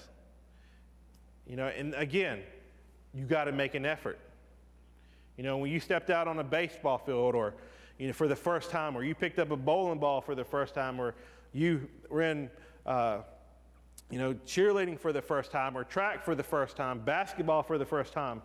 You 1.48 1.56
know, 1.56 1.68
and 1.68 1.96
again, 1.96 2.42
you 3.14 3.24
got 3.24 3.46
to 3.46 3.54
make 3.54 3.74
an 3.74 3.86
effort. 3.86 4.20
You 5.38 5.46
know, 5.46 5.56
when 5.56 5.72
you 5.72 5.80
stepped 5.80 6.10
out 6.10 6.28
on 6.28 6.40
a 6.40 6.44
baseball 6.44 6.98
field 6.98 7.36
or, 7.36 7.54
you 7.98 8.08
know, 8.08 8.14
for 8.14 8.28
the 8.28 8.36
first 8.36 8.70
time, 8.70 8.98
or 8.98 9.06
you 9.06 9.16
picked 9.16 9.40
up 9.40 9.52
a 9.52 9.56
bowling 9.56 10.00
ball 10.00 10.20
for 10.20 10.36
the 10.36 10.44
first 10.44 10.74
time, 10.74 11.00
or 11.00 11.16
you 11.54 11.88
were 12.10 12.24
in, 12.24 12.50
uh, 12.86 13.20
you 14.12 14.20
know, 14.20 14.34
cheerleading 14.46 15.00
for 15.00 15.14
the 15.14 15.22
first 15.22 15.54
time, 15.54 15.78
or 15.78 15.86
track 15.86 16.26
for 16.26 16.36
the 16.36 16.44
first 16.44 16.76
time, 16.76 17.00
basketball 17.00 17.64
for 17.64 17.78
the 17.78 17.86
first 17.86 18.12
time, 18.12 18.42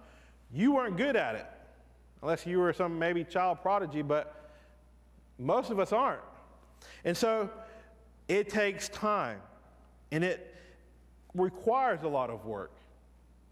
you 0.52 0.74
weren't 0.74 0.96
good 0.96 1.16
at 1.16 1.34
it. 1.34 1.46
Unless 2.22 2.46
you 2.46 2.58
were 2.58 2.72
some 2.72 2.98
maybe 2.98 3.24
child 3.24 3.60
prodigy, 3.62 4.02
but 4.02 4.50
most 5.38 5.70
of 5.70 5.78
us 5.78 5.92
aren't. 5.92 6.20
And 7.04 7.16
so 7.16 7.50
it 8.26 8.48
takes 8.48 8.88
time 8.88 9.40
and 10.10 10.24
it 10.24 10.54
requires 11.34 12.02
a 12.02 12.08
lot 12.08 12.30
of 12.30 12.44
work, 12.44 12.72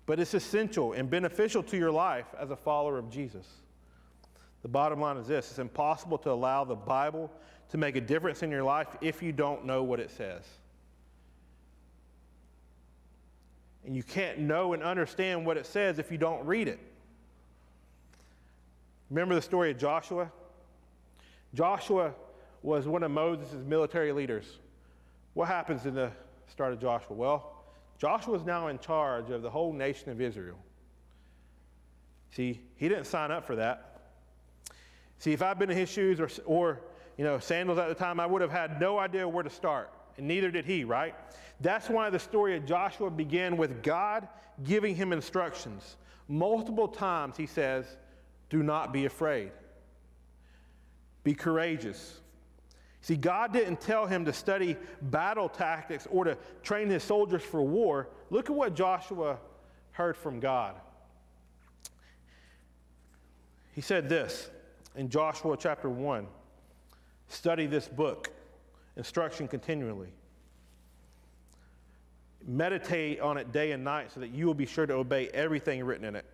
but 0.06 0.18
it's 0.18 0.34
essential 0.34 0.94
and 0.94 1.08
beneficial 1.08 1.62
to 1.64 1.76
your 1.76 1.90
life 1.90 2.26
as 2.38 2.50
a 2.50 2.56
follower 2.56 2.98
of 2.98 3.10
Jesus. 3.10 3.46
The 4.62 4.68
bottom 4.68 5.00
line 5.00 5.16
is 5.16 5.28
this 5.28 5.50
it's 5.50 5.58
impossible 5.58 6.18
to 6.18 6.30
allow 6.30 6.64
the 6.64 6.74
Bible 6.74 7.30
to 7.68 7.78
make 7.78 7.96
a 7.96 8.00
difference 8.00 8.42
in 8.42 8.50
your 8.50 8.64
life 8.64 8.88
if 9.00 9.22
you 9.22 9.32
don't 9.32 9.64
know 9.64 9.82
what 9.82 10.00
it 10.00 10.10
says. 10.10 10.42
And 13.84 13.94
you 13.94 14.02
can't 14.02 14.40
know 14.40 14.72
and 14.72 14.82
understand 14.82 15.46
what 15.46 15.56
it 15.56 15.66
says 15.66 16.00
if 16.00 16.10
you 16.10 16.18
don't 16.18 16.44
read 16.44 16.66
it. 16.66 16.80
Remember 19.11 19.34
the 19.34 19.42
story 19.42 19.70
of 19.70 19.78
Joshua? 19.78 20.30
Joshua 21.54 22.12
was 22.62 22.88
one 22.88 23.02
of 23.02 23.11
Moses' 23.11 23.64
military 23.64 24.12
leaders. 24.12 24.59
What 25.34 25.48
happens 25.48 25.86
in 25.86 25.94
the 25.94 26.11
start 26.48 26.72
of 26.72 26.80
Joshua? 26.80 27.14
Well, 27.14 27.64
Joshua 27.98 28.34
is 28.34 28.44
now 28.44 28.68
in 28.68 28.78
charge 28.78 29.30
of 29.30 29.42
the 29.42 29.50
whole 29.50 29.72
nation 29.72 30.11
of 30.11 30.20
Israel. 30.20 30.59
See, 32.32 32.61
he 32.76 32.88
didn't 32.88 33.07
sign 33.07 33.30
up 33.30 33.46
for 33.46 33.57
that. 33.57 34.00
See, 35.18 35.32
if 35.32 35.40
I'd 35.40 35.59
been 35.59 35.70
in 35.70 35.76
his 35.76 35.88
shoes 35.88 36.20
or, 36.20 36.28
or 36.44 36.80
you 37.16 37.24
know, 37.24 37.38
sandals 37.38 37.78
at 37.78 37.88
the 37.88 37.94
time, 37.94 38.20
I 38.20 38.26
would 38.26 38.42
have 38.42 38.50
had 38.50 38.80
no 38.80 38.98
idea 38.98 39.26
where 39.26 39.42
to 39.42 39.50
start. 39.50 39.90
And 40.18 40.26
neither 40.26 40.50
did 40.50 40.64
he, 40.64 40.84
right? 40.84 41.14
That's 41.61 41.88
why 41.88 42.11
the 42.11 42.18
story 42.18 42.57
of 42.57 42.66
Joshua 42.66 43.11
began 43.11 43.57
with 43.57 43.82
God 43.82 44.28
giving 44.64 44.94
him 44.94 45.12
instructions. 45.12 45.96
Multiple 46.28 46.88
times 46.88 47.36
he 47.36 47.46
says, 47.46 47.96
Do 48.49 48.62
not 48.62 48.92
be 48.92 49.07
afraid. 49.07 49.51
Be 51.24 51.34
courageous. 51.34 52.20
See, 53.01 53.16
God 53.16 53.53
didn't 53.53 53.80
tell 53.80 54.07
him 54.07 54.24
to 54.24 54.32
study 54.32 54.76
battle 55.01 55.49
tactics 55.49 56.07
or 56.11 56.24
to 56.24 56.36
train 56.62 56.88
his 56.88 57.03
soldiers 57.03 57.42
for 57.42 57.62
war. 57.62 58.09
Look 58.30 58.51
at 58.51 58.57
what 58.57 58.74
Joshua 58.74 59.38
heard 59.92 60.16
from 60.16 60.40
God. 60.40 60.74
He 63.74 63.80
said 63.80 64.09
this 64.09 64.51
in 64.94 65.09
Joshua 65.09 65.57
chapter 65.57 65.88
1 65.88 66.26
Study 67.28 67.66
this 67.66 67.88
book, 67.88 68.30
instruction 68.97 69.49
continually. 69.49 70.12
Meditate 72.47 73.20
on 73.20 73.36
it 73.36 73.51
day 73.53 73.72
and 73.72 73.82
night 73.82 74.12
so 74.12 74.20
that 74.20 74.30
you 74.30 74.47
will 74.47 74.55
be 74.55 74.66
sure 74.66 74.86
to 74.86 74.94
obey 74.94 75.28
everything 75.28 75.84
written 75.84 76.05
in 76.05 76.14
it. 76.14 76.24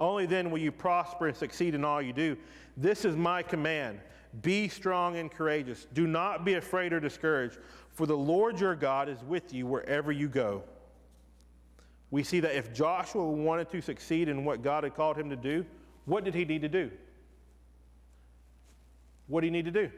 Only 0.00 0.26
then 0.26 0.50
will 0.50 0.58
you 0.58 0.72
prosper 0.72 1.28
and 1.28 1.36
succeed 1.36 1.74
in 1.74 1.84
all 1.84 2.00
you 2.00 2.12
do. 2.12 2.36
This 2.76 3.04
is 3.04 3.14
my 3.16 3.42
command 3.42 4.00
be 4.42 4.68
strong 4.68 5.16
and 5.16 5.30
courageous. 5.30 5.86
Do 5.92 6.06
not 6.06 6.44
be 6.44 6.54
afraid 6.54 6.92
or 6.92 7.00
discouraged, 7.00 7.58
for 7.92 8.06
the 8.06 8.16
Lord 8.16 8.60
your 8.60 8.76
God 8.76 9.08
is 9.08 9.22
with 9.24 9.52
you 9.52 9.66
wherever 9.66 10.12
you 10.12 10.28
go. 10.28 10.62
We 12.12 12.22
see 12.22 12.40
that 12.40 12.56
if 12.56 12.72
Joshua 12.72 13.28
wanted 13.28 13.70
to 13.70 13.80
succeed 13.80 14.28
in 14.28 14.44
what 14.44 14.62
God 14.62 14.84
had 14.84 14.94
called 14.94 15.16
him 15.16 15.30
to 15.30 15.36
do, 15.36 15.66
what 16.04 16.24
did 16.24 16.34
he 16.34 16.44
need 16.44 16.62
to 16.62 16.68
do? 16.68 16.90
What 19.26 19.40
did 19.40 19.48
he 19.48 19.50
need 19.50 19.64
to 19.66 19.70
do? 19.70 19.90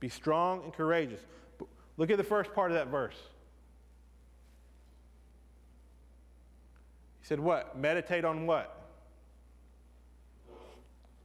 Be 0.00 0.08
strong 0.08 0.64
and 0.64 0.72
courageous. 0.72 1.20
Look 1.96 2.10
at 2.10 2.18
the 2.18 2.24
first 2.24 2.52
part 2.52 2.70
of 2.70 2.76
that 2.76 2.88
verse. 2.88 3.16
He 7.24 7.28
said, 7.28 7.40
What? 7.40 7.78
Meditate 7.78 8.26
on 8.26 8.46
what? 8.46 8.82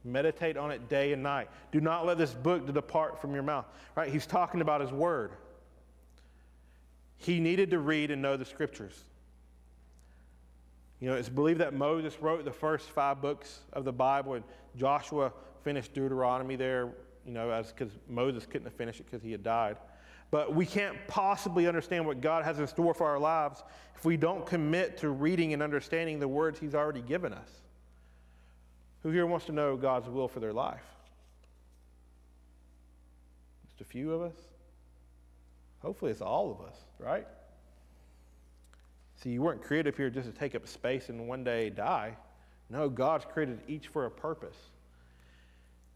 Meditate 0.02 0.56
on 0.56 0.70
it 0.70 0.88
day 0.88 1.12
and 1.12 1.22
night. 1.22 1.50
Do 1.72 1.80
not 1.82 2.06
let 2.06 2.16
this 2.16 2.32
book 2.32 2.72
depart 2.72 3.20
from 3.20 3.34
your 3.34 3.42
mouth. 3.42 3.66
Right? 3.94 4.10
He's 4.10 4.24
talking 4.24 4.62
about 4.62 4.80
his 4.80 4.90
word. 4.92 5.32
He 7.18 7.38
needed 7.38 7.72
to 7.72 7.78
read 7.78 8.10
and 8.10 8.22
know 8.22 8.38
the 8.38 8.46
scriptures. 8.46 9.04
You 11.00 11.10
know, 11.10 11.16
it's 11.16 11.28
believed 11.28 11.60
that 11.60 11.74
Moses 11.74 12.18
wrote 12.22 12.46
the 12.46 12.50
first 12.50 12.88
five 12.88 13.20
books 13.20 13.60
of 13.74 13.84
the 13.84 13.92
Bible, 13.92 14.32
and 14.34 14.44
Joshua 14.78 15.34
finished 15.64 15.92
Deuteronomy 15.92 16.56
there, 16.56 16.94
you 17.26 17.32
know, 17.32 17.62
because 17.76 17.92
Moses 18.08 18.46
couldn't 18.46 18.68
have 18.68 18.74
finished 18.74 19.00
it 19.00 19.10
because 19.10 19.22
he 19.22 19.32
had 19.32 19.42
died. 19.42 19.76
But 20.30 20.54
we 20.54 20.64
can't 20.64 20.96
possibly 21.08 21.66
understand 21.66 22.06
what 22.06 22.20
God 22.20 22.44
has 22.44 22.58
in 22.58 22.66
store 22.66 22.94
for 22.94 23.06
our 23.06 23.18
lives 23.18 23.62
if 23.96 24.04
we 24.04 24.16
don't 24.16 24.46
commit 24.46 24.98
to 24.98 25.10
reading 25.10 25.52
and 25.52 25.62
understanding 25.62 26.20
the 26.20 26.28
words 26.28 26.58
He's 26.58 26.74
already 26.74 27.02
given 27.02 27.32
us. 27.32 27.50
Who 29.02 29.10
here 29.10 29.26
wants 29.26 29.46
to 29.46 29.52
know 29.52 29.76
God's 29.76 30.08
will 30.08 30.28
for 30.28 30.40
their 30.40 30.52
life? 30.52 30.84
Just 33.66 33.80
a 33.80 33.84
few 33.84 34.12
of 34.12 34.22
us? 34.22 34.36
Hopefully, 35.82 36.10
it's 36.10 36.20
all 36.20 36.50
of 36.50 36.66
us, 36.66 36.76
right? 36.98 37.26
See, 39.16 39.30
you 39.30 39.42
weren't 39.42 39.62
created 39.62 39.96
here 39.96 40.10
just 40.10 40.32
to 40.32 40.38
take 40.38 40.54
up 40.54 40.66
space 40.66 41.08
and 41.08 41.26
one 41.26 41.44
day 41.44 41.70
die. 41.70 42.16
No, 42.68 42.88
God's 42.88 43.24
created 43.24 43.60
each 43.66 43.88
for 43.88 44.06
a 44.06 44.10
purpose. 44.10 44.56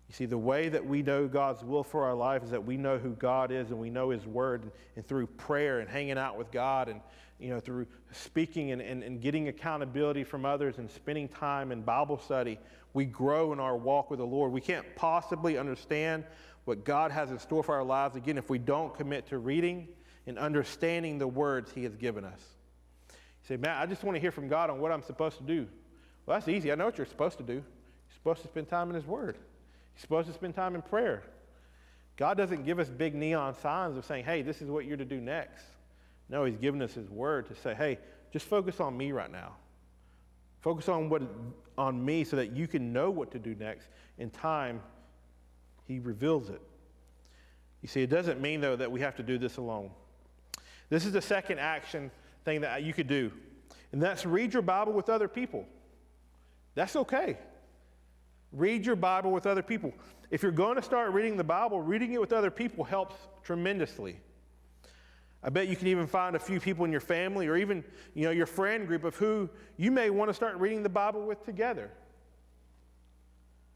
You 0.08 0.14
see, 0.14 0.26
the 0.26 0.38
way 0.38 0.68
that 0.68 0.84
we 0.84 1.02
know 1.02 1.26
God's 1.26 1.64
will 1.64 1.82
for 1.82 2.04
our 2.04 2.14
life 2.14 2.42
is 2.42 2.50
that 2.50 2.64
we 2.64 2.76
know 2.76 2.98
who 2.98 3.10
God 3.10 3.50
is 3.50 3.70
and 3.70 3.80
we 3.80 3.90
know 3.90 4.10
His 4.10 4.26
Word, 4.26 4.62
and, 4.62 4.72
and 4.96 5.06
through 5.06 5.26
prayer 5.26 5.80
and 5.80 5.88
hanging 5.88 6.18
out 6.18 6.36
with 6.36 6.50
God, 6.50 6.88
and 6.88 7.00
you 7.38 7.50
know, 7.50 7.60
through 7.60 7.86
speaking 8.12 8.70
and, 8.72 8.80
and, 8.80 9.02
and 9.02 9.20
getting 9.20 9.48
accountability 9.48 10.24
from 10.24 10.44
others 10.44 10.78
and 10.78 10.90
spending 10.90 11.28
time 11.28 11.72
in 11.72 11.82
Bible 11.82 12.18
study, 12.18 12.58
we 12.92 13.04
grow 13.04 13.52
in 13.52 13.60
our 13.60 13.76
walk 13.76 14.10
with 14.10 14.18
the 14.18 14.26
Lord. 14.26 14.52
We 14.52 14.60
can't 14.60 14.86
possibly 14.94 15.58
understand 15.58 16.24
what 16.64 16.84
God 16.84 17.10
has 17.10 17.30
in 17.30 17.38
store 17.38 17.62
for 17.62 17.74
our 17.74 17.84
lives 17.84 18.16
again 18.16 18.38
if 18.38 18.48
we 18.48 18.58
don't 18.58 18.96
commit 18.96 19.26
to 19.28 19.38
reading 19.38 19.88
and 20.26 20.38
understanding 20.38 21.18
the 21.18 21.28
words 21.28 21.72
He 21.72 21.82
has 21.84 21.96
given 21.96 22.24
us. 22.24 22.40
You 23.10 23.48
say, 23.48 23.56
Matt, 23.56 23.82
I 23.82 23.86
just 23.86 24.04
want 24.04 24.16
to 24.16 24.20
hear 24.20 24.30
from 24.30 24.48
God 24.48 24.70
on 24.70 24.80
what 24.80 24.92
I'm 24.92 25.02
supposed 25.02 25.38
to 25.38 25.44
do. 25.44 25.66
Well, 26.24 26.38
that's 26.38 26.48
easy. 26.48 26.72
I 26.72 26.76
know 26.76 26.86
what 26.86 26.96
you're 26.96 27.06
supposed 27.06 27.36
to 27.38 27.44
do. 27.44 27.54
You're 27.54 27.62
supposed 28.14 28.42
to 28.42 28.48
spend 28.48 28.68
time 28.68 28.88
in 28.88 28.94
His 28.94 29.06
Word. 29.06 29.36
You're 29.94 30.00
supposed 30.00 30.28
to 30.28 30.34
spend 30.34 30.54
time 30.54 30.74
in 30.74 30.82
prayer. 30.82 31.22
God 32.16 32.36
doesn't 32.36 32.64
give 32.64 32.78
us 32.78 32.88
big 32.88 33.14
neon 33.14 33.54
signs 33.54 33.96
of 33.96 34.04
saying, 34.04 34.24
hey, 34.24 34.42
this 34.42 34.62
is 34.62 34.70
what 34.70 34.84
you're 34.84 34.96
to 34.96 35.04
do 35.04 35.20
next. 35.20 35.64
No, 36.28 36.44
He's 36.44 36.56
given 36.56 36.80
us 36.82 36.94
His 36.94 37.10
Word 37.10 37.46
to 37.48 37.54
say, 37.54 37.74
hey, 37.74 37.98
just 38.32 38.46
focus 38.46 38.80
on 38.80 38.96
me 38.96 39.12
right 39.12 39.30
now. 39.30 39.54
Focus 40.60 40.88
on 40.88 41.08
what 41.08 41.22
on 41.76 42.04
me 42.04 42.24
so 42.24 42.36
that 42.36 42.52
you 42.52 42.66
can 42.66 42.92
know 42.92 43.10
what 43.10 43.30
to 43.32 43.38
do 43.38 43.54
next. 43.56 43.88
In 44.18 44.30
time, 44.30 44.80
He 45.86 45.98
reveals 45.98 46.48
it. 46.48 46.60
You 47.82 47.88
see, 47.88 48.02
it 48.02 48.10
doesn't 48.10 48.40
mean 48.40 48.60
though 48.60 48.76
that 48.76 48.90
we 48.90 49.00
have 49.00 49.16
to 49.16 49.22
do 49.22 49.36
this 49.36 49.58
alone. 49.58 49.90
This 50.88 51.04
is 51.04 51.12
the 51.12 51.20
second 51.20 51.58
action 51.58 52.10
thing 52.44 52.60
that 52.62 52.82
you 52.82 52.92
could 52.92 53.08
do, 53.08 53.32
and 53.92 54.02
that's 54.02 54.24
read 54.24 54.52
your 54.52 54.62
Bible 54.62 54.92
with 54.92 55.08
other 55.08 55.28
people. 55.28 55.66
That's 56.74 56.96
okay. 56.96 57.36
Read 58.54 58.86
your 58.86 58.96
Bible 58.96 59.32
with 59.32 59.46
other 59.46 59.62
people. 59.62 59.92
If 60.30 60.42
you're 60.42 60.52
going 60.52 60.76
to 60.76 60.82
start 60.82 61.12
reading 61.12 61.36
the 61.36 61.44
Bible, 61.44 61.82
reading 61.82 62.12
it 62.12 62.20
with 62.20 62.32
other 62.32 62.50
people 62.50 62.84
helps 62.84 63.16
tremendously. 63.42 64.20
I 65.42 65.50
bet 65.50 65.68
you 65.68 65.76
can 65.76 65.88
even 65.88 66.06
find 66.06 66.36
a 66.36 66.38
few 66.38 66.60
people 66.60 66.84
in 66.84 66.92
your 66.92 67.00
family 67.00 67.48
or 67.48 67.56
even, 67.56 67.84
you 68.14 68.22
know, 68.22 68.30
your 68.30 68.46
friend 68.46 68.86
group 68.86 69.04
of 69.04 69.16
who 69.16 69.50
you 69.76 69.90
may 69.90 70.08
want 70.08 70.30
to 70.30 70.34
start 70.34 70.56
reading 70.56 70.82
the 70.82 70.88
Bible 70.88 71.26
with 71.26 71.44
together. 71.44 71.90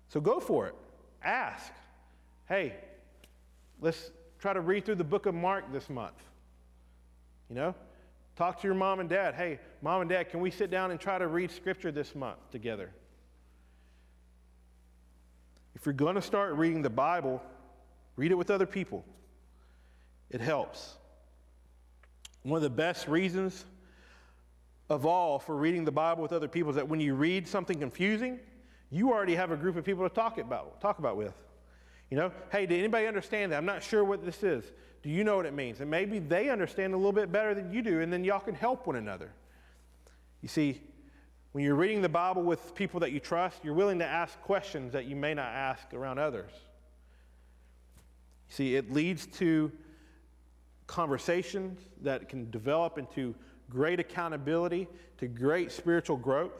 So 0.08 0.20
go 0.20 0.40
for 0.40 0.68
it. 0.68 0.74
Ask. 1.22 1.72
Hey, 2.48 2.76
let's 3.80 4.12
try 4.38 4.52
to 4.52 4.60
read 4.60 4.86
through 4.86 4.94
the 4.94 5.04
book 5.04 5.26
of 5.26 5.34
Mark 5.34 5.70
this 5.72 5.90
month. 5.90 6.22
You 7.50 7.56
know? 7.56 7.74
Talk 8.36 8.60
to 8.60 8.68
your 8.68 8.76
mom 8.76 9.00
and 9.00 9.08
dad. 9.08 9.34
Hey, 9.34 9.58
mom 9.82 10.02
and 10.02 10.08
dad, 10.08 10.30
can 10.30 10.38
we 10.38 10.52
sit 10.52 10.70
down 10.70 10.92
and 10.92 11.00
try 11.00 11.18
to 11.18 11.26
read 11.26 11.50
scripture 11.50 11.90
this 11.90 12.14
month 12.14 12.38
together? 12.52 12.92
If 15.78 15.86
you're 15.86 15.92
going 15.92 16.16
to 16.16 16.22
start 16.22 16.54
reading 16.54 16.82
the 16.82 16.90
Bible, 16.90 17.40
read 18.16 18.32
it 18.32 18.34
with 18.34 18.50
other 18.50 18.66
people. 18.66 19.04
It 20.28 20.40
helps. 20.40 20.96
One 22.42 22.56
of 22.56 22.62
the 22.62 22.70
best 22.70 23.06
reasons 23.06 23.64
of 24.90 25.06
all 25.06 25.38
for 25.38 25.54
reading 25.54 25.84
the 25.84 25.92
Bible 25.92 26.22
with 26.22 26.32
other 26.32 26.48
people 26.48 26.70
is 26.70 26.76
that 26.76 26.88
when 26.88 26.98
you 26.98 27.14
read 27.14 27.46
something 27.46 27.78
confusing, 27.78 28.40
you 28.90 29.12
already 29.12 29.36
have 29.36 29.52
a 29.52 29.56
group 29.56 29.76
of 29.76 29.84
people 29.84 30.08
to 30.08 30.12
talk 30.12 30.38
about, 30.38 30.80
talk 30.80 30.98
about 30.98 31.16
with. 31.16 31.34
You 32.10 32.16
know, 32.16 32.32
hey, 32.50 32.66
did 32.66 32.80
anybody 32.80 33.06
understand 33.06 33.52
that? 33.52 33.58
I'm 33.58 33.64
not 33.64 33.80
sure 33.80 34.02
what 34.02 34.24
this 34.24 34.42
is. 34.42 34.64
Do 35.04 35.10
you 35.10 35.22
know 35.22 35.36
what 35.36 35.46
it 35.46 35.54
means? 35.54 35.80
And 35.80 35.88
maybe 35.88 36.18
they 36.18 36.50
understand 36.50 36.92
a 36.92 36.96
little 36.96 37.12
bit 37.12 37.30
better 37.30 37.54
than 37.54 37.72
you 37.72 37.82
do, 37.82 38.00
and 38.00 38.12
then 38.12 38.24
y'all 38.24 38.40
can 38.40 38.56
help 38.56 38.88
one 38.88 38.96
another. 38.96 39.30
You 40.42 40.48
see, 40.48 40.80
when 41.58 41.64
you're 41.64 41.74
reading 41.74 42.02
the 42.02 42.08
Bible 42.08 42.44
with 42.44 42.72
people 42.76 43.00
that 43.00 43.10
you 43.10 43.18
trust, 43.18 43.64
you're 43.64 43.74
willing 43.74 43.98
to 43.98 44.04
ask 44.04 44.40
questions 44.42 44.92
that 44.92 45.06
you 45.06 45.16
may 45.16 45.34
not 45.34 45.48
ask 45.48 45.92
around 45.92 46.20
others. 46.20 46.52
See, 48.48 48.76
it 48.76 48.92
leads 48.92 49.26
to 49.38 49.72
conversations 50.86 51.80
that 52.02 52.28
can 52.28 52.48
develop 52.52 52.96
into 52.96 53.34
great 53.68 53.98
accountability, 53.98 54.86
to 55.16 55.26
great 55.26 55.72
spiritual 55.72 56.16
growth. 56.16 56.52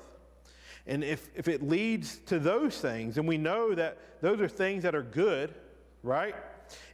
And 0.84 1.04
if, 1.04 1.30
if 1.36 1.46
it 1.46 1.62
leads 1.62 2.16
to 2.26 2.40
those 2.40 2.80
things, 2.80 3.18
and 3.18 3.28
we 3.28 3.38
know 3.38 3.76
that 3.76 3.98
those 4.20 4.40
are 4.40 4.48
things 4.48 4.82
that 4.82 4.96
are 4.96 5.04
good, 5.04 5.54
right? 6.02 6.34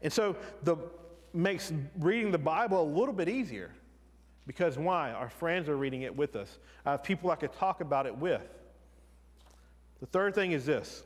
And 0.02 0.12
so 0.12 0.36
the 0.62 0.76
makes 1.32 1.72
reading 1.98 2.32
the 2.32 2.36
Bible 2.36 2.82
a 2.82 2.90
little 2.98 3.14
bit 3.14 3.30
easier. 3.30 3.70
Because 4.47 4.76
why? 4.76 5.12
Our 5.12 5.30
friends 5.30 5.68
are 5.68 5.76
reading 5.76 6.03
it 6.03 6.14
with 6.14 6.36
us. 6.36 6.59
I 6.84 6.92
have 6.92 7.03
people 7.03 7.30
I 7.30 7.36
could 7.36 7.53
talk 7.53 7.80
about 7.80 8.07
it 8.07 8.16
with. 8.16 8.42
The 10.01 10.07
third 10.07 10.34
thing 10.34 10.53
is 10.53 10.66
this 10.66 11.03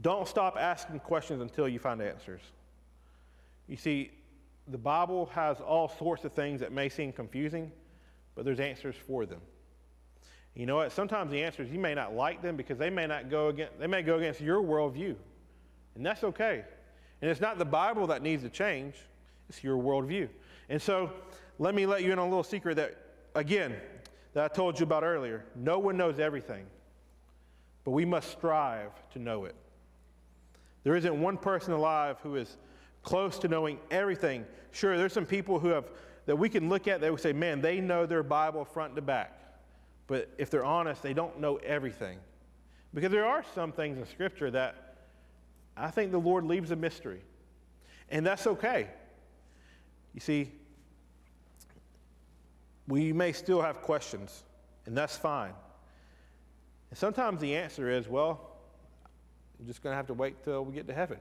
don't 0.00 0.28
stop 0.28 0.56
asking 0.56 1.00
questions 1.00 1.42
until 1.42 1.68
you 1.68 1.78
find 1.78 2.00
answers. 2.00 2.40
You 3.66 3.76
see, 3.76 4.12
the 4.68 4.78
Bible 4.78 5.26
has 5.34 5.60
all 5.60 5.88
sorts 5.88 6.24
of 6.24 6.32
things 6.32 6.60
that 6.60 6.72
may 6.72 6.88
seem 6.88 7.12
confusing, 7.12 7.72
but 8.34 8.44
there's 8.44 8.60
answers 8.60 8.94
for 8.94 9.26
them. 9.26 9.40
You 10.54 10.66
know 10.66 10.76
what? 10.76 10.92
Sometimes 10.92 11.30
the 11.30 11.42
answers 11.42 11.70
you 11.70 11.78
may 11.78 11.94
not 11.94 12.14
like 12.14 12.42
them 12.42 12.56
because 12.56 12.78
they 12.78 12.90
may 12.90 13.06
not 13.06 13.30
go 13.30 13.48
against 13.48 13.78
they 13.78 13.86
may 13.86 14.02
go 14.02 14.18
against 14.18 14.40
your 14.40 14.62
worldview. 14.62 15.16
And 15.94 16.06
that's 16.06 16.22
okay. 16.22 16.64
And 17.20 17.30
it's 17.30 17.40
not 17.40 17.58
the 17.58 17.64
Bible 17.64 18.06
that 18.08 18.22
needs 18.22 18.42
to 18.44 18.48
change, 18.48 18.94
it's 19.48 19.64
your 19.64 19.76
worldview. 19.76 20.28
And 20.68 20.80
so 20.80 21.12
let 21.58 21.74
me 21.74 21.86
let 21.86 22.02
you 22.02 22.12
in 22.12 22.18
on 22.18 22.26
a 22.26 22.30
little 22.30 22.44
secret 22.44 22.76
that, 22.76 22.96
again, 23.34 23.74
that 24.34 24.44
I 24.44 24.54
told 24.54 24.78
you 24.78 24.84
about 24.84 25.02
earlier. 25.02 25.44
No 25.54 25.78
one 25.78 25.96
knows 25.96 26.18
everything, 26.18 26.66
but 27.84 27.92
we 27.92 28.04
must 28.04 28.30
strive 28.30 28.92
to 29.12 29.18
know 29.18 29.44
it. 29.44 29.56
There 30.84 30.94
isn't 30.96 31.20
one 31.20 31.36
person 31.36 31.72
alive 31.72 32.18
who 32.22 32.36
is 32.36 32.56
close 33.02 33.38
to 33.40 33.48
knowing 33.48 33.78
everything. 33.90 34.44
Sure, 34.70 34.96
there's 34.96 35.12
some 35.12 35.26
people 35.26 35.58
who 35.58 35.68
have 35.68 35.90
that 36.26 36.36
we 36.36 36.50
can 36.50 36.68
look 36.68 36.86
at 36.88 37.00
that 37.00 37.10
we 37.10 37.18
say, 37.18 37.32
man, 37.32 37.62
they 37.62 37.80
know 37.80 38.04
their 38.04 38.22
Bible 38.22 38.62
front 38.62 38.94
to 38.96 39.02
back. 39.02 39.40
But 40.06 40.28
if 40.36 40.50
they're 40.50 40.64
honest, 40.64 41.02
they 41.02 41.14
don't 41.14 41.40
know 41.40 41.56
everything. 41.56 42.18
Because 42.92 43.10
there 43.10 43.24
are 43.24 43.42
some 43.54 43.72
things 43.72 43.96
in 43.96 44.06
Scripture 44.06 44.50
that 44.50 44.96
I 45.74 45.90
think 45.90 46.12
the 46.12 46.18
Lord 46.18 46.44
leaves 46.44 46.70
a 46.70 46.76
mystery. 46.76 47.22
And 48.10 48.26
that's 48.26 48.46
okay. 48.46 48.88
You 50.12 50.20
see, 50.20 50.52
we 52.88 53.12
may 53.12 53.32
still 53.32 53.60
have 53.60 53.82
questions, 53.82 54.42
and 54.86 54.96
that's 54.96 55.16
fine. 55.16 55.52
And 56.90 56.98
sometimes 56.98 57.40
the 57.40 57.54
answer 57.54 57.90
is, 57.90 58.08
well, 58.08 58.56
I'm 59.60 59.66
just 59.66 59.82
going 59.82 59.92
to 59.92 59.96
have 59.96 60.06
to 60.06 60.14
wait 60.14 60.42
till 60.42 60.64
we 60.64 60.74
get 60.74 60.88
to 60.88 60.94
heaven. 60.94 61.18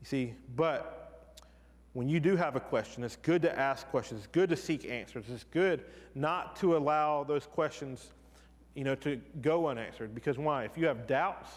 You 0.00 0.06
see, 0.06 0.34
but 0.56 1.34
when 1.92 2.08
you 2.08 2.20
do 2.20 2.36
have 2.36 2.56
a 2.56 2.60
question, 2.60 3.02
it's 3.04 3.16
good 3.16 3.42
to 3.42 3.58
ask 3.58 3.86
questions. 3.88 4.20
It's 4.20 4.28
good 4.28 4.50
to 4.50 4.56
seek 4.56 4.88
answers. 4.88 5.24
It's 5.28 5.44
good 5.44 5.84
not 6.14 6.56
to 6.56 6.76
allow 6.76 7.24
those 7.24 7.46
questions, 7.46 8.12
you 8.74 8.84
know, 8.84 8.94
to 8.96 9.20
go 9.40 9.66
unanswered. 9.68 10.14
Because 10.14 10.38
why? 10.38 10.64
If 10.64 10.78
you 10.78 10.86
have 10.86 11.06
doubts, 11.06 11.50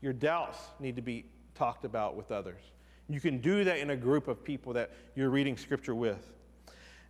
your 0.00 0.12
doubts 0.12 0.58
need 0.80 0.96
to 0.96 1.02
be 1.02 1.24
talked 1.54 1.84
about 1.84 2.16
with 2.16 2.30
others. 2.30 2.60
You 3.08 3.20
can 3.20 3.38
do 3.38 3.64
that 3.64 3.78
in 3.78 3.90
a 3.90 3.96
group 3.96 4.28
of 4.28 4.42
people 4.42 4.72
that 4.74 4.90
you're 5.14 5.30
reading 5.30 5.56
scripture 5.56 5.94
with. 5.94 6.32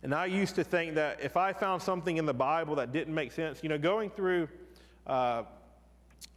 And 0.03 0.13
I 0.13 0.25
used 0.25 0.55
to 0.55 0.65
think 0.65 0.95
that 0.95 1.21
if 1.21 1.37
I 1.37 1.53
found 1.53 1.81
something 1.81 2.17
in 2.17 2.25
the 2.25 2.33
Bible 2.33 2.75
that 2.75 2.91
didn't 2.91 3.13
make 3.13 3.31
sense, 3.31 3.63
you 3.63 3.69
know, 3.69 3.77
going 3.77 4.09
through 4.09 4.49
uh, 5.07 5.43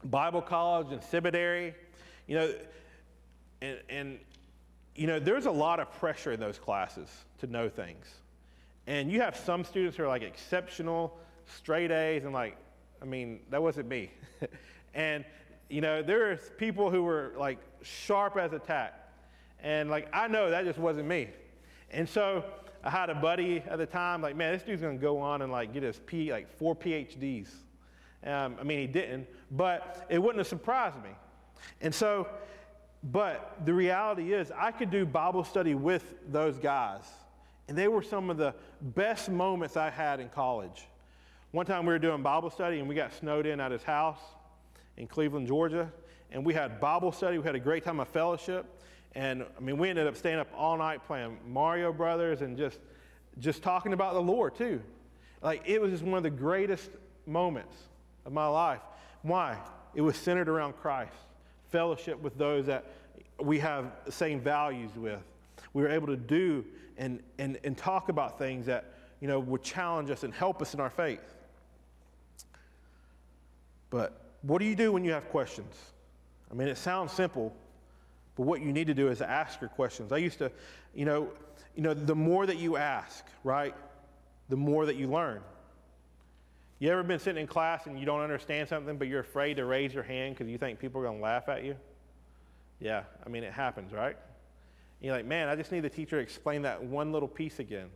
Bible 0.04 0.40
college 0.40 0.92
and 0.92 1.02
seminary, 1.02 1.74
you 2.28 2.36
know, 2.36 2.54
and, 3.60 3.78
and, 3.88 4.18
you 4.94 5.08
know, 5.08 5.18
there's 5.18 5.46
a 5.46 5.50
lot 5.50 5.80
of 5.80 5.90
pressure 5.98 6.30
in 6.30 6.38
those 6.38 6.60
classes 6.60 7.08
to 7.38 7.48
know 7.48 7.68
things. 7.68 8.06
And 8.86 9.10
you 9.10 9.20
have 9.20 9.36
some 9.36 9.64
students 9.64 9.96
who 9.96 10.04
are 10.04 10.08
like 10.08 10.22
exceptional, 10.22 11.18
straight 11.46 11.90
A's, 11.90 12.22
and 12.22 12.32
like, 12.32 12.56
I 13.02 13.04
mean, 13.04 13.40
that 13.50 13.60
wasn't 13.60 13.88
me. 13.88 14.12
and 14.94 15.24
you 15.68 15.80
know, 15.80 16.02
there's 16.02 16.38
people 16.56 16.88
who 16.88 17.02
were 17.02 17.32
like 17.36 17.58
sharp 17.82 18.36
as 18.36 18.52
a 18.52 18.60
tack. 18.60 19.10
And 19.60 19.90
like, 19.90 20.08
I 20.12 20.28
know 20.28 20.50
that 20.50 20.64
just 20.64 20.78
wasn't 20.78 21.08
me. 21.08 21.30
And 21.90 22.08
so 22.08 22.44
I 22.86 22.90
had 22.90 23.10
a 23.10 23.16
buddy 23.16 23.64
at 23.68 23.78
the 23.78 23.86
time, 23.86 24.22
like, 24.22 24.36
man, 24.36 24.52
this 24.52 24.62
dude's 24.62 24.80
gonna 24.80 24.96
go 24.96 25.18
on 25.18 25.42
and 25.42 25.50
like 25.50 25.72
get 25.72 25.82
his 25.82 25.98
P, 26.06 26.30
like 26.30 26.48
four 26.56 26.76
PhDs. 26.76 27.48
Um, 28.24 28.54
I 28.60 28.62
mean, 28.62 28.78
he 28.78 28.86
didn't, 28.86 29.26
but 29.50 30.06
it 30.08 30.20
wouldn't 30.20 30.38
have 30.38 30.46
surprised 30.46 31.02
me. 31.02 31.10
And 31.80 31.92
so, 31.92 32.28
but 33.02 33.56
the 33.64 33.74
reality 33.74 34.32
is, 34.32 34.52
I 34.56 34.70
could 34.70 34.90
do 34.90 35.04
Bible 35.04 35.42
study 35.42 35.74
with 35.74 36.14
those 36.30 36.58
guys. 36.58 37.02
And 37.66 37.76
they 37.76 37.88
were 37.88 38.02
some 38.02 38.30
of 38.30 38.36
the 38.36 38.54
best 38.80 39.28
moments 39.28 39.76
I 39.76 39.90
had 39.90 40.20
in 40.20 40.28
college. 40.28 40.86
One 41.50 41.66
time 41.66 41.86
we 41.86 41.92
were 41.92 41.98
doing 41.98 42.22
Bible 42.22 42.50
study 42.50 42.78
and 42.78 42.88
we 42.88 42.94
got 42.94 43.12
snowed 43.14 43.46
in 43.46 43.58
at 43.58 43.72
his 43.72 43.82
house 43.82 44.20
in 44.96 45.08
Cleveland, 45.08 45.48
Georgia. 45.48 45.90
And 46.30 46.46
we 46.46 46.54
had 46.54 46.80
Bible 46.80 47.10
study. 47.10 47.38
We 47.38 47.44
had 47.44 47.56
a 47.56 47.60
great 47.60 47.82
time 47.82 47.98
of 47.98 48.06
fellowship. 48.08 48.75
And 49.16 49.46
I 49.56 49.60
mean, 49.60 49.78
we 49.78 49.88
ended 49.88 50.06
up 50.06 50.14
staying 50.14 50.38
up 50.38 50.48
all 50.54 50.76
night 50.76 51.02
playing 51.06 51.38
Mario 51.48 51.90
Brothers 51.90 52.42
and 52.42 52.54
just, 52.54 52.78
just 53.38 53.62
talking 53.62 53.94
about 53.94 54.12
the 54.12 54.20
Lord 54.20 54.54
too. 54.54 54.82
Like 55.40 55.62
it 55.64 55.80
was 55.80 55.90
just 55.90 56.04
one 56.04 56.18
of 56.18 56.22
the 56.22 56.28
greatest 56.28 56.90
moments 57.26 57.74
of 58.26 58.34
my 58.34 58.46
life. 58.46 58.82
Why? 59.22 59.56
It 59.94 60.02
was 60.02 60.18
centered 60.18 60.50
around 60.50 60.74
Christ, 60.74 61.16
fellowship 61.70 62.20
with 62.20 62.36
those 62.36 62.66
that 62.66 62.84
we 63.40 63.58
have 63.58 63.90
the 64.04 64.12
same 64.12 64.38
values 64.38 64.90
with. 64.94 65.22
We 65.72 65.82
were 65.82 65.88
able 65.88 66.08
to 66.08 66.16
do 66.16 66.66
and, 66.98 67.22
and, 67.38 67.58
and 67.64 67.74
talk 67.74 68.10
about 68.10 68.38
things 68.38 68.66
that 68.66 68.92
you 69.20 69.28
know, 69.28 69.40
would 69.40 69.62
challenge 69.62 70.10
us 70.10 70.24
and 70.24 70.34
help 70.34 70.60
us 70.60 70.74
in 70.74 70.80
our 70.80 70.90
faith. 70.90 71.34
But 73.88 74.20
what 74.42 74.58
do 74.58 74.66
you 74.66 74.76
do 74.76 74.92
when 74.92 75.06
you 75.06 75.12
have 75.12 75.30
questions? 75.30 75.74
I 76.50 76.54
mean, 76.54 76.68
it 76.68 76.76
sounds 76.76 77.12
simple, 77.12 77.56
but 78.36 78.42
what 78.44 78.60
you 78.60 78.72
need 78.72 78.86
to 78.86 78.94
do 78.94 79.08
is 79.08 79.20
ask 79.20 79.60
your 79.60 79.70
questions. 79.70 80.12
I 80.12 80.18
used 80.18 80.38
to, 80.38 80.52
you 80.94 81.04
know, 81.04 81.30
you 81.74 81.82
know, 81.82 81.94
the 81.94 82.14
more 82.14 82.46
that 82.46 82.58
you 82.58 82.76
ask, 82.76 83.24
right, 83.44 83.74
the 84.48 84.56
more 84.56 84.86
that 84.86 84.96
you 84.96 85.08
learn. 85.08 85.40
You 86.78 86.90
ever 86.90 87.02
been 87.02 87.18
sitting 87.18 87.40
in 87.40 87.46
class 87.46 87.86
and 87.86 87.98
you 87.98 88.04
don't 88.04 88.20
understand 88.20 88.68
something, 88.68 88.98
but 88.98 89.08
you're 89.08 89.20
afraid 89.20 89.56
to 89.56 89.64
raise 89.64 89.94
your 89.94 90.02
hand 90.02 90.34
because 90.34 90.50
you 90.50 90.58
think 90.58 90.78
people 90.78 91.00
are 91.00 91.04
going 91.04 91.16
to 91.16 91.22
laugh 91.22 91.48
at 91.48 91.64
you? 91.64 91.76
Yeah, 92.80 93.04
I 93.24 93.30
mean, 93.30 93.42
it 93.42 93.52
happens, 93.52 93.92
right? 93.92 94.16
you're 95.00 95.14
like, 95.14 95.26
man, 95.26 95.48
I 95.48 95.56
just 95.56 95.72
need 95.72 95.80
the 95.80 95.90
teacher 95.90 96.16
to 96.16 96.22
explain 96.22 96.62
that 96.62 96.82
one 96.82 97.12
little 97.12 97.28
piece 97.28 97.58
again. 97.58 97.88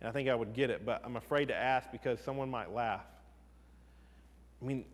And 0.00 0.08
I 0.08 0.12
think 0.12 0.28
I 0.28 0.34
would 0.34 0.52
get 0.54 0.70
it, 0.70 0.84
but 0.84 1.02
I'm 1.04 1.16
afraid 1.16 1.48
to 1.48 1.54
ask 1.54 1.90
because 1.90 2.18
someone 2.20 2.50
might 2.50 2.72
laugh. 2.72 3.04
I 4.60 4.64
mean, 4.64 4.84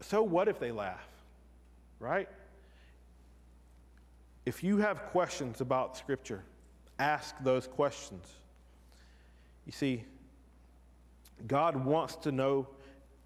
so 0.00 0.22
what 0.22 0.48
if 0.48 0.58
they 0.58 0.70
laugh, 0.70 1.06
right? 1.98 2.28
If 4.46 4.62
you 4.62 4.78
have 4.78 5.06
questions 5.06 5.60
about 5.60 5.96
Scripture, 5.96 6.42
ask 6.98 7.34
those 7.42 7.66
questions. 7.66 8.26
You 9.66 9.72
see, 9.72 10.04
God 11.46 11.76
wants 11.76 12.16
to 12.16 12.32
know, 12.32 12.68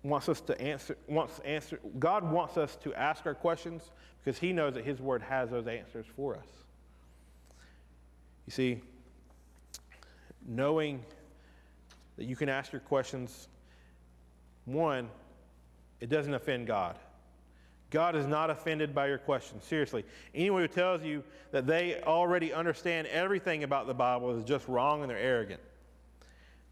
wants 0.02 0.28
us 0.28 0.40
to 0.42 0.60
answer, 0.60 0.96
wants 1.08 1.40
answer. 1.40 1.80
God 1.98 2.30
wants 2.30 2.56
us 2.56 2.76
to 2.76 2.94
ask 2.94 3.26
our 3.26 3.34
questions 3.34 3.90
because 4.18 4.38
He 4.38 4.52
knows 4.52 4.74
that 4.74 4.84
His 4.84 5.00
Word 5.00 5.22
has 5.22 5.50
those 5.50 5.66
answers 5.66 6.06
for 6.14 6.36
us. 6.36 6.46
You 8.46 8.52
see, 8.52 8.80
knowing 10.46 11.04
that 12.16 12.24
you 12.24 12.36
can 12.36 12.48
ask 12.48 12.72
your 12.72 12.80
questions, 12.80 13.48
one, 14.64 15.08
it 16.00 16.08
doesn't 16.08 16.34
offend 16.34 16.66
God. 16.66 16.98
God 17.90 18.16
is 18.16 18.26
not 18.26 18.50
offended 18.50 18.94
by 18.94 19.06
your 19.08 19.18
questions. 19.18 19.64
Seriously. 19.64 20.04
Anyone 20.34 20.62
who 20.62 20.68
tells 20.68 21.02
you 21.02 21.24
that 21.52 21.66
they 21.66 22.00
already 22.02 22.52
understand 22.52 23.06
everything 23.08 23.64
about 23.64 23.86
the 23.86 23.94
Bible 23.94 24.36
is 24.36 24.44
just 24.44 24.68
wrong 24.68 25.00
and 25.00 25.10
they're 25.10 25.16
arrogant. 25.16 25.60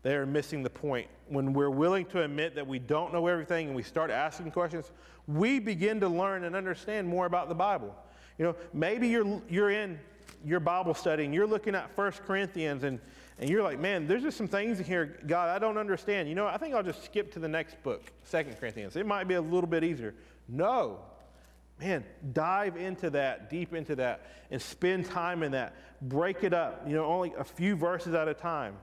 They 0.02 0.14
are 0.14 0.26
missing 0.26 0.62
the 0.62 0.70
point. 0.70 1.08
When 1.28 1.52
we're 1.52 1.70
willing 1.70 2.04
to 2.06 2.22
admit 2.22 2.54
that 2.54 2.66
we 2.66 2.78
don't 2.78 3.12
know 3.12 3.26
everything 3.26 3.68
and 3.68 3.74
we 3.74 3.82
start 3.82 4.10
asking 4.10 4.52
questions, 4.52 4.92
we 5.26 5.58
begin 5.58 6.00
to 6.00 6.08
learn 6.08 6.44
and 6.44 6.54
understand 6.54 7.08
more 7.08 7.26
about 7.26 7.48
the 7.48 7.54
Bible. 7.54 7.94
You 8.38 8.44
know, 8.44 8.56
maybe 8.72 9.08
you're, 9.08 9.42
you're 9.48 9.70
in 9.70 9.98
your 10.44 10.60
Bible 10.60 10.94
study 10.94 11.24
and 11.24 11.34
you're 11.34 11.46
looking 11.46 11.74
at 11.74 11.90
1 11.96 12.12
Corinthians 12.26 12.84
and, 12.84 13.00
and 13.38 13.50
you're 13.50 13.62
like, 13.62 13.80
man, 13.80 14.06
there's 14.06 14.22
just 14.22 14.36
some 14.36 14.46
things 14.46 14.78
in 14.78 14.84
here, 14.84 15.18
God, 15.26 15.48
I 15.48 15.58
don't 15.58 15.78
understand. 15.78 16.28
You 16.28 16.34
know, 16.34 16.46
I 16.46 16.56
think 16.56 16.74
I'll 16.74 16.82
just 16.82 17.04
skip 17.04 17.32
to 17.32 17.38
the 17.38 17.48
next 17.48 17.82
book, 17.82 18.04
2 18.30 18.44
Corinthians. 18.60 18.96
It 18.96 19.06
might 19.06 19.26
be 19.26 19.34
a 19.34 19.40
little 19.40 19.68
bit 19.68 19.82
easier. 19.82 20.14
No. 20.48 21.00
Man, 21.80 22.04
dive 22.32 22.76
into 22.76 23.10
that, 23.10 23.50
deep 23.50 23.74
into 23.74 23.96
that, 23.96 24.26
and 24.50 24.60
spend 24.60 25.04
time 25.06 25.42
in 25.42 25.52
that. 25.52 25.74
Break 26.00 26.42
it 26.42 26.54
up, 26.54 26.84
you 26.86 26.94
know, 26.94 27.04
only 27.04 27.34
a 27.36 27.44
few 27.44 27.76
verses 27.76 28.14
at 28.14 28.28
a 28.28 28.34
time. 28.34 28.76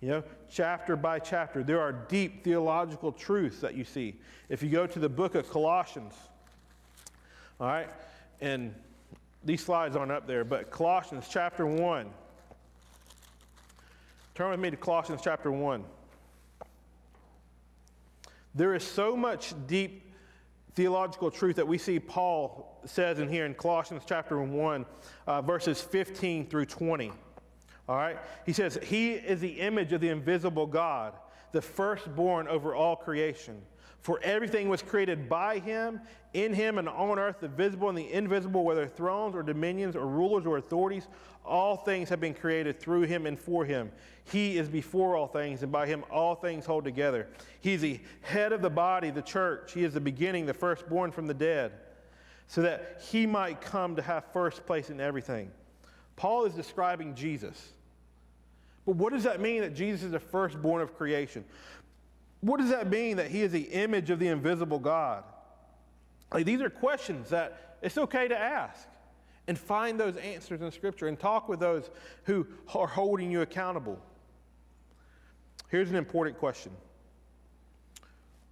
You 0.00 0.08
know, 0.08 0.24
chapter 0.50 0.96
by 0.96 1.18
chapter. 1.18 1.62
There 1.62 1.80
are 1.80 1.92
deep 1.92 2.42
theological 2.42 3.12
truths 3.12 3.60
that 3.60 3.74
you 3.74 3.84
see. 3.84 4.16
If 4.48 4.62
you 4.62 4.70
go 4.70 4.86
to 4.86 4.98
the 4.98 5.08
book 5.08 5.34
of 5.34 5.48
Colossians, 5.50 6.14
all 7.60 7.66
right, 7.66 7.88
and 8.40 8.74
these 9.44 9.62
slides 9.62 9.94
aren't 9.94 10.10
up 10.10 10.26
there, 10.26 10.44
but 10.44 10.70
Colossians 10.70 11.26
chapter 11.30 11.66
1. 11.66 12.10
Turn 14.34 14.50
with 14.50 14.60
me 14.60 14.70
to 14.70 14.76
Colossians 14.76 15.20
chapter 15.22 15.52
1. 15.52 15.84
There 18.54 18.74
is 18.74 18.82
so 18.82 19.16
much 19.16 19.54
deep 19.66 20.09
theological 20.80 21.30
truth 21.30 21.56
that 21.56 21.68
we 21.68 21.76
see 21.76 22.00
Paul 22.00 22.80
says 22.86 23.18
in 23.18 23.28
here 23.28 23.44
in 23.44 23.52
Colossians 23.52 24.02
chapter 24.06 24.40
1, 24.40 24.86
uh, 25.26 25.42
verses 25.42 25.78
15 25.82 26.46
through 26.46 26.64
20. 26.64 27.12
All 27.86 27.96
right? 27.96 28.16
He 28.46 28.54
says, 28.54 28.78
He 28.82 29.12
is 29.12 29.40
the 29.40 29.60
image 29.60 29.92
of 29.92 30.00
the 30.00 30.08
invisible 30.08 30.66
God, 30.66 31.12
the 31.52 31.60
firstborn 31.60 32.48
over 32.48 32.74
all 32.74 32.96
creation. 32.96 33.60
For 34.00 34.20
everything 34.22 34.70
was 34.70 34.80
created 34.80 35.28
by 35.28 35.58
him, 35.58 36.00
in 36.32 36.54
him, 36.54 36.78
and 36.78 36.88
on 36.88 37.18
earth, 37.18 37.40
the 37.40 37.48
visible 37.48 37.90
and 37.90 37.98
the 37.98 38.10
invisible, 38.10 38.64
whether 38.64 38.86
thrones 38.86 39.36
or 39.36 39.42
dominions 39.42 39.94
or 39.94 40.06
rulers 40.06 40.46
or 40.46 40.56
authorities, 40.56 41.08
all 41.50 41.76
things 41.76 42.08
have 42.08 42.20
been 42.20 42.32
created 42.32 42.80
through 42.80 43.02
him 43.02 43.26
and 43.26 43.38
for 43.38 43.64
him. 43.64 43.90
He 44.30 44.56
is 44.56 44.68
before 44.68 45.16
all 45.16 45.26
things, 45.26 45.62
and 45.62 45.72
by 45.72 45.86
him 45.86 46.04
all 46.10 46.36
things 46.36 46.64
hold 46.64 46.84
together. 46.84 47.26
He 47.60 47.74
is 47.74 47.80
the 47.80 48.00
head 48.22 48.52
of 48.52 48.62
the 48.62 48.70
body, 48.70 49.10
the 49.10 49.20
church. 49.20 49.72
He 49.72 49.82
is 49.82 49.92
the 49.92 50.00
beginning, 50.00 50.46
the 50.46 50.54
firstborn 50.54 51.10
from 51.10 51.26
the 51.26 51.34
dead, 51.34 51.72
so 52.46 52.62
that 52.62 53.02
he 53.10 53.26
might 53.26 53.60
come 53.60 53.96
to 53.96 54.02
have 54.02 54.24
first 54.32 54.64
place 54.64 54.88
in 54.88 55.00
everything. 55.00 55.50
Paul 56.14 56.44
is 56.44 56.54
describing 56.54 57.14
Jesus. 57.14 57.72
But 58.86 58.94
what 58.96 59.12
does 59.12 59.24
that 59.24 59.40
mean 59.40 59.62
that 59.62 59.74
Jesus 59.74 60.04
is 60.04 60.12
the 60.12 60.20
firstborn 60.20 60.80
of 60.80 60.96
creation? 60.96 61.44
What 62.40 62.60
does 62.60 62.70
that 62.70 62.88
mean 62.88 63.16
that 63.16 63.28
he 63.28 63.42
is 63.42 63.50
the 63.50 63.62
image 63.62 64.10
of 64.10 64.18
the 64.18 64.28
invisible 64.28 64.78
God? 64.78 65.24
Like, 66.32 66.46
these 66.46 66.60
are 66.60 66.70
questions 66.70 67.30
that 67.30 67.78
it's 67.82 67.98
okay 67.98 68.28
to 68.28 68.38
ask 68.38 68.86
and 69.50 69.58
find 69.58 69.98
those 69.98 70.16
answers 70.18 70.60
in 70.62 70.70
Scripture 70.70 71.08
and 71.08 71.18
talk 71.18 71.48
with 71.48 71.58
those 71.58 71.90
who 72.22 72.46
are 72.72 72.86
holding 72.86 73.32
you 73.32 73.40
accountable. 73.40 73.98
Here's 75.70 75.90
an 75.90 75.96
important 75.96 76.38
question 76.38 76.70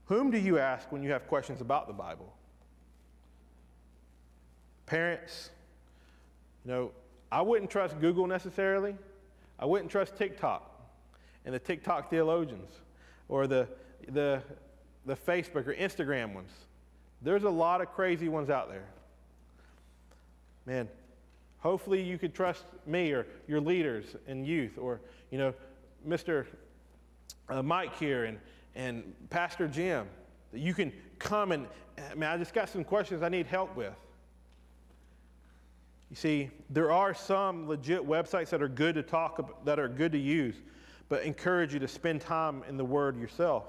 Whom 0.07 0.33
do 0.33 0.39
you 0.39 0.59
ask 0.59 0.91
when 0.91 1.05
you 1.05 1.13
have 1.13 1.29
questions 1.29 1.61
about 1.61 1.87
the 1.87 1.93
Bible? 1.93 2.35
Parents, 4.87 5.51
you 6.65 6.73
know, 6.73 6.91
I 7.31 7.43
wouldn't 7.43 7.71
trust 7.71 8.01
Google 8.01 8.27
necessarily. 8.27 8.97
I 9.57 9.67
wouldn't 9.67 9.93
trust 9.93 10.17
TikTok 10.17 10.69
and 11.45 11.55
the 11.55 11.61
TikTok 11.61 12.11
theologians 12.11 12.73
or 13.29 13.47
the, 13.47 13.69
the, 14.09 14.43
the 15.07 15.15
Facebook 15.15 15.69
or 15.69 15.75
Instagram 15.75 16.35
ones. 16.35 16.51
There's 17.23 17.45
a 17.45 17.51
lot 17.51 17.83
of 17.83 17.93
crazy 17.93 18.29
ones 18.29 18.51
out 18.51 18.69
there. 18.69 18.89
Man, 20.69 20.87
hopefully 21.61 22.03
you 22.03 22.19
could 22.19 22.35
trust 22.35 22.65
me 22.87 23.11
or 23.13 23.27
your 23.47 23.59
leaders 23.59 24.05
and 24.27 24.47
youth 24.47 24.77
or, 24.77 25.01
you 25.31 25.39
know, 25.39 25.55
Mr. 26.07 26.45
Uh, 27.49 27.63
Mike 27.63 27.99
here 27.99 28.27
and, 28.27 28.39
and 28.75 29.15
Pastor 29.31 29.67
Jim. 29.67 30.07
That 30.53 30.61
you 30.61 30.75
can 30.75 30.93
come 31.19 31.53
and, 31.53 31.67
I 32.11 32.15
mean, 32.15 32.25
I 32.25 32.37
just 32.37 32.53
got 32.53 32.69
some 32.69 32.85
questions 32.85 33.23
I 33.23 33.31
need 33.31 33.47
help 33.47 33.75
with. 33.77 33.95
You 36.11 36.17
see, 36.17 36.51
there 36.69 36.93
are 36.93 37.15
some 37.15 37.67
legit 37.67 38.07
websites 38.07 38.51
that 38.51 38.61
are 38.63 38.69
good 38.69 38.95
to 38.97 39.03
talk 39.03 39.39
about, 39.39 39.65
that 39.65 39.79
are 39.79 39.89
good 39.89 40.13
to 40.13 40.19
use 40.19 40.57
but 41.09 41.23
encourage 41.23 41.73
you 41.73 41.81
to 41.81 41.89
spend 41.89 42.21
time 42.21 42.63
in 42.69 42.77
the 42.77 42.85
Word 42.85 43.19
yourself. 43.19 43.65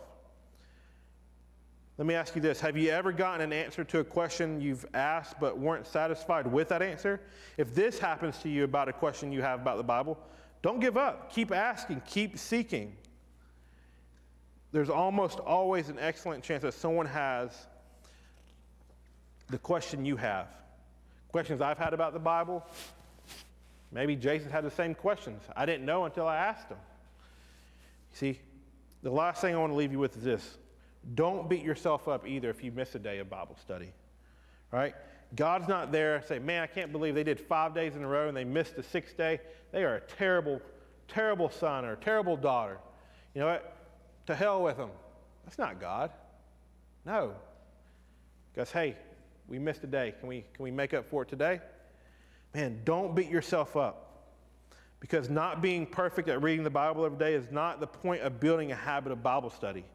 Let 2.00 2.06
me 2.06 2.14
ask 2.14 2.34
you 2.34 2.41
this 2.41 2.62
Have 2.62 2.78
you 2.78 2.91
ever 2.91 3.12
gotten 3.12 3.41
an 3.41 3.52
answer 3.52 3.84
to 3.84 4.00
a 4.00 4.04
question 4.06 4.62
you've 4.62 4.86
asked 4.93 5.38
but 5.38 5.60
weren't 5.60 5.86
satisfied 5.86 6.47
with 6.47 6.70
that 6.70 6.82
answer? 6.82 7.20
If 7.58 7.76
this 7.76 8.00
happens 8.00 8.38
to 8.38 8.50
you 8.50 8.64
about 8.64 8.88
a 8.88 8.93
question 8.93 9.34
you 9.34 9.41
have 9.41 9.60
about 9.60 9.76
the 9.76 9.84
Bible, 9.84 10.18
don't 10.62 10.80
give 10.80 10.95
up. 10.95 11.30
Keep 11.30 11.52
asking, 11.52 12.02
keep 12.08 12.39
seeking. 12.39 12.95
There's 14.72 14.89
almost 14.89 15.41
always 15.41 15.89
an 15.89 15.97
excellent 16.00 16.41
chance 16.41 16.62
that 16.62 16.74
someone 16.74 17.06
has 17.06 17.68
the 19.50 19.58
question 19.58 20.06
you 20.06 20.16
have. 20.16 20.47
Questions 21.34 21.60
I've 21.60 21.78
had 21.78 21.93
about 21.93 22.14
the 22.14 22.20
Bible, 22.20 22.66
maybe 23.91 24.16
Jason 24.16 24.50
had 24.50 24.64
the 24.64 24.72
same 24.72 24.95
questions. 24.95 25.43
I 25.54 25.66
didn't 25.66 25.86
know 25.86 26.06
until 26.06 26.28
I 26.28 26.38
asked 26.38 26.70
him. 26.70 26.78
See, 28.14 28.39
the 29.04 29.12
last 29.12 29.41
thing 29.41 29.54
I 29.54 29.58
want 29.58 29.74
to 29.74 29.76
leave 29.76 29.91
you 29.91 30.00
with 30.00 30.16
is 30.16 30.24
this 30.24 30.59
don't 31.16 31.50
beat 31.50 31.64
yourself 31.64 32.08
up 32.08 32.28
either 32.28 32.50
if 32.50 32.64
you 32.64 32.72
miss 32.72 32.95
a 32.95 33.00
day 33.00 33.20
of 33.20 33.30
Bible 33.30 33.58
study, 33.62 33.91
right? 34.72 34.93
God's 35.36 35.68
not 35.68 35.91
there 35.91 36.24
say, 36.28 36.39
man, 36.39 36.64
I 36.64 36.68
can't 36.68 36.91
believe 36.91 37.16
they 37.16 37.24
did 37.24 37.39
five 37.39 37.74
days 37.74 37.95
in 37.95 38.04
a 38.04 38.08
row 38.08 38.28
and 38.28 38.36
they 38.36 38.43
missed 38.43 38.76
the 38.76 38.84
sixth 38.84 39.16
day. 39.16 39.39
They 39.72 39.84
are 39.84 39.95
a 39.95 40.02
terrible, 40.02 40.62
terrible 41.08 41.50
son 41.50 41.86
or 41.86 41.93
a 41.93 41.97
terrible 41.97 42.36
daughter. 42.36 42.80
You 43.34 43.41
know 43.41 43.47
what? 43.47 43.76
To 44.28 44.36
hell 44.36 44.64
with 44.64 44.78
them. 44.78 44.89
That's 45.45 45.58
not 45.58 45.80
God. 45.80 46.12
No. 47.06 47.34
Because, 48.54 48.72
hey, 48.72 48.95
we 49.47 49.60
missed 49.60 49.84
a 49.84 49.88
day. 49.88 50.14
Can 50.20 50.28
we, 50.28 50.43
can 50.54 50.64
we 50.64 50.72
make 50.72 50.93
up 50.93 51.06
for 51.06 51.24
it 51.24 51.30
today? 51.30 51.62
Man, 52.54 52.82
don't 52.84 53.16
beat 53.16 53.30
yourself 53.30 53.78
up. 53.78 54.06
Because 55.00 55.30
not 55.30 55.62
being 55.62 55.86
perfect 55.86 56.28
at 56.28 56.41
reading 56.41 56.64
the 56.64 56.70
Bible 56.70 57.06
every 57.06 57.18
day 57.18 57.34
is 57.34 57.52
not 57.52 57.80
the 57.80 57.88
point 57.88 58.22
of 58.22 58.39
building 58.39 58.72
a 58.72 58.76
habit 58.76 59.12
of 59.12 59.24
Bible 59.24 59.50
study. 59.50 59.86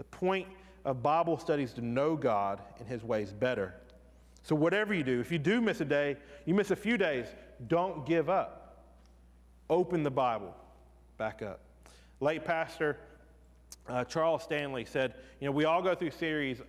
The 0.00 0.04
point 0.04 0.48
of 0.86 1.02
Bible 1.02 1.36
studies 1.36 1.74
to 1.74 1.82
know 1.82 2.16
God 2.16 2.62
and 2.78 2.88
His 2.88 3.04
ways 3.04 3.34
better. 3.34 3.74
So, 4.42 4.54
whatever 4.54 4.94
you 4.94 5.02
do, 5.02 5.20
if 5.20 5.30
you 5.30 5.38
do 5.38 5.60
miss 5.60 5.82
a 5.82 5.84
day, 5.84 6.16
you 6.46 6.54
miss 6.54 6.70
a 6.70 6.76
few 6.76 6.96
days, 6.96 7.26
don't 7.68 8.06
give 8.06 8.30
up. 8.30 8.86
Open 9.68 10.02
the 10.02 10.10
Bible 10.10 10.56
back 11.18 11.42
up. 11.42 11.60
Late 12.20 12.46
pastor 12.46 12.96
uh, 13.90 14.04
Charles 14.04 14.42
Stanley 14.42 14.86
said, 14.86 15.16
You 15.38 15.48
know, 15.48 15.52
we 15.52 15.66
all 15.66 15.82
go 15.82 15.94
through 15.94 16.12
series, 16.12 16.62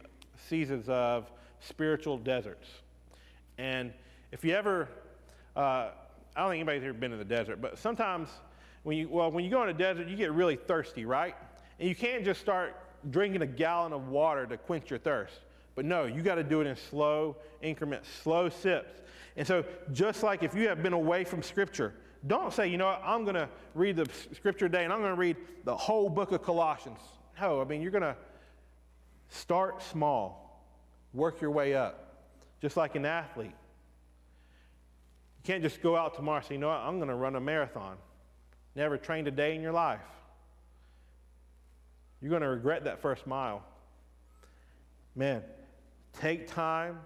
seasons 0.50 0.90
of 0.90 1.32
spiritual 1.62 2.18
deserts. 2.18 2.68
And 3.58 3.94
if 4.34 4.44
you 4.44 4.54
ever, 4.56 4.90
uh, 5.56 5.60
I 5.62 5.92
don't 6.36 6.50
think 6.50 6.60
anybody's 6.60 6.84
ever 6.84 6.92
been 6.92 7.14
in 7.14 7.18
the 7.18 7.24
desert, 7.24 7.62
but 7.62 7.80
sometimes 7.80 8.28
when 8.84 8.98
you, 8.98 9.08
well, 9.08 9.32
when 9.32 9.46
you 9.46 9.52
go 9.52 9.64
in 9.64 9.70
a 9.70 9.74
desert, 9.74 10.10
you 10.10 10.18
get 10.18 10.34
really 10.34 10.58
thirsty, 10.58 11.06
right? 11.06 11.38
And 11.80 11.88
you 11.88 11.96
can't 11.96 12.26
just 12.26 12.42
start 12.42 12.76
drinking 13.10 13.42
a 13.42 13.48
gallon 13.48 13.94
of 13.94 14.10
water 14.10 14.46
to 14.46 14.58
quench 14.58 14.90
your 14.90 15.00
thirst. 15.00 15.40
But 15.76 15.86
no, 15.86 16.06
you 16.06 16.22
got 16.22 16.36
to 16.36 16.44
do 16.44 16.62
it 16.62 16.68
in 16.68 16.76
slow 16.76 17.38
increments, 17.62 18.10
slow 18.24 18.50
sips. 18.50 18.92
And 19.38 19.48
so, 19.48 19.64
just 19.94 20.24
like 20.24 20.44
if 20.44 20.54
you 20.54 20.68
have 20.68 20.84
been 20.84 20.94
away 20.94 21.24
from 21.24 21.42
Scripture, 21.42 21.94
don't 22.28 22.54
say, 22.54 22.68
you 22.68 22.78
know 22.78 22.88
what, 22.88 23.02
I'm 23.04 23.24
going 23.24 23.36
to 23.36 23.50
read 23.74 23.96
the 23.96 24.08
Scripture 24.34 24.68
today 24.68 24.84
and 24.84 24.94
I'm 24.94 25.00
going 25.00 25.14
to 25.14 25.20
read 25.20 25.38
the 25.64 25.76
whole 25.76 26.10
book 26.10 26.32
of 26.32 26.44
Colossians. 26.44 27.00
No, 27.40 27.62
I 27.62 27.64
mean, 27.64 27.82
you're 27.82 27.92
going 27.92 28.04
to 28.04 28.16
start 29.30 29.82
small, 29.82 30.64
work 31.14 31.42
your 31.42 31.52
way 31.52 31.74
up, 31.74 32.28
just 32.62 32.78
like 32.78 32.96
an 32.96 33.06
athlete. 33.06 33.48
You 33.48 35.44
can't 35.44 35.64
just 35.64 35.82
go 35.82 35.96
out 35.96 36.14
tomorrow 36.14 36.38
and 36.38 36.46
say, 36.46 36.56
you 36.56 36.60
know 36.60 36.68
what, 36.68 36.82
I'm 36.82 36.98
going 36.98 37.10
to 37.10 37.16
run 37.16 37.36
a 37.36 37.40
marathon. 37.40 37.98
Never 38.76 38.98
trained 38.98 39.28
a 39.28 39.32
day 39.32 39.56
in 39.56 39.62
your 39.62 39.72
life. 39.72 40.02
You're 42.22 42.30
going 42.30 42.44
to 42.44 42.50
regret 42.50 42.84
that 42.84 43.02
first 43.02 43.26
mile. 43.26 43.64
Man, 45.16 45.42
take 46.14 46.48
time 46.48 47.00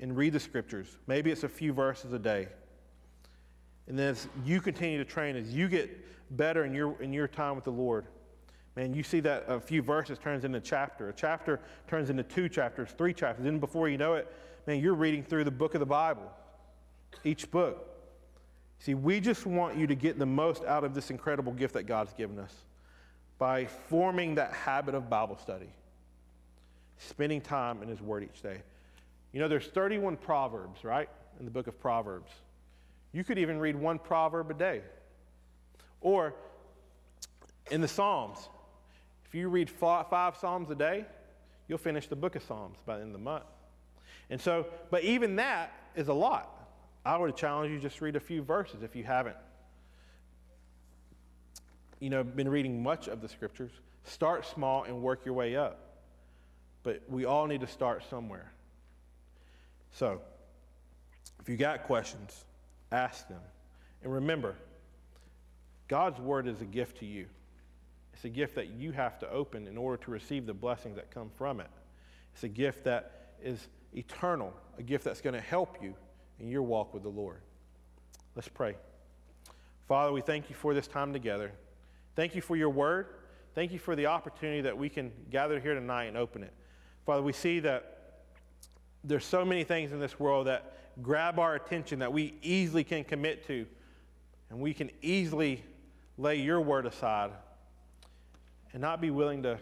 and 0.00 0.16
read 0.16 0.32
the 0.32 0.40
scriptures. 0.40 0.96
Maybe 1.06 1.30
it's 1.30 1.44
a 1.44 1.48
few 1.48 1.72
verses 1.72 2.12
a 2.12 2.18
day. 2.18 2.48
And 3.86 3.98
then 3.98 4.08
as 4.08 4.28
you 4.44 4.60
continue 4.60 4.98
to 4.98 5.04
train, 5.04 5.36
as 5.36 5.52
you 5.54 5.68
get 5.68 6.36
better 6.36 6.64
in 6.64 6.74
your, 6.74 7.00
in 7.02 7.12
your 7.12 7.28
time 7.28 7.54
with 7.54 7.64
the 7.64 7.70
Lord, 7.70 8.06
man, 8.74 8.94
you 8.94 9.02
see 9.02 9.20
that 9.20 9.44
a 9.46 9.60
few 9.60 9.82
verses 9.82 10.18
turns 10.18 10.44
into 10.44 10.58
a 10.58 10.60
chapter. 10.62 11.10
A 11.10 11.12
chapter 11.12 11.60
turns 11.86 12.08
into 12.08 12.22
two 12.22 12.48
chapters, 12.48 12.90
three 12.96 13.12
chapters. 13.12 13.44
Then 13.44 13.58
before 13.58 13.88
you 13.88 13.98
know 13.98 14.14
it, 14.14 14.32
man, 14.66 14.80
you're 14.80 14.94
reading 14.94 15.22
through 15.22 15.44
the 15.44 15.50
book 15.50 15.74
of 15.74 15.80
the 15.80 15.86
Bible, 15.86 16.32
each 17.22 17.50
book. 17.50 17.90
See, 18.78 18.94
we 18.94 19.20
just 19.20 19.46
want 19.46 19.76
you 19.76 19.86
to 19.86 19.94
get 19.94 20.18
the 20.18 20.26
most 20.26 20.64
out 20.64 20.82
of 20.82 20.94
this 20.94 21.10
incredible 21.10 21.52
gift 21.52 21.74
that 21.74 21.84
God's 21.84 22.14
given 22.14 22.38
us 22.38 22.54
by 23.38 23.66
forming 23.66 24.36
that 24.36 24.52
habit 24.52 24.94
of 24.94 25.10
Bible 25.10 25.36
study, 25.36 25.68
spending 26.98 27.40
time 27.40 27.82
in 27.82 27.88
His 27.88 28.00
Word 28.00 28.22
each 28.24 28.42
day. 28.42 28.62
You 29.32 29.40
know, 29.40 29.48
there's 29.48 29.66
31 29.66 30.16
Proverbs, 30.16 30.84
right, 30.84 31.08
in 31.38 31.44
the 31.44 31.50
book 31.50 31.66
of 31.66 31.78
Proverbs. 31.80 32.30
You 33.12 33.24
could 33.24 33.38
even 33.38 33.58
read 33.58 33.76
one 33.76 33.98
proverb 33.98 34.50
a 34.50 34.54
day. 34.54 34.82
Or 36.00 36.34
in 37.70 37.80
the 37.80 37.88
Psalms, 37.88 38.48
if 39.24 39.34
you 39.34 39.48
read 39.48 39.70
five 39.70 40.36
Psalms 40.36 40.70
a 40.70 40.74
day, 40.74 41.04
you'll 41.68 41.78
finish 41.78 42.06
the 42.06 42.16
book 42.16 42.36
of 42.36 42.42
Psalms 42.42 42.78
by 42.84 42.96
the 42.96 43.02
end 43.02 43.14
of 43.14 43.20
the 43.20 43.24
month. 43.24 43.44
And 44.30 44.40
so, 44.40 44.66
but 44.90 45.02
even 45.02 45.36
that 45.36 45.72
is 45.96 46.08
a 46.08 46.14
lot. 46.14 46.50
I 47.04 47.16
would 47.16 47.36
challenge 47.36 47.70
you 47.72 47.78
just 47.78 48.00
read 48.00 48.16
a 48.16 48.20
few 48.20 48.42
verses 48.42 48.82
if 48.82 48.96
you 48.96 49.04
haven't. 49.04 49.36
You 52.04 52.10
know, 52.10 52.22
been 52.22 52.50
reading 52.50 52.82
much 52.82 53.08
of 53.08 53.22
the 53.22 53.30
scriptures. 53.30 53.70
Start 54.04 54.44
small 54.44 54.82
and 54.82 55.00
work 55.00 55.24
your 55.24 55.32
way 55.32 55.56
up. 55.56 56.02
But 56.82 57.00
we 57.08 57.24
all 57.24 57.46
need 57.46 57.62
to 57.62 57.66
start 57.66 58.02
somewhere. 58.10 58.52
So, 59.90 60.20
if 61.40 61.48
you 61.48 61.56
got 61.56 61.84
questions, 61.84 62.44
ask 62.92 63.26
them. 63.26 63.40
And 64.02 64.12
remember, 64.12 64.54
God's 65.88 66.20
word 66.20 66.46
is 66.46 66.60
a 66.60 66.66
gift 66.66 66.98
to 66.98 67.06
you. 67.06 67.24
It's 68.12 68.26
a 68.26 68.28
gift 68.28 68.54
that 68.56 68.68
you 68.68 68.92
have 68.92 69.18
to 69.20 69.30
open 69.30 69.66
in 69.66 69.78
order 69.78 69.96
to 70.04 70.10
receive 70.10 70.44
the 70.44 70.52
blessings 70.52 70.96
that 70.96 71.10
come 71.10 71.30
from 71.38 71.58
it. 71.58 71.70
It's 72.34 72.44
a 72.44 72.48
gift 72.48 72.84
that 72.84 73.32
is 73.42 73.66
eternal, 73.94 74.52
a 74.76 74.82
gift 74.82 75.04
that's 75.04 75.22
going 75.22 75.36
to 75.36 75.40
help 75.40 75.78
you 75.82 75.94
in 76.38 76.50
your 76.50 76.64
walk 76.64 76.92
with 76.92 77.02
the 77.02 77.08
Lord. 77.08 77.40
Let's 78.36 78.48
pray. 78.48 78.74
Father, 79.88 80.12
we 80.12 80.20
thank 80.20 80.50
you 80.50 80.54
for 80.54 80.74
this 80.74 80.86
time 80.86 81.14
together. 81.14 81.52
Thank 82.16 82.34
you 82.34 82.40
for 82.40 82.56
your 82.56 82.70
word. 82.70 83.06
Thank 83.54 83.72
you 83.72 83.78
for 83.78 83.96
the 83.96 84.06
opportunity 84.06 84.60
that 84.62 84.76
we 84.76 84.88
can 84.88 85.12
gather 85.30 85.60
here 85.60 85.74
tonight 85.74 86.04
and 86.04 86.16
open 86.16 86.42
it. 86.42 86.52
Father, 87.06 87.22
we 87.22 87.32
see 87.32 87.60
that 87.60 88.22
there's 89.02 89.24
so 89.24 89.44
many 89.44 89.64
things 89.64 89.92
in 89.92 90.00
this 90.00 90.18
world 90.18 90.46
that 90.46 90.76
grab 91.02 91.38
our 91.38 91.54
attention 91.54 91.98
that 91.98 92.12
we 92.12 92.34
easily 92.42 92.84
can 92.84 93.04
commit 93.04 93.46
to, 93.46 93.66
and 94.50 94.60
we 94.60 94.72
can 94.72 94.90
easily 95.02 95.62
lay 96.16 96.36
your 96.36 96.60
word 96.60 96.86
aside 96.86 97.30
and 98.72 98.80
not 98.80 99.00
be 99.00 99.10
willing 99.10 99.42
to 99.42 99.58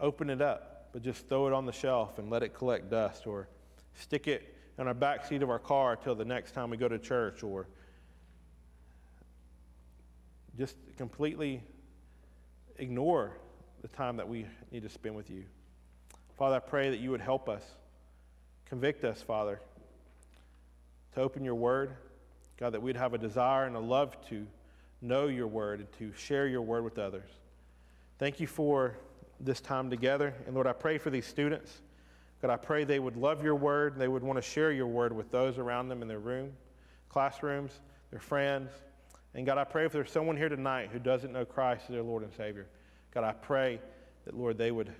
open 0.00 0.30
it 0.30 0.40
up, 0.40 0.88
but 0.92 1.02
just 1.02 1.28
throw 1.28 1.46
it 1.46 1.52
on 1.52 1.66
the 1.66 1.72
shelf 1.72 2.18
and 2.18 2.30
let 2.30 2.42
it 2.42 2.54
collect 2.54 2.90
dust 2.90 3.26
or 3.26 3.48
stick 3.94 4.26
it 4.26 4.54
in 4.78 4.88
our 4.88 4.94
back 4.94 5.24
seat 5.24 5.42
of 5.42 5.50
our 5.50 5.58
car 5.58 5.96
till 5.96 6.14
the 6.14 6.24
next 6.24 6.52
time 6.52 6.70
we 6.70 6.76
go 6.76 6.88
to 6.88 6.98
church 6.98 7.42
or 7.42 7.68
just 10.58 10.76
completely 10.96 11.62
ignore 12.76 13.32
the 13.82 13.88
time 13.88 14.16
that 14.16 14.28
we 14.28 14.46
need 14.72 14.82
to 14.82 14.88
spend 14.88 15.14
with 15.14 15.30
you. 15.30 15.44
Father, 16.38 16.56
I 16.56 16.60
pray 16.60 16.90
that 16.90 16.98
you 16.98 17.10
would 17.10 17.20
help 17.20 17.48
us, 17.48 17.62
convict 18.66 19.04
us, 19.04 19.22
Father, 19.22 19.60
to 21.14 21.20
open 21.20 21.44
your 21.44 21.54
word. 21.54 21.94
God, 22.56 22.70
that 22.70 22.82
we'd 22.82 22.96
have 22.96 23.14
a 23.14 23.18
desire 23.18 23.66
and 23.66 23.74
a 23.74 23.80
love 23.80 24.16
to 24.28 24.46
know 25.02 25.26
your 25.26 25.48
word 25.48 25.80
and 25.80 25.92
to 25.98 26.16
share 26.16 26.46
your 26.46 26.62
word 26.62 26.84
with 26.84 26.98
others. 26.98 27.28
Thank 28.18 28.38
you 28.38 28.46
for 28.46 28.96
this 29.40 29.60
time 29.60 29.90
together. 29.90 30.34
And 30.46 30.54
Lord, 30.54 30.66
I 30.66 30.72
pray 30.72 30.98
for 30.98 31.10
these 31.10 31.26
students. 31.26 31.82
God, 32.40 32.50
I 32.50 32.56
pray 32.56 32.84
they 32.84 33.00
would 33.00 33.16
love 33.16 33.42
your 33.42 33.56
word. 33.56 33.94
And 33.94 34.00
they 34.00 34.08
would 34.08 34.22
want 34.22 34.36
to 34.36 34.42
share 34.42 34.70
your 34.70 34.86
word 34.86 35.12
with 35.14 35.30
those 35.30 35.58
around 35.58 35.88
them 35.88 36.00
in 36.00 36.08
their 36.08 36.20
room, 36.20 36.52
classrooms, 37.08 37.72
their 38.10 38.20
friends. 38.20 38.70
And 39.34 39.44
God, 39.44 39.58
I 39.58 39.64
pray 39.64 39.84
if 39.84 39.92
there's 39.92 40.10
someone 40.10 40.36
here 40.36 40.48
tonight 40.48 40.90
who 40.92 40.98
doesn't 40.98 41.32
know 41.32 41.44
Christ 41.44 41.84
as 41.88 41.94
their 41.94 42.02
Lord 42.02 42.22
and 42.22 42.32
Savior, 42.32 42.66
God, 43.12 43.24
I 43.24 43.32
pray 43.32 43.80
that, 44.24 44.36
Lord, 44.36 44.58
they 44.58 44.70
would 44.70 44.92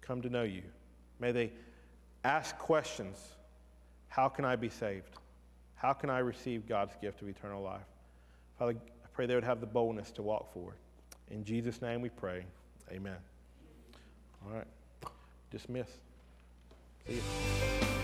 come 0.00 0.22
to 0.22 0.30
know 0.30 0.44
you. 0.44 0.62
May 1.18 1.32
they 1.32 1.52
ask 2.24 2.56
questions 2.58 3.18
How 4.08 4.28
can 4.28 4.44
I 4.44 4.56
be 4.56 4.68
saved? 4.68 5.10
How 5.74 5.92
can 5.92 6.10
I 6.10 6.18
receive 6.18 6.68
God's 6.68 6.94
gift 7.00 7.22
of 7.22 7.28
eternal 7.28 7.62
life? 7.62 7.80
Father, 8.58 8.76
I 9.04 9.08
pray 9.12 9.26
they 9.26 9.34
would 9.34 9.42
have 9.42 9.60
the 9.60 9.66
boldness 9.66 10.12
to 10.12 10.22
walk 10.22 10.52
forward. 10.52 10.76
In 11.30 11.44
Jesus' 11.44 11.82
name 11.82 12.00
we 12.00 12.10
pray. 12.10 12.44
Amen. 12.92 13.16
All 14.44 14.52
right. 14.52 14.66
Dismiss. 15.50 15.88
See 17.06 17.14
you. 17.14 18.01